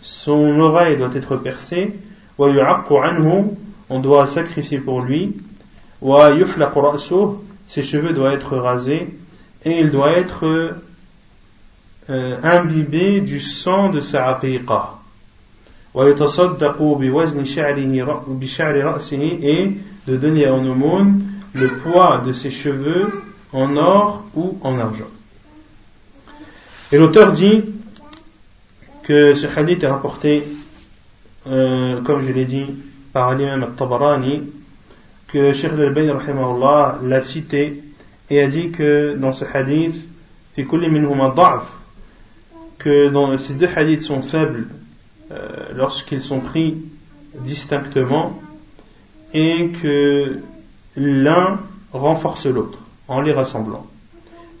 Son 0.00 0.60
oreille 0.60 0.96
doit 0.96 1.10
être 1.14 1.36
percée. 1.36 1.92
On 2.38 4.00
doit 4.00 4.26
sacrifier 4.26 4.78
pour 4.78 5.02
lui. 5.02 5.36
Ses 7.68 7.82
cheveux 7.82 8.14
doivent 8.14 8.32
être 8.32 8.56
rasés. 8.56 9.14
Et 9.66 9.80
il 9.80 9.90
doit 9.90 10.12
être 10.12 10.74
euh, 12.09 12.37
imbibé 12.43 13.21
du 13.21 13.39
sang 13.39 13.89
de 13.89 14.01
sa 14.01 14.29
aqiqa. 14.29 14.95
et 15.95 16.15
de 20.07 20.17
donner 20.17 20.49
en 20.49 20.65
aumône 20.65 21.23
le 21.53 21.67
poids 21.67 22.23
de 22.25 22.33
ses 22.33 22.51
cheveux 22.51 23.07
en 23.53 23.77
or 23.77 24.23
ou 24.35 24.57
en 24.61 24.79
argent. 24.79 25.09
Et 26.91 26.97
l'auteur 26.97 27.31
dit 27.31 27.63
que 29.03 29.33
ce 29.33 29.47
hadith 29.47 29.83
est 29.83 29.87
rapporté, 29.87 30.43
euh, 31.47 32.01
comme 32.01 32.21
je 32.21 32.31
l'ai 32.31 32.45
dit, 32.45 32.65
par 33.13 33.35
l'imam 33.35 33.63
al-Tabarani, 33.63 34.43
que 35.27 35.53
Sheikh 35.53 35.73
al-Bayn 35.73 36.15
l'a 37.03 37.21
cité 37.21 37.83
et 38.31 38.41
a 38.41 38.47
dit 38.47 38.69
que 38.71 39.15
dans 39.15 39.31
ce 39.31 39.45
hadith, 39.45 40.09
في 40.59 40.65
كل 40.65 40.89
منهما 40.89 41.27
ضعف 41.27 41.63
que 42.84 43.08
dans, 43.08 43.38
ces 43.38 43.54
deux 43.54 43.68
hadiths 43.74 44.02
sont 44.02 44.20
faibles 44.20 44.66
euh, 45.32 45.48
lorsqu'ils 45.74 46.20
sont 46.20 46.40
pris 46.40 46.76
distinctement 47.40 48.38
et 49.32 49.70
que 49.70 50.40
l'un 50.94 51.60
renforce 51.94 52.44
l'autre 52.44 52.78
en 53.08 53.22
les 53.22 53.32
rassemblant. 53.32 53.86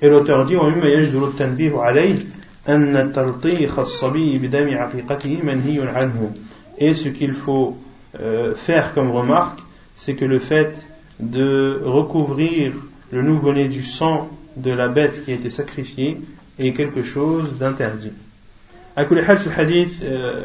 Et 0.00 0.08
l'auteur 0.08 0.46
dit 0.46 0.56
Et 6.78 6.94
ce 6.94 7.08
qu'il 7.10 7.32
faut 7.34 7.76
euh, 8.18 8.54
faire 8.54 8.94
comme 8.94 9.10
remarque, 9.10 9.58
c'est 9.96 10.14
que 10.14 10.24
le 10.24 10.38
fait 10.38 10.86
de 11.20 11.82
recouvrir 11.84 12.72
le 13.12 13.20
nouveau-né 13.20 13.68
du 13.68 13.84
sang 13.84 14.30
de 14.56 14.70
la 14.70 14.88
bête 14.88 15.26
qui 15.26 15.32
a 15.32 15.34
été 15.34 15.50
sacrifiée 15.50 16.22
est 16.58 16.72
quelque 16.72 17.02
chose 17.02 17.54
d'interdit. 17.58 18.12
À 18.96 19.04
ce 19.04 19.48
hadith, 19.48 20.02
euh, 20.02 20.42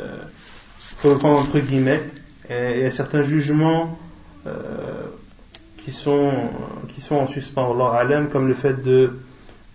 le 1.03 1.17
prendre 1.17 1.39
entre 1.39 1.59
guillemets, 1.59 2.01
il 2.49 2.79
y 2.81 2.85
a 2.85 2.91
certains 2.91 3.21
jugements 3.21 3.99
euh, 4.47 4.51
qui, 5.77 5.91
sont, 5.91 6.31
qui 6.93 7.01
sont 7.01 7.15
en 7.15 7.27
suspens, 7.27 7.71
Allah 7.93 8.23
comme 8.31 8.47
le 8.47 8.55
fait 8.55 8.81
de, 8.81 9.19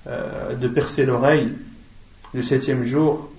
euh, 0.09 0.55
de 0.55 0.67
percer 0.67 1.05
l'oreille 1.05 1.53
le 2.35 2.43
septième 2.43 2.85
jour 2.85 3.31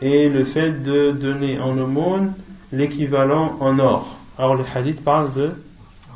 et 0.00 0.30
le 0.30 0.44
fait 0.44 0.82
de 0.82 1.12
donner 1.12 1.60
en 1.60 1.76
aumône 1.76 2.32
l'équivalent 2.72 3.58
en 3.60 3.78
or. 3.78 4.16
Alors 4.38 4.54
le 4.54 4.64
hadith 4.74 5.04
parle 5.04 5.32
de 5.34 5.52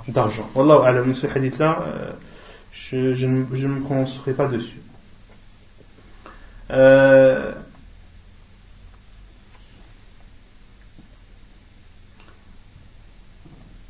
d'argent. 0.09 0.49
Wallahu 0.55 0.87
alam, 0.87 1.15
ce 1.15 1.27
hadith-là, 1.27 1.85
je, 2.73 3.13
je, 3.13 3.27
ne, 3.27 3.45
je, 3.53 3.67
ne 3.67 3.75
me 3.75 3.81
prononcerai 3.83 4.33
pas 4.33 4.47
dessus. 4.47 4.79
Euh, 6.71 7.53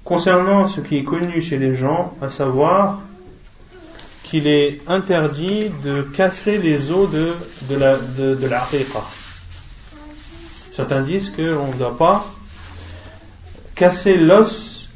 concernant 0.05 0.66
ce 0.66 0.81
qui 0.81 0.99
est 0.99 1.05
connu 1.05 1.43
chez 1.43 1.59
les 1.59 1.74
gens, 1.74 2.14
à 2.22 2.31
savoir 2.31 3.01
qu'il 4.22 4.47
est 4.47 4.81
interdit 4.87 5.70
de 5.85 6.03
casser 6.03 6.59
les 6.59 6.91
os 6.91 7.11
de, 7.11 7.74
la 7.74 7.97
de, 7.97 8.35
de 8.35 8.49
Certains 10.72 11.03
disent 11.03 11.31
qu'on 11.31 11.68
ne 11.68 11.79
doit 11.79 11.97
pas 11.97 12.24
casser 13.74 14.16
l'os 14.16 14.89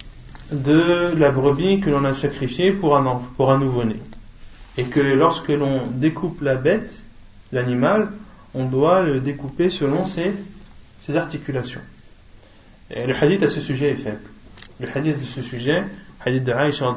de 0.51 1.13
la 1.17 1.31
brebis 1.31 1.81
que 1.81 1.91
l'on 1.91 2.05
a 2.05 2.15
sacrifiée 2.15 2.73
pour 2.73 2.97
un 2.97 3.59
nouveau-né. 3.59 3.97
Et 4.77 4.85
que 4.85 5.01
lorsque 5.01 5.49
l'on 5.49 5.87
découpe 5.87 6.41
la 6.43 6.55
bête, 6.55 7.05
l'animal, 7.53 8.09
on 8.55 8.65
doit 8.65 9.03
le 9.03 9.21
découper 9.21 9.71
selon 9.71 10.05
ses, 10.05 10.33
ses 11.07 11.17
articulations. 11.17 11.81
Et 12.91 13.07
le 13.07 13.15
hadith 13.15 13.43
à 13.43 13.49
ce 13.49 13.61
sujet 13.61 13.91
est 13.91 13.97
faible. 13.97 14.21
Le 14.81 14.89
hadith 14.95 15.19
de 15.19 15.23
ce 15.23 15.43
sujet, 15.43 15.85
hadith 16.25 16.45
de 16.45 16.53
Aïcha 16.53 16.95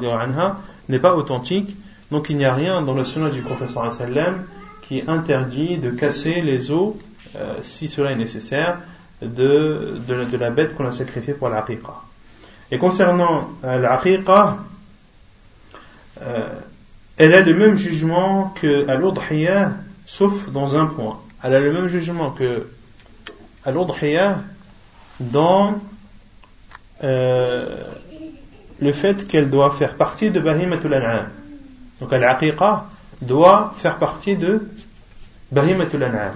n'est 0.88 0.98
pas 0.98 1.14
authentique, 1.14 1.76
donc 2.10 2.30
il 2.30 2.36
n'y 2.36 2.44
a 2.44 2.54
rien 2.54 2.82
dans 2.82 2.94
le 2.94 3.04
sunnah 3.04 3.30
du 3.30 3.42
professeur 3.42 3.90
sallam 3.92 4.44
qui 4.82 5.02
interdit 5.06 5.78
de 5.78 5.90
casser 5.90 6.40
les 6.42 6.70
os, 6.70 6.94
euh, 7.34 7.54
si 7.62 7.88
cela 7.88 8.12
est 8.12 8.16
nécessaire, 8.16 8.78
de, 9.22 9.98
de, 10.06 10.36
la 10.36 10.50
bête 10.50 10.76
qu'on 10.76 10.86
a 10.86 10.92
sacrifiée 10.92 11.34
pour 11.34 11.48
l'aqiqa. 11.48 12.02
Et 12.70 12.78
concernant 12.78 13.50
euh, 13.64 13.78
l'aqiqa, 13.78 14.58
euh, 16.22 16.48
elle 17.16 17.34
a 17.34 17.40
le 17.40 17.54
même 17.54 17.76
jugement 17.76 18.54
que 18.60 18.88
à 18.88 18.96
sauf 20.06 20.50
dans 20.50 20.76
un 20.76 20.86
point. 20.86 21.20
Elle 21.42 21.54
a 21.54 21.60
le 21.60 21.72
même 21.72 21.88
jugement 21.88 22.30
que 22.30 22.68
à 23.64 23.72
dans 25.18 25.74
euh, 27.02 27.84
le 28.78 28.92
fait 28.92 29.26
qu'elle 29.26 29.50
doit 29.50 29.70
faire 29.72 29.94
partie 29.96 30.30
de 30.30 30.40
Bahimatul 30.40 30.94
An'am. 30.94 31.28
Donc 32.00 32.12
l'aqiqa 32.12 32.86
doit 33.20 33.74
faire 33.76 33.96
partie 33.98 34.36
de 34.36 34.68
Bahimatul 35.50 36.02
An'am. 36.04 36.34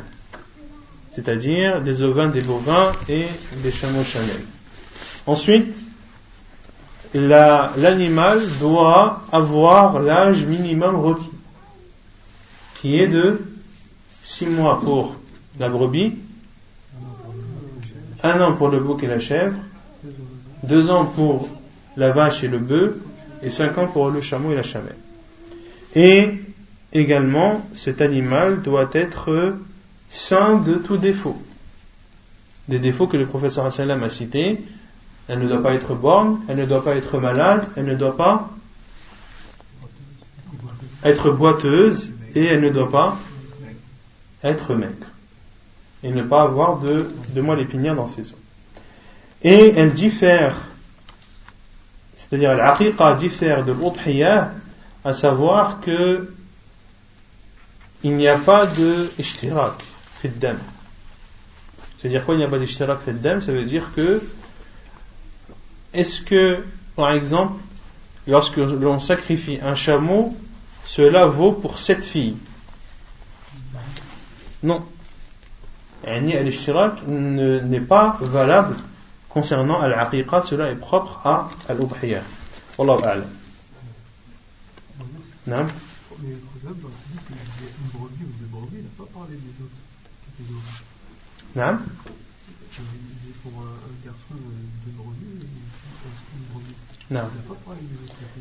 C'est-à-dire 1.13 1.81
des 1.83 2.03
ovins, 2.03 2.29
des 2.29 2.43
bovins 2.43 2.93
et 3.09 3.27
des 3.63 3.73
chameaux 3.73 4.05
chamelles. 4.05 4.45
Ensuite, 5.27 5.77
l'animal 7.15 8.41
doit 8.61 9.23
avoir 9.33 10.01
l'âge 10.01 10.45
minimum 10.45 10.97
requis, 10.97 11.31
qui 12.81 12.99
est 13.01 13.09
de 13.09 13.41
6 14.23 14.47
mois 14.47 14.81
pour 14.81 15.17
la 15.59 15.69
brebis, 15.69 16.15
un 18.23 18.41
an 18.41 18.55
pour 18.55 18.69
le 18.69 18.81
bouc 18.81 19.03
et 19.03 19.07
la 19.07 19.21
chèvre, 19.21 19.57
deux 20.63 20.91
ans 20.91 21.05
pour 21.05 21.49
la 21.97 22.13
vache 22.13 22.45
et 22.45 22.49
le 22.49 22.59
bœuf, 22.59 22.95
et 23.43 23.51
cinq 23.51 23.79
ans 23.79 23.87
pour 23.87 24.11
le 24.11 24.21
chameau 24.21 24.53
et 24.53 24.55
la 24.55 24.63
chamelle. 24.63 24.97
Et 25.95 26.31
également, 26.93 27.67
cet 27.75 28.01
animal 28.01 28.63
doit 28.63 28.91
être 28.93 29.55
sain 30.11 30.59
de 30.59 30.75
tout 30.75 30.97
défaut. 30.97 31.41
Des 32.69 32.79
défauts 32.79 33.07
que 33.07 33.17
le 33.17 33.27
professeur 33.27 33.65
Hassalam 33.65 34.03
a 34.03 34.11
cités, 34.11 34.61
elle 35.29 35.39
ne 35.39 35.49
doit 35.49 35.63
pas 35.63 35.75
être 35.75 35.95
borne, 35.95 36.41
elle 36.49 36.59
ne 36.59 36.67
doit 36.67 36.85
pas 36.85 36.95
être 36.95 37.19
malade, 37.19 37.67
elle 37.77 37.87
ne 37.87 37.95
doit 37.95 38.17
pas 38.17 38.51
être 41.05 41.31
boiteuse 41.31 42.13
et 42.35 42.45
elle 42.45 42.61
ne 42.61 42.69
doit 42.69 42.91
pas 42.91 43.17
être 44.43 44.75
maigre. 44.75 45.07
Et 46.03 46.11
ne 46.11 46.23
pas 46.23 46.43
avoir 46.43 46.79
de, 46.79 47.11
de 47.35 47.41
moelle 47.41 47.61
épinière 47.61 47.95
dans 47.95 48.07
ses 48.07 48.23
os. 48.23 48.35
Et 49.43 49.73
elle 49.77 49.93
diffère, 49.95 50.57
c'est-à-dire 52.17 52.55
l'aqiqa 52.55 53.15
diffère 53.15 53.65
de 53.65 53.73
l'udhiyah, 53.73 54.53
à 55.05 55.13
savoir 55.13 55.81
que 55.81 56.33
il 58.03 58.17
n'y 58.17 58.29
a 58.29 58.39
pas 58.39 58.67
de 58.67 59.11
ishtirak 59.19 59.83
fiddam. 60.21 60.59
C'est-à-dire 61.99 62.25
quoi 62.25 62.35
il 62.35 62.39
n'y 62.39 62.45
a 62.45 62.49
pas 62.49 62.59
d'ishtirak 62.59 63.01
fiddam 63.01 63.41
Ça 63.43 63.53
veut 63.53 63.65
dire 63.65 63.85
que 63.95 64.23
est-ce 65.93 66.23
que, 66.23 66.65
par 66.97 67.11
exemple, 67.11 67.61
lorsque 68.27 68.57
l'on 68.57 69.01
sacrifie 69.01 69.59
un 69.63 69.75
chameau, 69.75 70.37
cela 70.85 71.27
vaut 71.27 71.53
pour 71.53 71.79
sept 71.79 72.05
filles? 72.05 72.37
Non. 74.63 74.85
L'ishtirak 76.05 77.07
n'est 77.07 77.81
pas 77.81 78.19
valable 78.21 78.77
concernant 79.29 79.81
al-aqiqa, 79.81 80.43
cela 80.43 80.71
est 80.71 80.77
propre 80.77 81.21
à 81.25 81.49
al-udhiyah. 81.69 82.23
Wallahu 82.79 83.05
a'lam. 83.05 83.29
Non 85.47 85.67
Non 91.57 91.79
Non. 97.11 97.21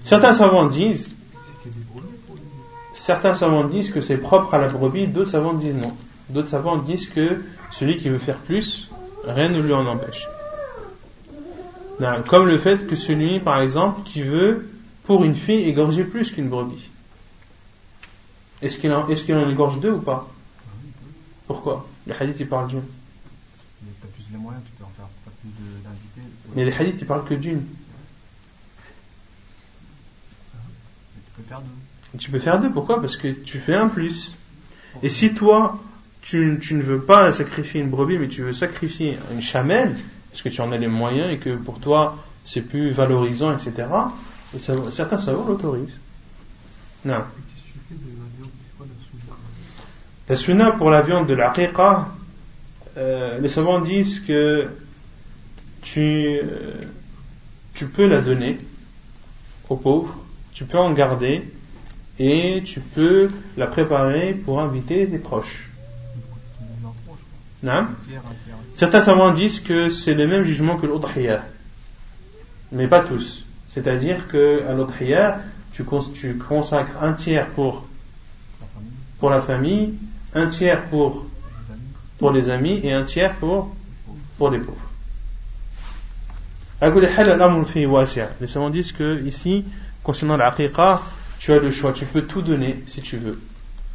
Certains 0.04 0.34
savants 0.34 0.68
disent 0.68 1.16
certains 2.94 3.34
savants 3.34 3.64
disent 3.64 3.92
que 3.92 4.02
c'est 4.02 4.18
propre 4.18 4.54
à 4.54 4.58
la 4.60 4.68
brebis, 4.68 5.08
d'autres 5.08 5.32
savants 5.32 5.54
disent 5.54 5.76
non. 5.76 5.96
D'autres 6.30 6.50
savants 6.50 6.78
disent 6.78 7.10
que 7.10 7.44
celui 7.72 7.98
qui 7.98 8.10
veut 8.10 8.20
faire 8.20 8.38
plus, 8.38 8.90
rien 9.26 9.50
ne 9.50 9.60
lui 9.60 9.74
en 9.74 9.86
empêche. 9.86 10.28
Comme 12.28 12.48
le 12.48 12.58
fait 12.58 12.88
que 12.88 12.96
celui, 12.96 13.40
par 13.40 13.62
exemple, 13.62 14.04
qui 14.04 14.22
veut, 14.22 14.70
pour 15.04 15.24
une 15.24 15.36
fille, 15.36 15.68
égorger 15.68 16.04
plus 16.04 16.32
qu'une 16.32 16.50
brebis. 16.50 16.88
Est-ce 18.62 18.78
qu'il 18.78 18.92
en, 18.92 19.10
est 19.10 19.34
en, 19.34 19.50
égorge 19.50 19.80
deux 19.80 19.92
ou 19.92 20.00
pas? 20.00 20.28
Pourquoi? 21.48 21.88
Le 22.06 22.14
hadith, 22.14 22.40
il 22.40 22.48
parle 22.48 22.68
d'une. 22.68 22.82
Tu 22.82 23.88
as 24.04 24.08
plus 24.08 24.26
les 24.32 24.38
moyens, 24.38 24.64
tu 24.66 24.72
peux 24.74 24.84
en 24.84 24.90
faire 24.90 25.08
pas 25.26 25.32
plus 25.42 25.50
d'invités. 25.84 26.22
Mais 26.56 26.66
le 26.66 26.74
hadith, 26.74 27.02
il 27.02 27.08
parle 27.08 27.26
que 27.26 27.34
d'une. 27.34 27.64
Tu 31.16 31.32
peux 31.38 31.44
faire 31.44 31.62
deux. 31.62 32.18
Tu 32.18 32.32
peux 32.32 32.40
faire 32.40 32.60
deux, 32.60 32.72
pourquoi? 32.72 33.02
Parce 33.02 33.18
que 33.18 33.30
tu 33.30 33.60
fais 33.60 33.76
un 33.76 33.88
plus. 33.88 34.34
Et 35.02 35.10
si 35.10 35.34
toi, 35.34 35.80
tu, 36.22 36.60
ne 36.72 36.82
veux 36.82 37.02
pas 37.02 37.32
sacrifier 37.32 37.82
une 37.82 37.90
brebis, 37.90 38.18
mais 38.18 38.28
tu 38.28 38.42
veux 38.42 38.54
sacrifier 38.54 39.18
une 39.32 39.42
chamelle, 39.42 39.96
parce 40.30 40.42
que 40.42 40.50
tu 40.50 40.62
en 40.62 40.72
as 40.72 40.78
les 40.78 40.88
moyens 40.88 41.32
et 41.32 41.38
que 41.38 41.56
pour 41.56 41.80
toi 41.80 42.18
c'est 42.46 42.62
plus 42.62 42.92
valorisant, 42.92 43.54
etc., 43.54 43.88
certains 44.92 45.18
savoirs 45.18 45.48
l'autorisent. 45.48 46.00
Non. 47.06 47.22
La 50.28 50.36
sunna 50.36 50.72
pour 50.72 50.90
la 50.90 51.02
viande 51.02 51.28
de 51.28 51.34
la 51.34 51.54
euh, 52.98 53.40
les 53.40 53.50
savants 53.50 53.80
disent 53.80 54.20
que 54.20 54.68
tu, 55.82 56.40
euh, 56.44 56.74
tu 57.74 57.86
peux 57.86 58.08
la 58.08 58.22
donner 58.22 58.58
aux 59.70 59.78
pauvres, 59.78 60.18
tu 60.54 60.66
peux 60.66 60.78
en 60.78 60.92
garder 60.94 61.44
et 62.20 62.62
tu 62.66 62.80
peux 62.80 63.30
la 63.58 63.68
préparer 63.68 64.34
pour 64.34 64.60
inviter 64.60 65.06
des 65.06 65.20
proches. 65.20 65.69
Non 67.62 67.88
Certains 68.74 69.02
savants 69.02 69.34
disent 69.34 69.60
que 69.60 69.90
c'est 69.90 70.14
le 70.14 70.28
même 70.28 70.44
jugement 70.44 70.78
que 70.78 70.86
l'udhiyah, 70.86 71.44
mais 72.72 72.88
pas 72.88 73.02
tous. 73.02 73.46
C'est-à-dire 73.70 74.28
que 74.28 74.64
à 74.68 74.74
l'udhiyah, 74.74 75.40
tu, 75.74 75.84
tu 76.14 76.38
consacres 76.38 77.02
un 77.02 77.14
tiers 77.14 77.48
pour, 77.48 77.86
pour 79.20 79.30
la 79.30 79.42
famille, 79.42 79.94
un 80.34 80.48
tiers 80.48 80.86
pour, 80.86 81.26
pour 82.18 82.32
les 82.32 82.50
amis 82.50 82.80
et 82.84 82.94
un 82.94 83.04
tiers 83.04 83.36
pour, 83.36 83.76
pour 84.38 84.50
les 84.52 84.60
pauvres. 84.60 84.78
Les 86.82 88.48
savants 88.48 88.70
disent 88.70 88.94
que 88.94 89.22
ici, 89.26 89.66
concernant 90.02 90.38
l'aqiqa, 90.38 91.02
tu 91.40 91.52
as 91.52 91.60
le 91.60 91.72
choix, 91.72 91.92
tu 91.92 92.06
peux 92.06 92.22
tout 92.22 92.42
donner 92.42 92.82
si 92.88 93.02
tu 93.02 93.18
veux. 93.18 93.40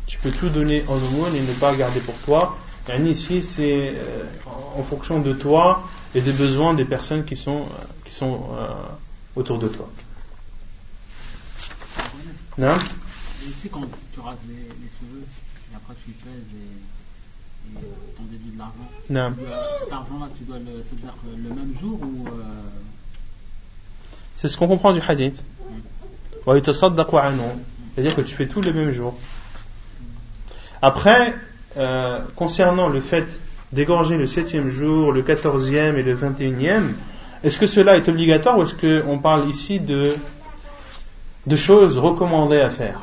Tu 0.07 0.19
peux 0.19 0.31
tout 0.31 0.51
donner 0.51 0.85
en 0.89 0.97
aumône 0.97 1.35
et 1.35 1.41
ne 1.41 1.53
pas 1.55 1.75
garder 1.75 2.01
pour 2.01 2.15
toi 2.27 2.59
ici, 3.07 3.43
c'est 3.43 3.95
euh, 3.97 4.25
en 4.77 4.83
fonction 4.83 5.21
de 5.21 5.33
toi 5.33 5.87
et 6.15 6.21
des 6.21 6.33
besoins 6.33 6.75
des 6.75 6.85
personnes 6.85 7.25
qui 7.25 7.37
sont, 7.37 7.67
qui 8.05 8.15
sont 8.15 8.51
euh, 8.53 8.69
autour 9.37 9.59
de 9.59 9.69
toi. 9.69 9.89
Non? 12.59 12.77
Ici, 13.43 13.69
quand 13.71 13.83
tu 14.13 14.21
rases 14.21 14.39
les, 14.49 14.55
les, 14.55 14.91
cheveux, 15.01 15.25
et 15.73 15.77
après 15.77 15.95
tu 16.05 16.13
pèses 16.13 16.31
et, 16.31 17.73
et 17.73 17.79
euh, 17.79 18.17
t'en 18.17 18.23
déduis 18.25 18.53
de 18.53 18.59
l'argent, 18.59 18.89
non. 19.11 19.35
cet 19.81 19.93
argent-là, 19.93 20.29
tu 20.37 20.45
dois 20.45 20.59
le, 20.59 21.49
le 21.49 21.55
même 21.55 21.75
jour 21.81 22.01
ou. 22.01 22.29
C'est 24.37 24.49
ce 24.49 24.59
qu'on 24.59 24.69
comprend 24.69 24.93
du 24.93 25.01
hadith. 25.01 25.43
C'est-à-dire 26.45 28.15
que 28.15 28.21
tu 28.21 28.37
fais 28.37 28.47
tout 28.47 28.61
le 28.61 28.73
même 28.73 28.93
jour. 28.93 29.15
Après, 30.83 31.35
euh, 31.77 32.21
concernant 32.37 32.89
le 32.89 33.01
fait 33.01 33.27
d'égorger 33.73 34.17
le 34.17 34.27
septième 34.27 34.71
jour, 34.71 35.13
le 35.13 35.23
quatorzième 35.23 35.97
et 35.97 36.03
le 36.03 36.15
vingt 36.15 36.41
et 36.41 36.45
unième, 36.45 36.95
est-ce 37.43 37.59
que 37.59 37.67
cela 37.67 37.97
est 37.97 38.09
obligatoire 38.09 38.59
ou 38.59 38.63
est-ce 38.63 38.75
qu'on 38.75 39.19
parle 39.19 39.49
ici 39.49 39.81
de, 39.81 40.15
de 41.47 41.57
choses 41.57 41.99
recommandées 41.99 42.61
à 42.61 42.71
faire? 42.71 43.01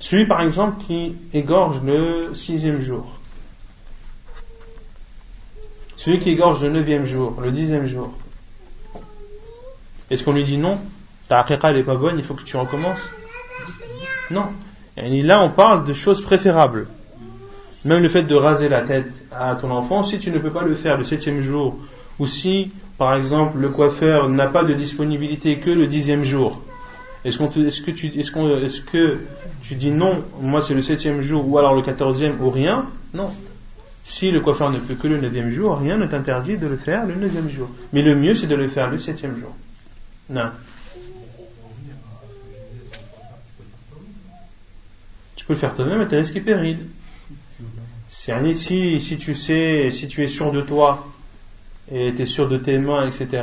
Celui 0.00 0.26
par 0.26 0.42
exemple 0.42 0.84
qui 0.84 1.14
égorge 1.32 1.80
le 1.84 2.34
sixième 2.34 2.82
jour. 2.82 3.06
Celui 5.96 6.18
qui 6.18 6.30
égorge 6.30 6.60
le 6.62 6.70
neuvième 6.70 7.06
jour, 7.06 7.40
le 7.40 7.52
dixième 7.52 7.86
jour. 7.86 8.12
Est-ce 10.10 10.24
qu'on 10.24 10.32
lui 10.32 10.42
dit 10.42 10.58
non? 10.58 10.78
Ta 11.28 11.38
aqiqa 11.38 11.72
n'est 11.72 11.84
pas 11.84 11.94
bonne, 11.94 12.18
il 12.18 12.24
faut 12.24 12.34
que 12.34 12.42
tu 12.42 12.56
recommences 12.56 12.98
Non. 14.30 14.48
Et 14.96 15.22
là 15.22 15.40
on 15.40 15.50
parle 15.50 15.86
de 15.86 15.92
choses 15.92 16.20
préférables. 16.20 16.88
Même 17.84 18.02
le 18.02 18.08
fait 18.08 18.22
de 18.22 18.34
raser 18.34 18.68
la 18.68 18.82
tête 18.82 19.10
à 19.32 19.54
ton 19.56 19.70
enfant, 19.70 20.04
si 20.04 20.18
tu 20.18 20.30
ne 20.30 20.38
peux 20.38 20.50
pas 20.50 20.62
le 20.62 20.74
faire 20.74 20.98
le 20.98 21.04
septième 21.04 21.42
jour, 21.42 21.76
ou 22.18 22.26
si, 22.26 22.70
par 22.96 23.14
exemple, 23.14 23.58
le 23.58 23.68
coiffeur 23.68 24.28
n'a 24.28 24.46
pas 24.46 24.62
de 24.62 24.72
disponibilité 24.72 25.58
que 25.58 25.70
le 25.70 25.86
dixième 25.88 26.24
jour, 26.24 26.62
est-ce, 27.24 27.38
que 27.82 27.90
tu, 29.62 29.74
dis 29.74 29.90
non, 29.90 30.24
moi 30.40 30.60
c'est 30.60 30.74
le 30.74 30.82
septième 30.82 31.22
jour, 31.22 31.48
ou 31.48 31.56
alors 31.56 31.74
le 31.74 31.82
quatorzième, 31.82 32.40
ou 32.40 32.50
rien? 32.50 32.86
Non. 33.14 33.30
Si 34.04 34.32
le 34.32 34.40
coiffeur 34.40 34.70
ne 34.70 34.78
peut 34.78 34.94
que 34.94 35.06
le 35.06 35.18
neuvième 35.20 35.52
jour, 35.52 35.78
rien 35.78 35.96
ne 35.96 36.06
t'interdit 36.06 36.56
de 36.56 36.66
le 36.66 36.76
faire 36.76 37.06
le 37.06 37.14
neuvième 37.14 37.48
jour. 37.48 37.68
Mais 37.92 38.02
le 38.02 38.16
mieux, 38.16 38.34
c'est 38.34 38.48
de 38.48 38.56
le 38.56 38.66
faire 38.66 38.90
le 38.90 38.98
septième 38.98 39.38
jour. 39.38 39.54
Non. 40.30 40.50
Tu 45.36 45.44
peux 45.44 45.52
le 45.52 45.58
faire 45.58 45.74
toi-même, 45.74 45.98
mais 46.00 46.08
tu 46.08 46.16
risques 46.16 46.42
péride. 48.26 48.56
Si, 48.56 49.00
si 49.00 49.16
tu 49.18 49.34
sais, 49.34 49.90
si 49.90 50.08
tu 50.08 50.24
es 50.24 50.28
sûr 50.28 50.52
de 50.52 50.60
toi 50.60 51.06
et 51.90 52.12
tu 52.14 52.22
es 52.22 52.26
sûr 52.26 52.48
de 52.48 52.58
tes 52.58 52.78
mains, 52.78 53.06
etc., 53.06 53.42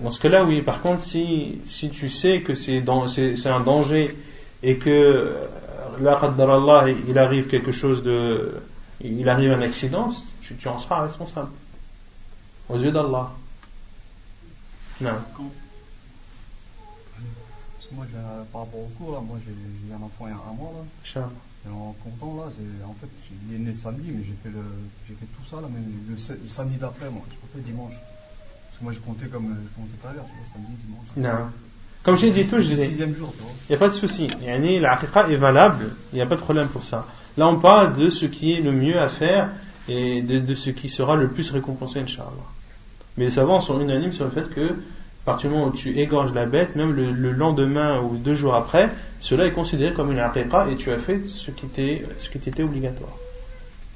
dans 0.00 0.10
ce 0.10 0.20
cas-là, 0.20 0.44
oui. 0.44 0.62
Par 0.62 0.82
contre, 0.82 1.02
si, 1.02 1.58
si 1.66 1.88
tu 1.88 2.10
sais 2.10 2.42
que 2.42 2.54
c'est 2.54 2.78
un 2.86 3.60
danger 3.60 4.14
et 4.62 4.76
que 4.76 5.34
là, 6.00 6.20
Allah, 6.22 6.86
il 7.08 7.18
arrive 7.18 7.46
quelque 7.46 7.72
chose 7.72 8.02
de. 8.02 8.60
Il 9.02 9.28
arrive 9.28 9.52
un 9.52 9.62
accident, 9.62 10.10
tu, 10.42 10.54
tu 10.56 10.68
en 10.68 10.78
seras 10.78 11.02
responsable. 11.02 11.50
Aux 12.68 12.78
yeux 12.78 12.90
d'Allah. 12.90 13.30
Non. 15.00 15.10
Moi, 17.92 18.04
par 18.52 18.62
rapport 18.62 18.80
au 18.80 18.90
cours, 18.98 19.12
là, 19.12 19.20
moi 19.20 19.38
j'ai 19.46 19.94
un 19.94 20.02
enfant 20.02 20.26
il 20.26 20.30
y 20.30 20.32
a 20.32 20.36
un 20.36 20.54
mois. 20.54 20.72
Là. 21.14 21.30
Et 21.66 21.72
en 21.72 21.94
comptant, 22.04 22.36
là, 22.36 22.50
en 22.86 22.94
fait, 22.94 23.08
il 23.48 23.56
est 23.56 23.58
né 23.58 23.72
le 23.72 23.76
samedi, 23.76 24.10
mais 24.12 24.22
j'ai 24.22 24.36
fait, 24.42 24.50
le, 24.50 24.62
j'ai 25.08 25.14
fait 25.14 25.26
tout 25.26 25.48
ça, 25.48 25.56
là, 25.56 25.68
même 25.68 25.84
le, 26.08 26.48
samedi 26.48 26.76
d'après, 26.76 27.10
moi. 27.10 27.22
J'ai 27.30 27.36
pas 27.36 27.48
fait 27.54 27.60
dimanche. 27.60 27.94
Parce 27.94 28.78
que 28.78 28.84
moi, 28.84 28.92
j'ai 28.92 29.00
compté 29.00 29.26
comme 29.26 29.56
je 29.62 29.80
comptais 29.80 29.96
pas 30.02 30.10
à 30.10 30.12
l'heure, 30.14 30.26
samedi, 30.52 30.72
dimanche. 30.84 31.06
Non. 31.16 31.50
Comme 32.02 32.16
j'ai 32.16 32.30
dit 32.30 32.46
tout, 32.46 32.60
je 32.60 32.72
dis. 32.72 32.78
sixième 32.80 33.16
jour, 33.16 33.32
tu 33.36 33.42
vois. 33.42 33.52
Il 33.68 33.72
n'y 33.72 33.74
a 33.74 33.78
pas 33.78 33.88
de 33.88 33.94
souci. 33.94 34.28
L'aqiqa 34.80 35.28
est 35.28 35.36
valable, 35.36 35.90
il 36.12 36.16
n'y 36.16 36.22
a 36.22 36.26
pas 36.26 36.36
de 36.36 36.40
problème 36.40 36.68
pour 36.68 36.84
ça. 36.84 37.04
Là, 37.36 37.48
on 37.48 37.58
parle 37.58 37.96
de 37.96 38.10
ce 38.10 38.26
qui 38.26 38.52
est 38.52 38.60
le 38.60 38.70
mieux 38.70 38.98
à 38.98 39.08
faire 39.08 39.50
et 39.88 40.22
de, 40.22 40.38
de 40.38 40.54
ce 40.54 40.70
qui 40.70 40.88
sera 40.88 41.16
le 41.16 41.28
plus 41.28 41.50
récompensé, 41.50 41.98
Inch'Allah. 41.98 42.30
Mais 43.16 43.24
les 43.24 43.30
savants 43.30 43.60
sont 43.60 43.80
unanimes 43.80 44.12
sur 44.12 44.24
le 44.24 44.30
fait 44.30 44.48
que 44.54 44.76
à 45.25 45.25
partir 45.25 45.49
du 45.49 45.55
moment 45.55 45.67
où 45.67 45.75
tu 45.75 45.99
égorges 45.99 46.33
la 46.33 46.45
bête, 46.45 46.75
même 46.75 46.93
le, 46.93 47.11
le 47.11 47.31
lendemain 47.31 48.01
ou 48.01 48.17
deux 48.17 48.33
jours 48.33 48.55
après, 48.55 48.89
cela 49.19 49.45
est 49.45 49.51
considéré 49.51 49.93
comme 49.93 50.11
une 50.11 50.19
aqiqa 50.19 50.67
et 50.69 50.77
tu 50.77 50.91
as 50.91 50.97
fait 50.97 51.21
ce 51.27 51.51
qui 51.51 51.67
était, 51.67 52.05
ce 52.17 52.29
qui 52.29 52.37
était 52.37 52.63
obligatoire. 52.63 53.15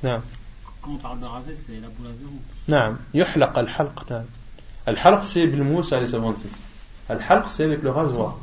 Non. 0.04 0.22
Quand 0.82 0.92
on 0.92 0.98
parle 0.98 1.20
de 1.20 1.26
raser, 1.26 1.56
c'est 1.66 1.82
la 1.82 1.88
boule 1.88 2.08
à 2.08 2.14
zéro. 2.20 2.38
Non. 2.68 2.98
يحلق 3.14 3.58
الحلق 3.58 4.12
نعم. 4.12 4.26
الحلق 4.88 5.24
c'est 5.26 5.48
بالموس 5.48 5.94
les 5.94 6.08
savants 6.08 6.34
disent. 6.34 6.60
الحلق 7.10 7.50
c'est 7.50 7.64
avec 7.64 7.82
le 7.82 7.90
rasoir. 7.90 8.38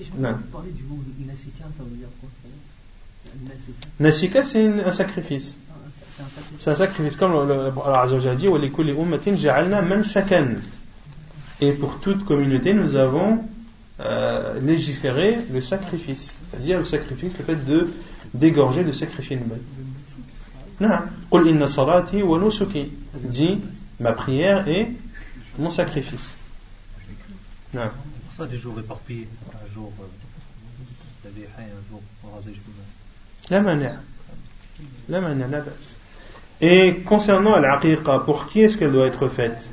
Et 0.00 0.04
je 0.04 0.10
peux 0.10 0.22
parler 0.52 0.70
du 0.70 0.84
mot 0.84 0.98
nasika, 1.26 1.64
ça 1.76 1.82
veut 1.82 1.96
dire 1.96 2.08
quoi 2.20 2.30
Nasika, 4.00 4.42
c'est 4.42 4.66
un 4.66 4.92
sacrifice. 4.92 5.54
C'est 6.57 6.71
un 6.71 6.75
sacrifice, 6.75 7.15
comme 7.17 7.33
Allah 7.33 8.01
a 8.01 8.35
dit 8.35 8.47
Et 11.61 11.71
pour 11.73 11.99
toute 11.99 12.25
communauté, 12.25 12.73
nous 12.73 12.95
avons 12.95 13.43
euh, 13.99 14.59
légiféré 14.61 15.37
le 15.51 15.61
sacrifice. 15.61 16.37
C'est-à-dire 16.51 16.79
le 16.79 16.85
sacrifice, 16.85 17.37
le 17.37 17.43
fait 17.43 17.65
de 17.65 17.93
dégorger, 18.33 18.83
de 18.83 18.91
sacrifier 18.91 19.37
une 19.37 19.43
bête. 19.43 19.61
Dis 23.15 23.59
ma 23.99 24.11
prière 24.11 24.67
et 24.67 24.91
mon 25.57 25.69
sacrifice. 25.69 26.35
Non. 27.73 27.89
Pour 28.25 28.33
ça, 28.33 28.45
des 28.45 28.57
jours 28.57 28.79
éparpillés. 28.79 29.27
Un 29.53 29.73
jour, 29.73 29.91
euh, 29.99 31.29
un 31.57 31.89
jour, 31.89 32.01
rasé, 32.33 32.53
La 33.49 33.61
manière. 33.61 33.99
La 35.07 35.21
manière, 35.21 35.47
la 35.47 35.61
base. 35.61 35.97
Et 36.61 37.01
concernant 37.05 37.59
l'aqiqa, 37.59 38.19
pour 38.19 38.47
qui 38.47 38.61
est-ce 38.61 38.77
qu'elle 38.77 38.91
doit 38.91 39.07
être 39.07 39.27
faite? 39.27 39.69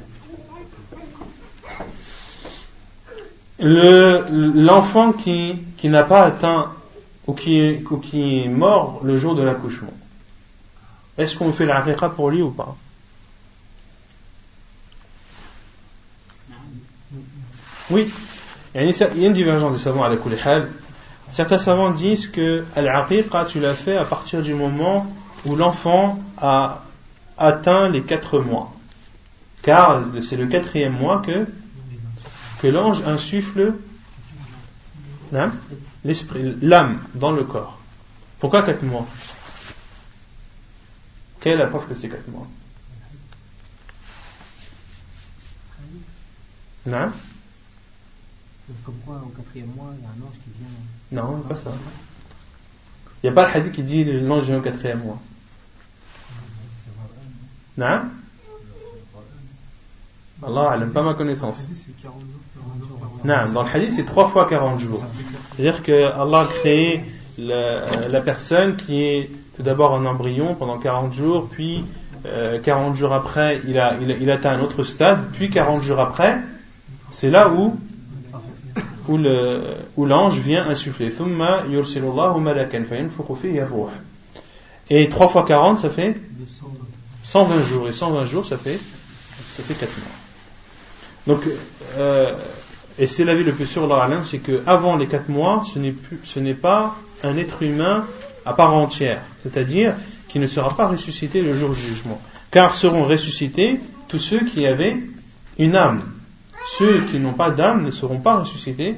L'enfant 3.59 5.13
qui, 5.13 5.59
qui 5.77 5.89
n'a 5.89 6.03
pas 6.03 6.25
atteint 6.25 6.73
ou 7.27 7.35
qui, 7.35 7.61
est, 7.61 7.85
ou 7.89 7.99
qui 7.99 8.43
est 8.43 8.49
mort 8.49 9.01
le 9.05 9.17
jour 9.17 9.37
de 9.37 9.43
l'accouchement, 9.43 9.93
est-ce 11.17 11.37
qu'on 11.37 11.53
fait 11.53 11.67
l'aqiqa 11.67 12.09
pour 12.09 12.31
lui 12.31 12.43
ou 12.43 12.51
pas? 12.51 12.77
Oui, 17.91 18.13
il 18.75 18.91
y 18.91 19.03
a 19.03 19.15
une 19.15 19.33
divergence 19.35 19.75
des 19.75 19.83
savants 19.83 20.03
à 20.03 20.09
la 20.09 20.17
Certains 21.31 21.59
savants 21.59 21.91
disent 21.91 22.27
que 22.27 22.65
l'aqiqa, 22.75 23.45
tu 23.45 23.61
l'as 23.61 23.75
fait 23.75 23.97
à 23.97 24.05
partir 24.05 24.43
du 24.43 24.55
moment 24.55 25.07
où 25.45 25.57
l'enfant 25.57 26.23
a 26.39 26.83
atteint 27.37 27.89
les 27.89 28.03
quatre 28.03 28.39
mois. 28.39 28.73
Car 29.63 30.03
c'est 30.23 30.37
le 30.37 30.47
quatrième 30.47 30.93
mois 30.93 31.23
que, 31.23 31.47
que 32.61 32.67
l'ange 32.67 33.03
insuffle 33.07 33.75
l'esprit, 36.05 36.57
l'âme 36.61 37.01
dans 37.15 37.33
le 37.33 37.45
corps. 37.45 37.79
Pourquoi 38.39 38.63
quatre 38.63 38.83
mois? 38.83 39.07
Quelle 41.41 41.55
est 41.55 41.57
la 41.57 41.67
preuve 41.67 41.89
que 41.89 41.95
c'est 41.95 42.09
quatre 42.09 42.29
mois? 42.29 42.47
Non 46.85 47.13
Comme 48.85 48.97
quoi, 49.07 49.23
au 49.25 49.29
quatrième 49.29 49.71
mois, 49.75 49.93
il 49.97 50.03
y 50.03 50.07
a 50.07 50.09
un 50.09 50.27
ange 50.27 50.35
qui 50.43 50.51
vient. 50.59 51.23
Non, 51.23 51.41
pas 51.43 51.55
ça. 51.55 51.71
Il 53.23 53.27
n'y 53.27 53.31
a 53.31 53.33
pas 53.33 53.49
le 53.49 53.57
hadith 53.57 53.73
qui 53.73 53.83
dit 53.85 54.05
l'ange 54.05 54.47
vient 54.47 54.59
au 54.59 54.63
quatrième 54.63 55.05
mois. 55.05 55.21
Non? 57.77 58.01
Allah 60.45 60.77
n'aime 60.79 60.91
pas 60.91 61.03
ma 61.03 61.15
connaissance. 61.15 61.69
Non, 63.25 63.53
dans 63.53 63.63
le 63.63 63.69
hadith, 63.69 63.93
c'est 63.93 64.05
trois 64.05 64.29
fois 64.29 64.49
40 64.49 64.81
jours. 64.81 65.05
C'est-à-dire 65.55 65.83
que 65.83 66.13
Allah 66.13 66.41
a 66.41 66.47
créé 66.47 67.05
la, 67.39 68.09
la, 68.09 68.21
personne 68.21 68.77
qui 68.77 69.05
est 69.05 69.31
tout 69.57 69.63
d'abord 69.63 69.95
un 69.95 70.05
embryon 70.05 70.55
pendant 70.55 70.79
40 70.79 71.15
jours, 71.15 71.49
puis 71.49 71.85
euh, 72.27 72.59
40 72.61 72.97
jours 72.97 73.13
après, 73.13 73.61
il 73.69 73.79
a, 73.79 73.95
il, 74.01 74.11
il 74.21 74.31
atteint 74.31 74.51
un 74.51 74.61
autre 74.61 74.83
stade, 74.83 75.21
puis 75.33 75.51
40 75.51 75.83
jours 75.85 76.01
après, 76.01 76.39
c'est 77.13 77.31
là 77.31 77.49
où 77.49 77.79
où 79.09 80.07
l'ange 80.07 80.39
vient 80.39 80.69
insuffler. 80.69 81.13
Et 84.91 85.09
3 85.09 85.29
fois 85.29 85.45
40, 85.45 85.79
ça 85.79 85.91
fait 85.91 86.17
120 87.33 87.65
jours. 87.65 87.89
Et 87.89 87.93
120 87.93 88.27
jours, 88.27 88.47
ça 88.47 88.59
fait, 88.59 88.79
ça 89.57 89.63
fait 89.63 89.75
4 89.75 89.91
mois. 89.99 91.35
Donc, 91.35 91.49
euh, 91.97 92.35
et 92.99 93.07
c'est 93.07 93.25
la 93.25 93.35
vie 93.35 93.45
le 93.45 93.53
plus 93.53 93.67
sûr, 93.67 93.89
c'est 94.25 94.39
que 94.39 94.63
avant 94.67 94.97
les 94.97 95.07
4 95.07 95.31
mois, 95.31 95.63
ce 95.65 96.39
n'est 96.39 96.55
pas 96.55 96.95
un 97.23 97.37
être 97.39 97.63
humain 97.63 98.05
à 98.45 98.53
part 98.53 98.75
entière. 98.75 99.23
C'est-à-dire 99.43 99.95
qui 100.29 100.39
ne 100.41 100.47
sera 100.47 100.77
pas 100.77 100.89
ressuscité 100.89 101.41
le 101.41 101.57
jour 101.57 101.71
du 101.71 101.81
jugement. 101.81 102.21
Car 102.51 102.75
seront 102.75 103.05
ressuscités 103.05 103.81
tous 104.09 104.19
ceux 104.19 104.41
qui 104.41 104.67
avaient 104.67 104.99
une 105.59 105.75
âme. 105.75 106.01
Ceux 106.79 107.01
qui 107.11 107.19
n'ont 107.19 107.33
pas 107.33 107.51
d'âme 107.51 107.83
ne 107.83 107.91
seront 107.91 108.19
pas 108.19 108.37
ressuscités 108.37 108.97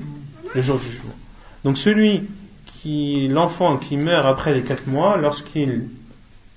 le 0.55 0.63
jour 0.63 0.79
du 0.79 0.87
jugement. 0.87 1.15
Donc 1.63 1.79
celui 1.79 2.25
qui, 2.67 3.29
l'enfant 3.29 3.77
qui 3.77 3.97
meurt 3.97 4.27
après 4.27 4.55
les 4.55 4.63
4 4.63 4.89
mois, 4.89 5.17
lorsqu'il 5.19 5.89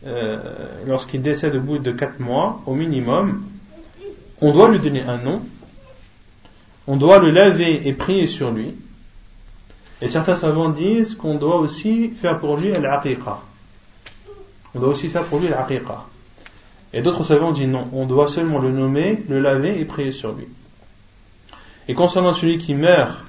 euh, 0.05 0.37
lorsqu'il 0.85 1.21
décède 1.21 1.55
au 1.55 1.59
bout 1.59 1.79
de 1.79 1.91
4 1.91 2.19
mois, 2.19 2.61
au 2.65 2.73
minimum, 2.73 3.43
on 4.41 4.51
doit 4.53 4.69
lui 4.69 4.79
donner 4.79 5.01
un 5.01 5.17
nom, 5.17 5.41
on 6.85 6.95
doit 6.95 7.19
le 7.19 7.31
laver 7.31 7.87
et 7.87 7.93
prier 7.93 8.27
sur 8.27 8.51
lui. 8.51 8.75
Et 10.01 10.09
certains 10.09 10.35
savants 10.35 10.69
disent 10.69 11.15
qu'on 11.15 11.35
doit 11.35 11.57
aussi 11.57 12.09
faire 12.09 12.37
pour 12.39 12.57
lui 12.57 12.71
l'aqiqa. 12.71 13.39
On 14.75 14.79
doit 14.79 14.89
aussi 14.89 15.09
faire 15.09 15.23
pour 15.23 15.39
lui 15.39 15.47
l'aqiqa. 15.47 16.05
Et 16.93 17.01
d'autres 17.01 17.23
savants 17.23 17.51
disent 17.51 17.67
non, 17.67 17.87
on 17.91 18.05
doit 18.05 18.27
seulement 18.27 18.59
le 18.59 18.71
nommer, 18.71 19.23
le 19.27 19.39
laver 19.39 19.79
et 19.79 19.85
prier 19.85 20.11
sur 20.11 20.33
lui. 20.33 20.47
Et 21.87 21.93
concernant 21.93 22.33
celui 22.33 22.59
qui 22.59 22.75
meurt 22.75 23.25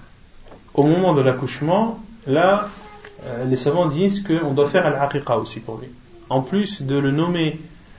au 0.75 0.85
moment 0.85 1.15
de 1.15 1.23
l'accouchement, 1.23 1.99
là, 2.27 2.69
euh, 3.25 3.45
les 3.45 3.57
savants 3.57 3.87
disent 3.87 4.23
qu'on 4.23 4.53
doit 4.53 4.69
faire 4.69 4.87
al-aqiqa 4.87 5.39
aussi 5.39 5.61
pour 5.61 5.79
lui. 5.79 5.89
En 6.31 6.43
plus 6.43 6.83
de 6.83 6.97
le 6.97 7.11
nommer, 7.11 7.59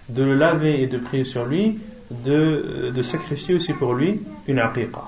de 0.09 0.23
le 0.23 0.35
laver 0.35 0.81
et 0.81 0.87
de 0.87 0.97
prier 0.97 1.25
sur 1.25 1.45
lui, 1.45 1.79
de, 2.11 2.91
de 2.93 3.03
sacrifier 3.03 3.55
aussi 3.55 3.73
pour 3.73 3.93
lui 3.93 4.21
une 4.47 4.59
aqiqa. 4.59 5.03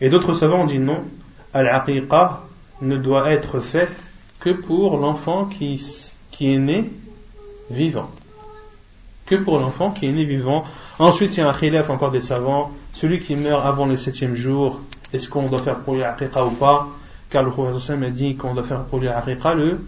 Et 0.00 0.08
d'autres 0.08 0.34
savants 0.34 0.62
ont 0.62 0.66
dit 0.66 0.78
non, 0.78 1.04
al-aqiqa 1.52 2.42
ne 2.80 2.96
doit 2.96 3.30
être 3.30 3.60
faite 3.60 3.94
que 4.40 4.50
pour 4.50 4.98
l'enfant 4.98 5.46
qui, 5.46 5.82
qui 6.30 6.52
est 6.52 6.58
né 6.58 6.90
vivant. 7.70 8.10
Que 9.26 9.36
pour 9.36 9.58
l'enfant 9.58 9.90
qui 9.90 10.06
est 10.06 10.12
né 10.12 10.24
vivant. 10.24 10.64
Ensuite, 10.98 11.36
il 11.36 11.40
y 11.40 11.42
a 11.42 11.48
un 11.48 11.54
khilaf 11.54 11.88
encore 11.88 12.10
des 12.10 12.20
savants. 12.20 12.70
Celui 12.92 13.20
qui 13.20 13.36
meurt 13.36 13.64
avant 13.64 13.86
le 13.86 13.96
septième 13.96 14.34
jour, 14.34 14.80
est-ce 15.12 15.28
qu'on 15.28 15.48
doit 15.48 15.60
faire 15.60 15.78
pour 15.78 15.94
lui 15.94 16.02
aqiqa 16.02 16.44
ou 16.44 16.50
pas? 16.50 16.88
Car 17.30 17.42
le 17.42 17.50
prophète 17.50 17.90
a 17.90 18.10
dit 18.10 18.36
qu'on 18.36 18.54
doit 18.54 18.64
faire 18.64 18.84
pour 18.84 18.98
lui 18.98 19.08
aqiqa 19.08 19.54
le, 19.54 19.80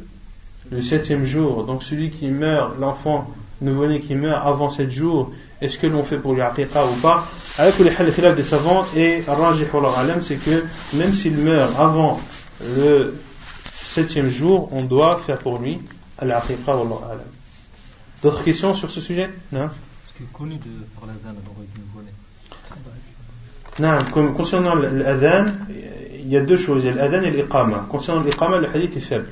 le 0.70 0.82
septième 0.82 1.24
jour. 1.24 1.64
Donc 1.64 1.82
celui 1.82 2.10
qui 2.10 2.28
meurt, 2.28 2.78
l'enfant 2.78 3.30
nouveau-né 3.60 4.00
qui 4.00 4.14
meurt 4.14 4.46
avant 4.46 4.68
sept 4.68 4.90
jours, 4.90 5.32
est-ce 5.60 5.78
que 5.78 5.86
l'on 5.86 6.04
fait 6.04 6.18
pour 6.18 6.34
lui 6.34 6.42
aqiqa 6.42 6.84
ou 6.84 6.94
pas? 6.96 7.26
Avec 7.58 7.78
le 7.78 8.10
khilaf 8.10 8.34
des 8.34 8.42
savants 8.42 8.86
et 8.94 9.22
rajih 9.26 9.66
alam, 9.98 10.20
c'est 10.20 10.36
que 10.36 10.64
même 10.94 11.14
s'il 11.14 11.36
meurt 11.38 11.78
avant 11.78 12.20
le 12.76 13.14
septième 13.72 14.28
jour, 14.28 14.68
on 14.72 14.84
doit 14.84 15.18
faire 15.18 15.38
pour 15.38 15.58
lui 15.58 15.78
al-aqiqa 16.18 16.72
alam. 16.72 17.20
D'autres 18.22 18.44
questions 18.44 18.74
sur 18.74 18.90
ce 18.90 19.00
sujet? 19.00 19.30
Non? 19.52 19.66
Est-ce 19.66 20.14
qu'il 20.16 20.26
connu 20.26 20.56
de 20.56 20.60
faire 20.60 21.06
l'adhan 21.06 21.38
non, 23.78 23.98
concernant 24.32 24.74
l'adhan, 24.74 25.44
il 26.18 26.28
y 26.28 26.36
a 26.36 26.40
deux 26.40 26.56
choses, 26.56 26.86
l'adhan 26.86 27.22
et 27.22 27.30
l'iqama. 27.30 27.86
Concernant 27.90 28.22
l'iqama, 28.22 28.58
le 28.58 28.68
hadith 28.68 28.96
est 28.96 29.00
faible. 29.00 29.28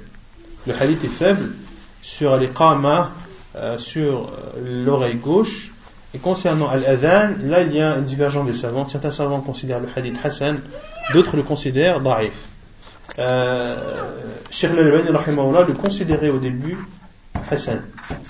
Le 0.66 0.74
hadith 0.80 1.04
est 1.04 1.08
faible 1.08 1.52
sur 2.02 2.36
l'iqama, 2.36 3.10
euh, 3.56 3.78
sur 3.78 4.30
euh, 4.56 4.84
l'oreille 4.84 5.16
gauche. 5.16 5.70
Et 6.14 6.18
concernant 6.18 6.72
l'adhan, 6.74 7.34
là 7.42 7.62
il 7.62 7.74
y 7.74 7.80
a 7.80 7.96
une 7.96 8.04
divergence 8.04 8.46
des 8.46 8.54
savants. 8.54 8.86
Certains 8.86 9.10
savants 9.10 9.40
considèrent 9.40 9.80
le 9.80 9.88
hadith 9.94 10.16
hassan, 10.22 10.60
d'autres 11.12 11.36
le 11.36 11.42
considèrent 11.42 12.00
da'if. 12.00 12.32
Euh, 13.18 13.76
Cheikh 14.50 14.70
al-Albani 14.70 15.10
le 15.68 15.74
considérait 15.74 16.30
au 16.30 16.38
début 16.38 16.78
Hassan, 17.50 17.82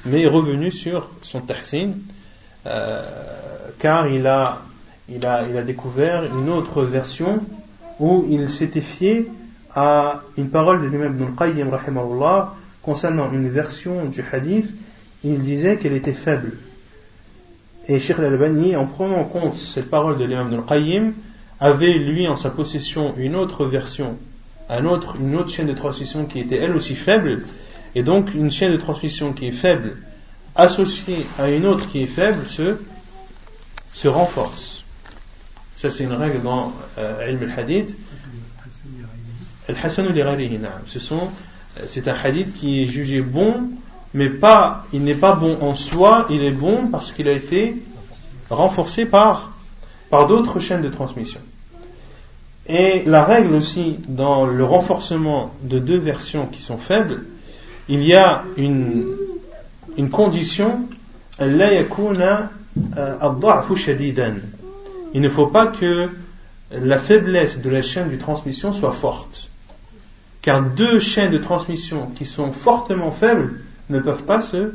mais 0.07 0.22
est 0.22 0.26
revenu 0.28 0.70
sur 0.70 1.11
son 1.22 1.41
tahsin, 1.41 1.93
euh, 2.66 3.03
car 3.78 4.09
il 4.09 4.26
a, 4.26 4.62
il, 5.09 5.24
a, 5.24 5.47
il 5.49 5.57
a 5.57 5.62
découvert 5.62 6.24
une 6.24 6.51
autre 6.51 6.82
version 6.82 7.41
où 8.01 8.26
il 8.28 8.51
s'était 8.51 8.80
fié 8.80 9.30
à 9.75 10.22
une 10.37 10.51
parole 10.51 10.83
de 10.83 10.89
l'imam 10.89 11.14
Ibn 11.14 11.33
al-Qayyim 11.39 11.70
concernant 12.83 13.33
une 13.33 13.49
version 13.49 14.05
du 14.07 14.25
hadith, 14.31 14.72
il 15.25 15.43
disait 15.43 15.79
qu'elle 15.79 15.95
était 15.95 16.12
faible. 16.12 16.53
Et 17.89 17.99
Sheikh 17.99 18.18
al-Albani, 18.18 18.77
en 18.77 18.87
prenant 18.87 19.16
en 19.16 19.25
compte 19.25 19.57
cette 19.57 19.91
parole 19.91 20.18
de 20.18 20.25
l'imam 20.25 20.49
Ibn 20.49 20.61
al-Qayyim, 20.61 21.12
avait 21.61 21.99
lui 21.99 22.29
en 22.29 22.37
sa 22.37 22.51
possession 22.51 23.14
une 23.16 23.35
autre 23.35 23.66
version, 23.66 24.16
un 24.68 24.85
autre, 24.85 25.16
une 25.20 25.37
autre 25.37 25.51
chaîne 25.51 25.66
de 25.66 25.72
transmission 25.72 26.27
qui 26.27 26.41
était 26.41 26.57
elle 26.57 26.77
aussi 26.77 26.95
faible, 26.95 27.43
et 27.95 28.03
donc, 28.03 28.35
une 28.35 28.51
chaîne 28.51 28.72
de 28.72 28.77
transmission 28.77 29.33
qui 29.33 29.47
est 29.47 29.53
faible, 29.53 29.99
associée 30.57 31.27
à 31.39 31.49
une 31.51 31.66
autre 31.66 31.89
qui 31.89 32.03
est 32.03 32.07
faible, 32.07 32.45
se, 32.47 32.77
se 33.93 34.09
renforce. 34.09 34.85
Ça, 35.77 35.91
c'est 35.91 36.05
une 36.05 36.12
règle 36.12 36.43
dans 36.43 36.72
euh, 36.99 37.29
Ilm 37.29 37.43
al-Hadith. 37.43 37.97
Ce 40.87 40.99
sont, 40.99 41.31
euh, 41.79 41.85
c'est 41.87 42.09
un 42.09 42.15
hadith 42.15 42.55
qui 42.55 42.83
est 42.83 42.87
jugé 42.87 43.21
bon, 43.21 43.71
mais 44.12 44.29
pas, 44.29 44.85
il 44.93 45.03
n'est 45.03 45.15
pas 45.15 45.33
bon 45.33 45.59
en 45.61 45.75
soi, 45.75 46.27
il 46.31 46.43
est 46.43 46.51
bon 46.51 46.89
parce 46.89 47.12
qu'il 47.12 47.29
a 47.29 47.33
été 47.33 47.77
renforcé 48.51 49.07
par, 49.07 49.53
par 50.11 50.27
d'autres 50.27 50.61
chaînes 50.61 50.83
de 50.83 50.89
transmission. 50.89 51.41
Et 52.67 53.03
la 53.05 53.25
règle 53.25 53.55
aussi 53.55 53.97
dans 54.09 54.47
le 54.47 54.65
renforcement 54.65 55.53
de 55.62 55.79
deux 55.79 55.99
versions 55.99 56.47
qui 56.47 56.62
sont 56.62 56.79
faibles, 56.79 57.25
il 57.89 58.03
y 58.03 58.15
a 58.15 58.45
une, 58.57 59.05
une 59.97 60.11
condition 60.11 60.89
il 61.41 61.57
ne 65.21 65.29
faut 65.29 65.49
pas 65.49 65.67
que 65.67 66.09
la 66.71 66.99
faiblesse 66.99 67.61
de 67.61 67.71
la 67.71 67.83
chaîne 67.83 68.11
de 68.11 68.17
transmission 68.17 68.73
soit 68.73 68.93
forte. 68.93 69.51
Car 70.45 70.61
deux 70.61 71.01
chaînes 71.01 71.33
de 71.33 71.39
transmission 71.39 72.11
qui 72.15 72.27
sont 72.27 72.53
fortement 72.53 73.11
faibles 73.11 73.61
ne 73.89 73.99
peuvent 73.99 74.25
pas 74.25 74.43
se, 74.43 74.75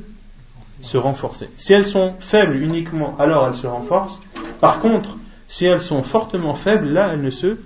se 0.82 0.98
renforcer. 0.98 1.48
Si 1.58 1.74
elles 1.74 1.86
sont 1.86 2.16
faibles 2.20 2.56
uniquement, 2.56 3.16
alors 3.20 3.48
elles 3.48 3.56
se 3.56 3.68
renforcent. 3.68 4.20
Par 4.62 4.80
contre, 4.80 5.16
si 5.48 5.68
elles 5.68 5.80
sont 5.80 6.02
fortement 6.02 6.56
faibles, 6.56 6.88
là, 6.88 7.12
elles 7.14 7.22
ne 7.22 7.30
se 7.30 7.60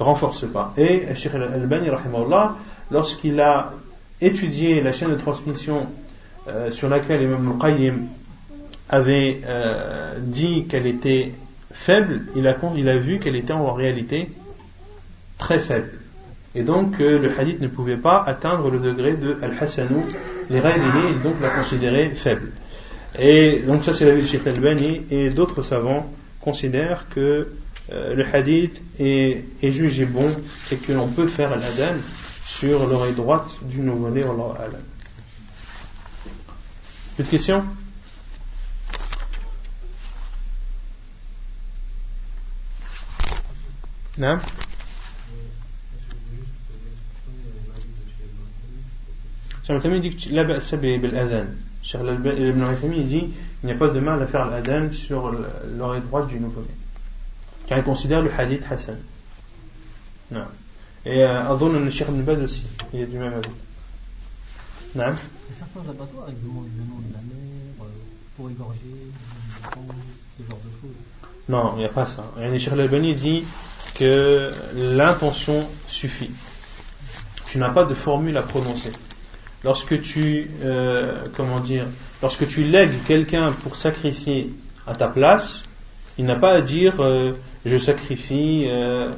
renforcent 0.00 0.50
pas. 0.52 0.74
Et 0.76 1.06
Sheikh 1.14 1.36
Al-Albani, 1.36 1.86
lorsqu'il 2.90 3.40
a 3.40 3.74
étudié 4.20 4.80
la 4.80 4.92
chaîne 4.92 5.10
de 5.10 5.14
transmission 5.14 5.86
euh, 6.48 6.72
sur 6.72 6.88
laquelle 6.88 7.22
Imam 7.22 7.60
Al-Qayyim 7.60 8.06
avait 8.88 9.40
euh, 9.44 10.18
dit 10.18 10.66
qu'elle 10.66 10.88
était 10.88 11.32
faible, 11.70 12.26
il 12.34 12.48
a, 12.48 12.56
il 12.76 12.88
a 12.88 12.96
vu 12.96 13.20
qu'elle 13.20 13.36
était 13.36 13.52
en 13.52 13.72
réalité 13.72 14.32
très 15.38 15.60
faible. 15.60 15.92
Et 16.56 16.62
donc 16.62 17.00
euh, 17.00 17.18
le 17.18 17.38
hadith 17.38 17.60
ne 17.60 17.68
pouvait 17.68 17.98
pas 17.98 18.22
atteindre 18.26 18.70
le 18.70 18.78
degré 18.78 19.12
de 19.12 19.36
Al-Hassanu, 19.42 20.04
les 20.48 20.58
et 20.58 21.22
donc 21.22 21.34
la 21.42 21.50
considérer 21.50 22.08
faible. 22.08 22.50
Et 23.18 23.60
donc 23.66 23.84
ça 23.84 23.92
c'est 23.92 24.06
la 24.06 24.14
vie 24.14 24.22
de 24.22 24.26
Sheikh 24.26 24.46
Al-Bani, 24.46 25.02
et 25.10 25.28
d'autres 25.28 25.62
savants 25.62 26.10
considèrent 26.40 27.06
que 27.10 27.52
le 27.90 28.24
hadith 28.32 28.80
est, 28.98 29.44
est, 29.62 29.70
jugé 29.70 30.06
bon 30.06 30.26
et 30.72 30.76
que 30.76 30.92
l'on 30.92 31.08
peut 31.08 31.28
faire 31.28 31.50
l'adhan 31.50 31.94
sur 32.44 32.86
l'oreille 32.86 33.14
droite 33.14 33.50
du 33.62 33.80
nouveau-né. 33.80 34.24
Plus 37.16 37.24
de 37.24 37.28
questions? 37.28 37.64
Non? 44.18 44.38
Cheikh 49.66 50.00
dit 50.00 50.10
que. 50.10 50.20
Cheikh 51.86 52.00
Ibn 52.00 52.62
Uthaymin 52.72 53.02
dit 53.04 53.30
il 53.62 53.66
n'y 53.66 53.72
a 53.72 53.76
pas 53.76 53.88
de 53.88 54.00
mal 54.00 54.22
à 54.22 54.26
faire 54.26 54.50
l'adhan 54.50 54.92
sur 54.92 55.32
l'oreille 55.76 56.02
droite 56.02 56.28
du 56.28 56.38
nouveau-né. 56.40 56.66
Car 57.66 57.78
il 57.78 57.84
considère 57.84 58.22
le 58.22 58.30
hadith 58.30 58.64
Hassan. 58.70 58.98
Non. 60.30 60.44
Et 61.04 61.22
euh, 61.22 61.50
Adon 61.52 61.72
le 61.72 61.90
Cheikh 61.90 62.08
Ibn 62.08 62.22
Baz 62.22 62.42
aussi, 62.42 62.64
il 62.92 63.00
est 63.00 63.06
du 63.06 63.18
même 63.18 63.32
avis. 63.32 63.48
Non 64.94 65.14
Certains 65.52 65.80
abattoirs 65.90 66.26
ils 66.28 66.42
demandent 66.42 66.68
le 66.76 66.84
nom 66.84 66.98
de 66.98 67.12
la 67.12 67.20
mère, 67.20 67.82
euh, 67.82 67.84
pour 68.36 68.50
égorger, 68.50 68.80
ce 69.72 70.42
genre 70.42 70.60
de 70.64 70.70
choses. 70.80 70.96
Non, 71.48 71.74
il 71.76 71.78
n'y 71.78 71.84
a 71.84 71.88
pas 71.88 72.06
ça. 72.06 72.24
Et 72.40 72.58
Cheikh 72.58 72.72
Albani 72.72 73.14
dit 73.14 73.44
que 73.94 74.52
l'intention 74.74 75.68
suffit. 75.86 76.30
Tu 77.48 77.58
n'as 77.58 77.70
pas 77.70 77.84
de 77.84 77.94
formule 77.94 78.36
à 78.36 78.42
prononcer. 78.42 78.90
Lorsque 79.66 80.00
tu, 80.00 80.48
euh, 80.62 81.24
comment 81.36 81.58
dire, 81.58 81.86
lorsque 82.22 82.46
tu 82.46 82.62
lègues 82.62 83.02
quelqu'un 83.08 83.50
pour 83.50 83.74
sacrifier 83.74 84.54
à 84.86 84.94
ta 84.94 85.08
place, 85.08 85.64
il 86.18 86.24
n'a 86.24 86.36
pas 86.36 86.52
à 86.52 86.60
dire 86.60 87.00
euh, 87.00 87.32
je 87.64 87.76
sacrifie 87.76 88.66
euh, 88.68 89.10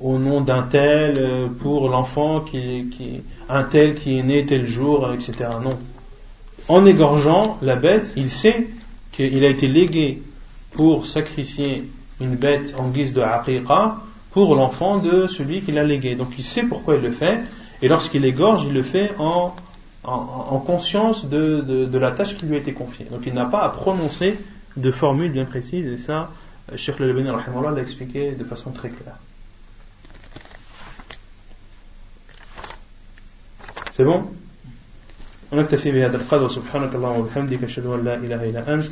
au 0.00 0.18
nom 0.18 0.40
d'un 0.40 0.64
tel 0.64 1.48
pour 1.60 1.88
l'enfant 1.88 2.40
qui, 2.40 3.22
un 3.48 3.62
tel 3.62 3.94
qui 3.94 4.18
est 4.18 4.24
né 4.24 4.44
tel 4.44 4.66
jour, 4.66 5.12
etc. 5.12 5.50
Non. 5.62 5.78
En 6.66 6.84
égorgeant 6.84 7.58
la 7.62 7.76
bête, 7.76 8.14
il 8.16 8.28
sait 8.28 8.66
qu'il 9.12 9.44
a 9.44 9.48
été 9.48 9.68
légué 9.68 10.20
pour 10.72 11.06
sacrifier 11.06 11.88
une 12.20 12.34
bête 12.34 12.74
en 12.76 12.88
guise 12.88 13.12
de 13.12 13.20
aqiqa 13.20 13.98
pour 14.32 14.56
l'enfant 14.56 14.98
de 14.98 15.28
celui 15.28 15.60
qui 15.60 15.70
l'a 15.70 15.84
légué. 15.84 16.16
Donc 16.16 16.30
il 16.38 16.44
sait 16.44 16.64
pourquoi 16.64 16.96
il 16.96 17.02
le 17.02 17.12
fait, 17.12 17.38
et 17.81 17.87
lorsqu'il 17.87 18.25
égorge, 18.25 18.63
il 18.65 18.73
le 18.73 18.83
fait 18.83 19.11
en, 19.19 19.55
en, 20.03 20.59
conscience 20.59 21.25
de, 21.25 21.61
de, 21.61 21.97
la 21.97 22.11
tâche 22.11 22.35
qui 22.37 22.45
lui 22.45 22.55
a 22.55 22.59
été 22.59 22.73
confiée. 22.73 23.05
Donc 23.05 23.21
il 23.25 23.33
n'a 23.33 23.45
pas 23.45 23.61
à 23.61 23.69
prononcer 23.69 24.37
de 24.75 24.91
formule 24.91 25.31
bien 25.31 25.45
précise, 25.45 25.85
et 25.91 25.97
ça, 25.97 26.31
Cheikh 26.75 26.99
Al-Albani 26.99 27.29
l'a 27.29 27.81
expliqué 27.81 28.31
de 28.31 28.43
façon 28.43 28.71
très 28.71 28.89
claire. 28.89 29.17
C'est 33.95 34.03
bon 34.03 34.25
ونكتفي 35.51 35.91
بهذا 35.91 36.17
القدر 36.17 36.49
سبحانك 36.49 36.95
اللهم 36.95 37.19
وبحمدك 37.19 37.63
أشهد 37.63 37.85
أن 37.85 38.03
لا 38.05 38.15
إله 38.15 38.49
إلا 38.49 38.73
أنت 38.73 38.91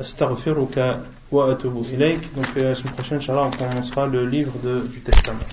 أستغفرك 0.00 1.02
وأتوب 1.32 1.86
إليك 1.92 2.20
donc 2.36 2.54
la 2.56 2.74
semaine 2.74 2.94
prochaine 2.94 3.18
Inch'Allah 3.18 3.44
on 3.44 3.50
commencera 3.50 4.06
le 4.06 4.26
livre 4.26 4.52
de, 4.62 4.86
du 4.92 5.00
testament 5.00 5.48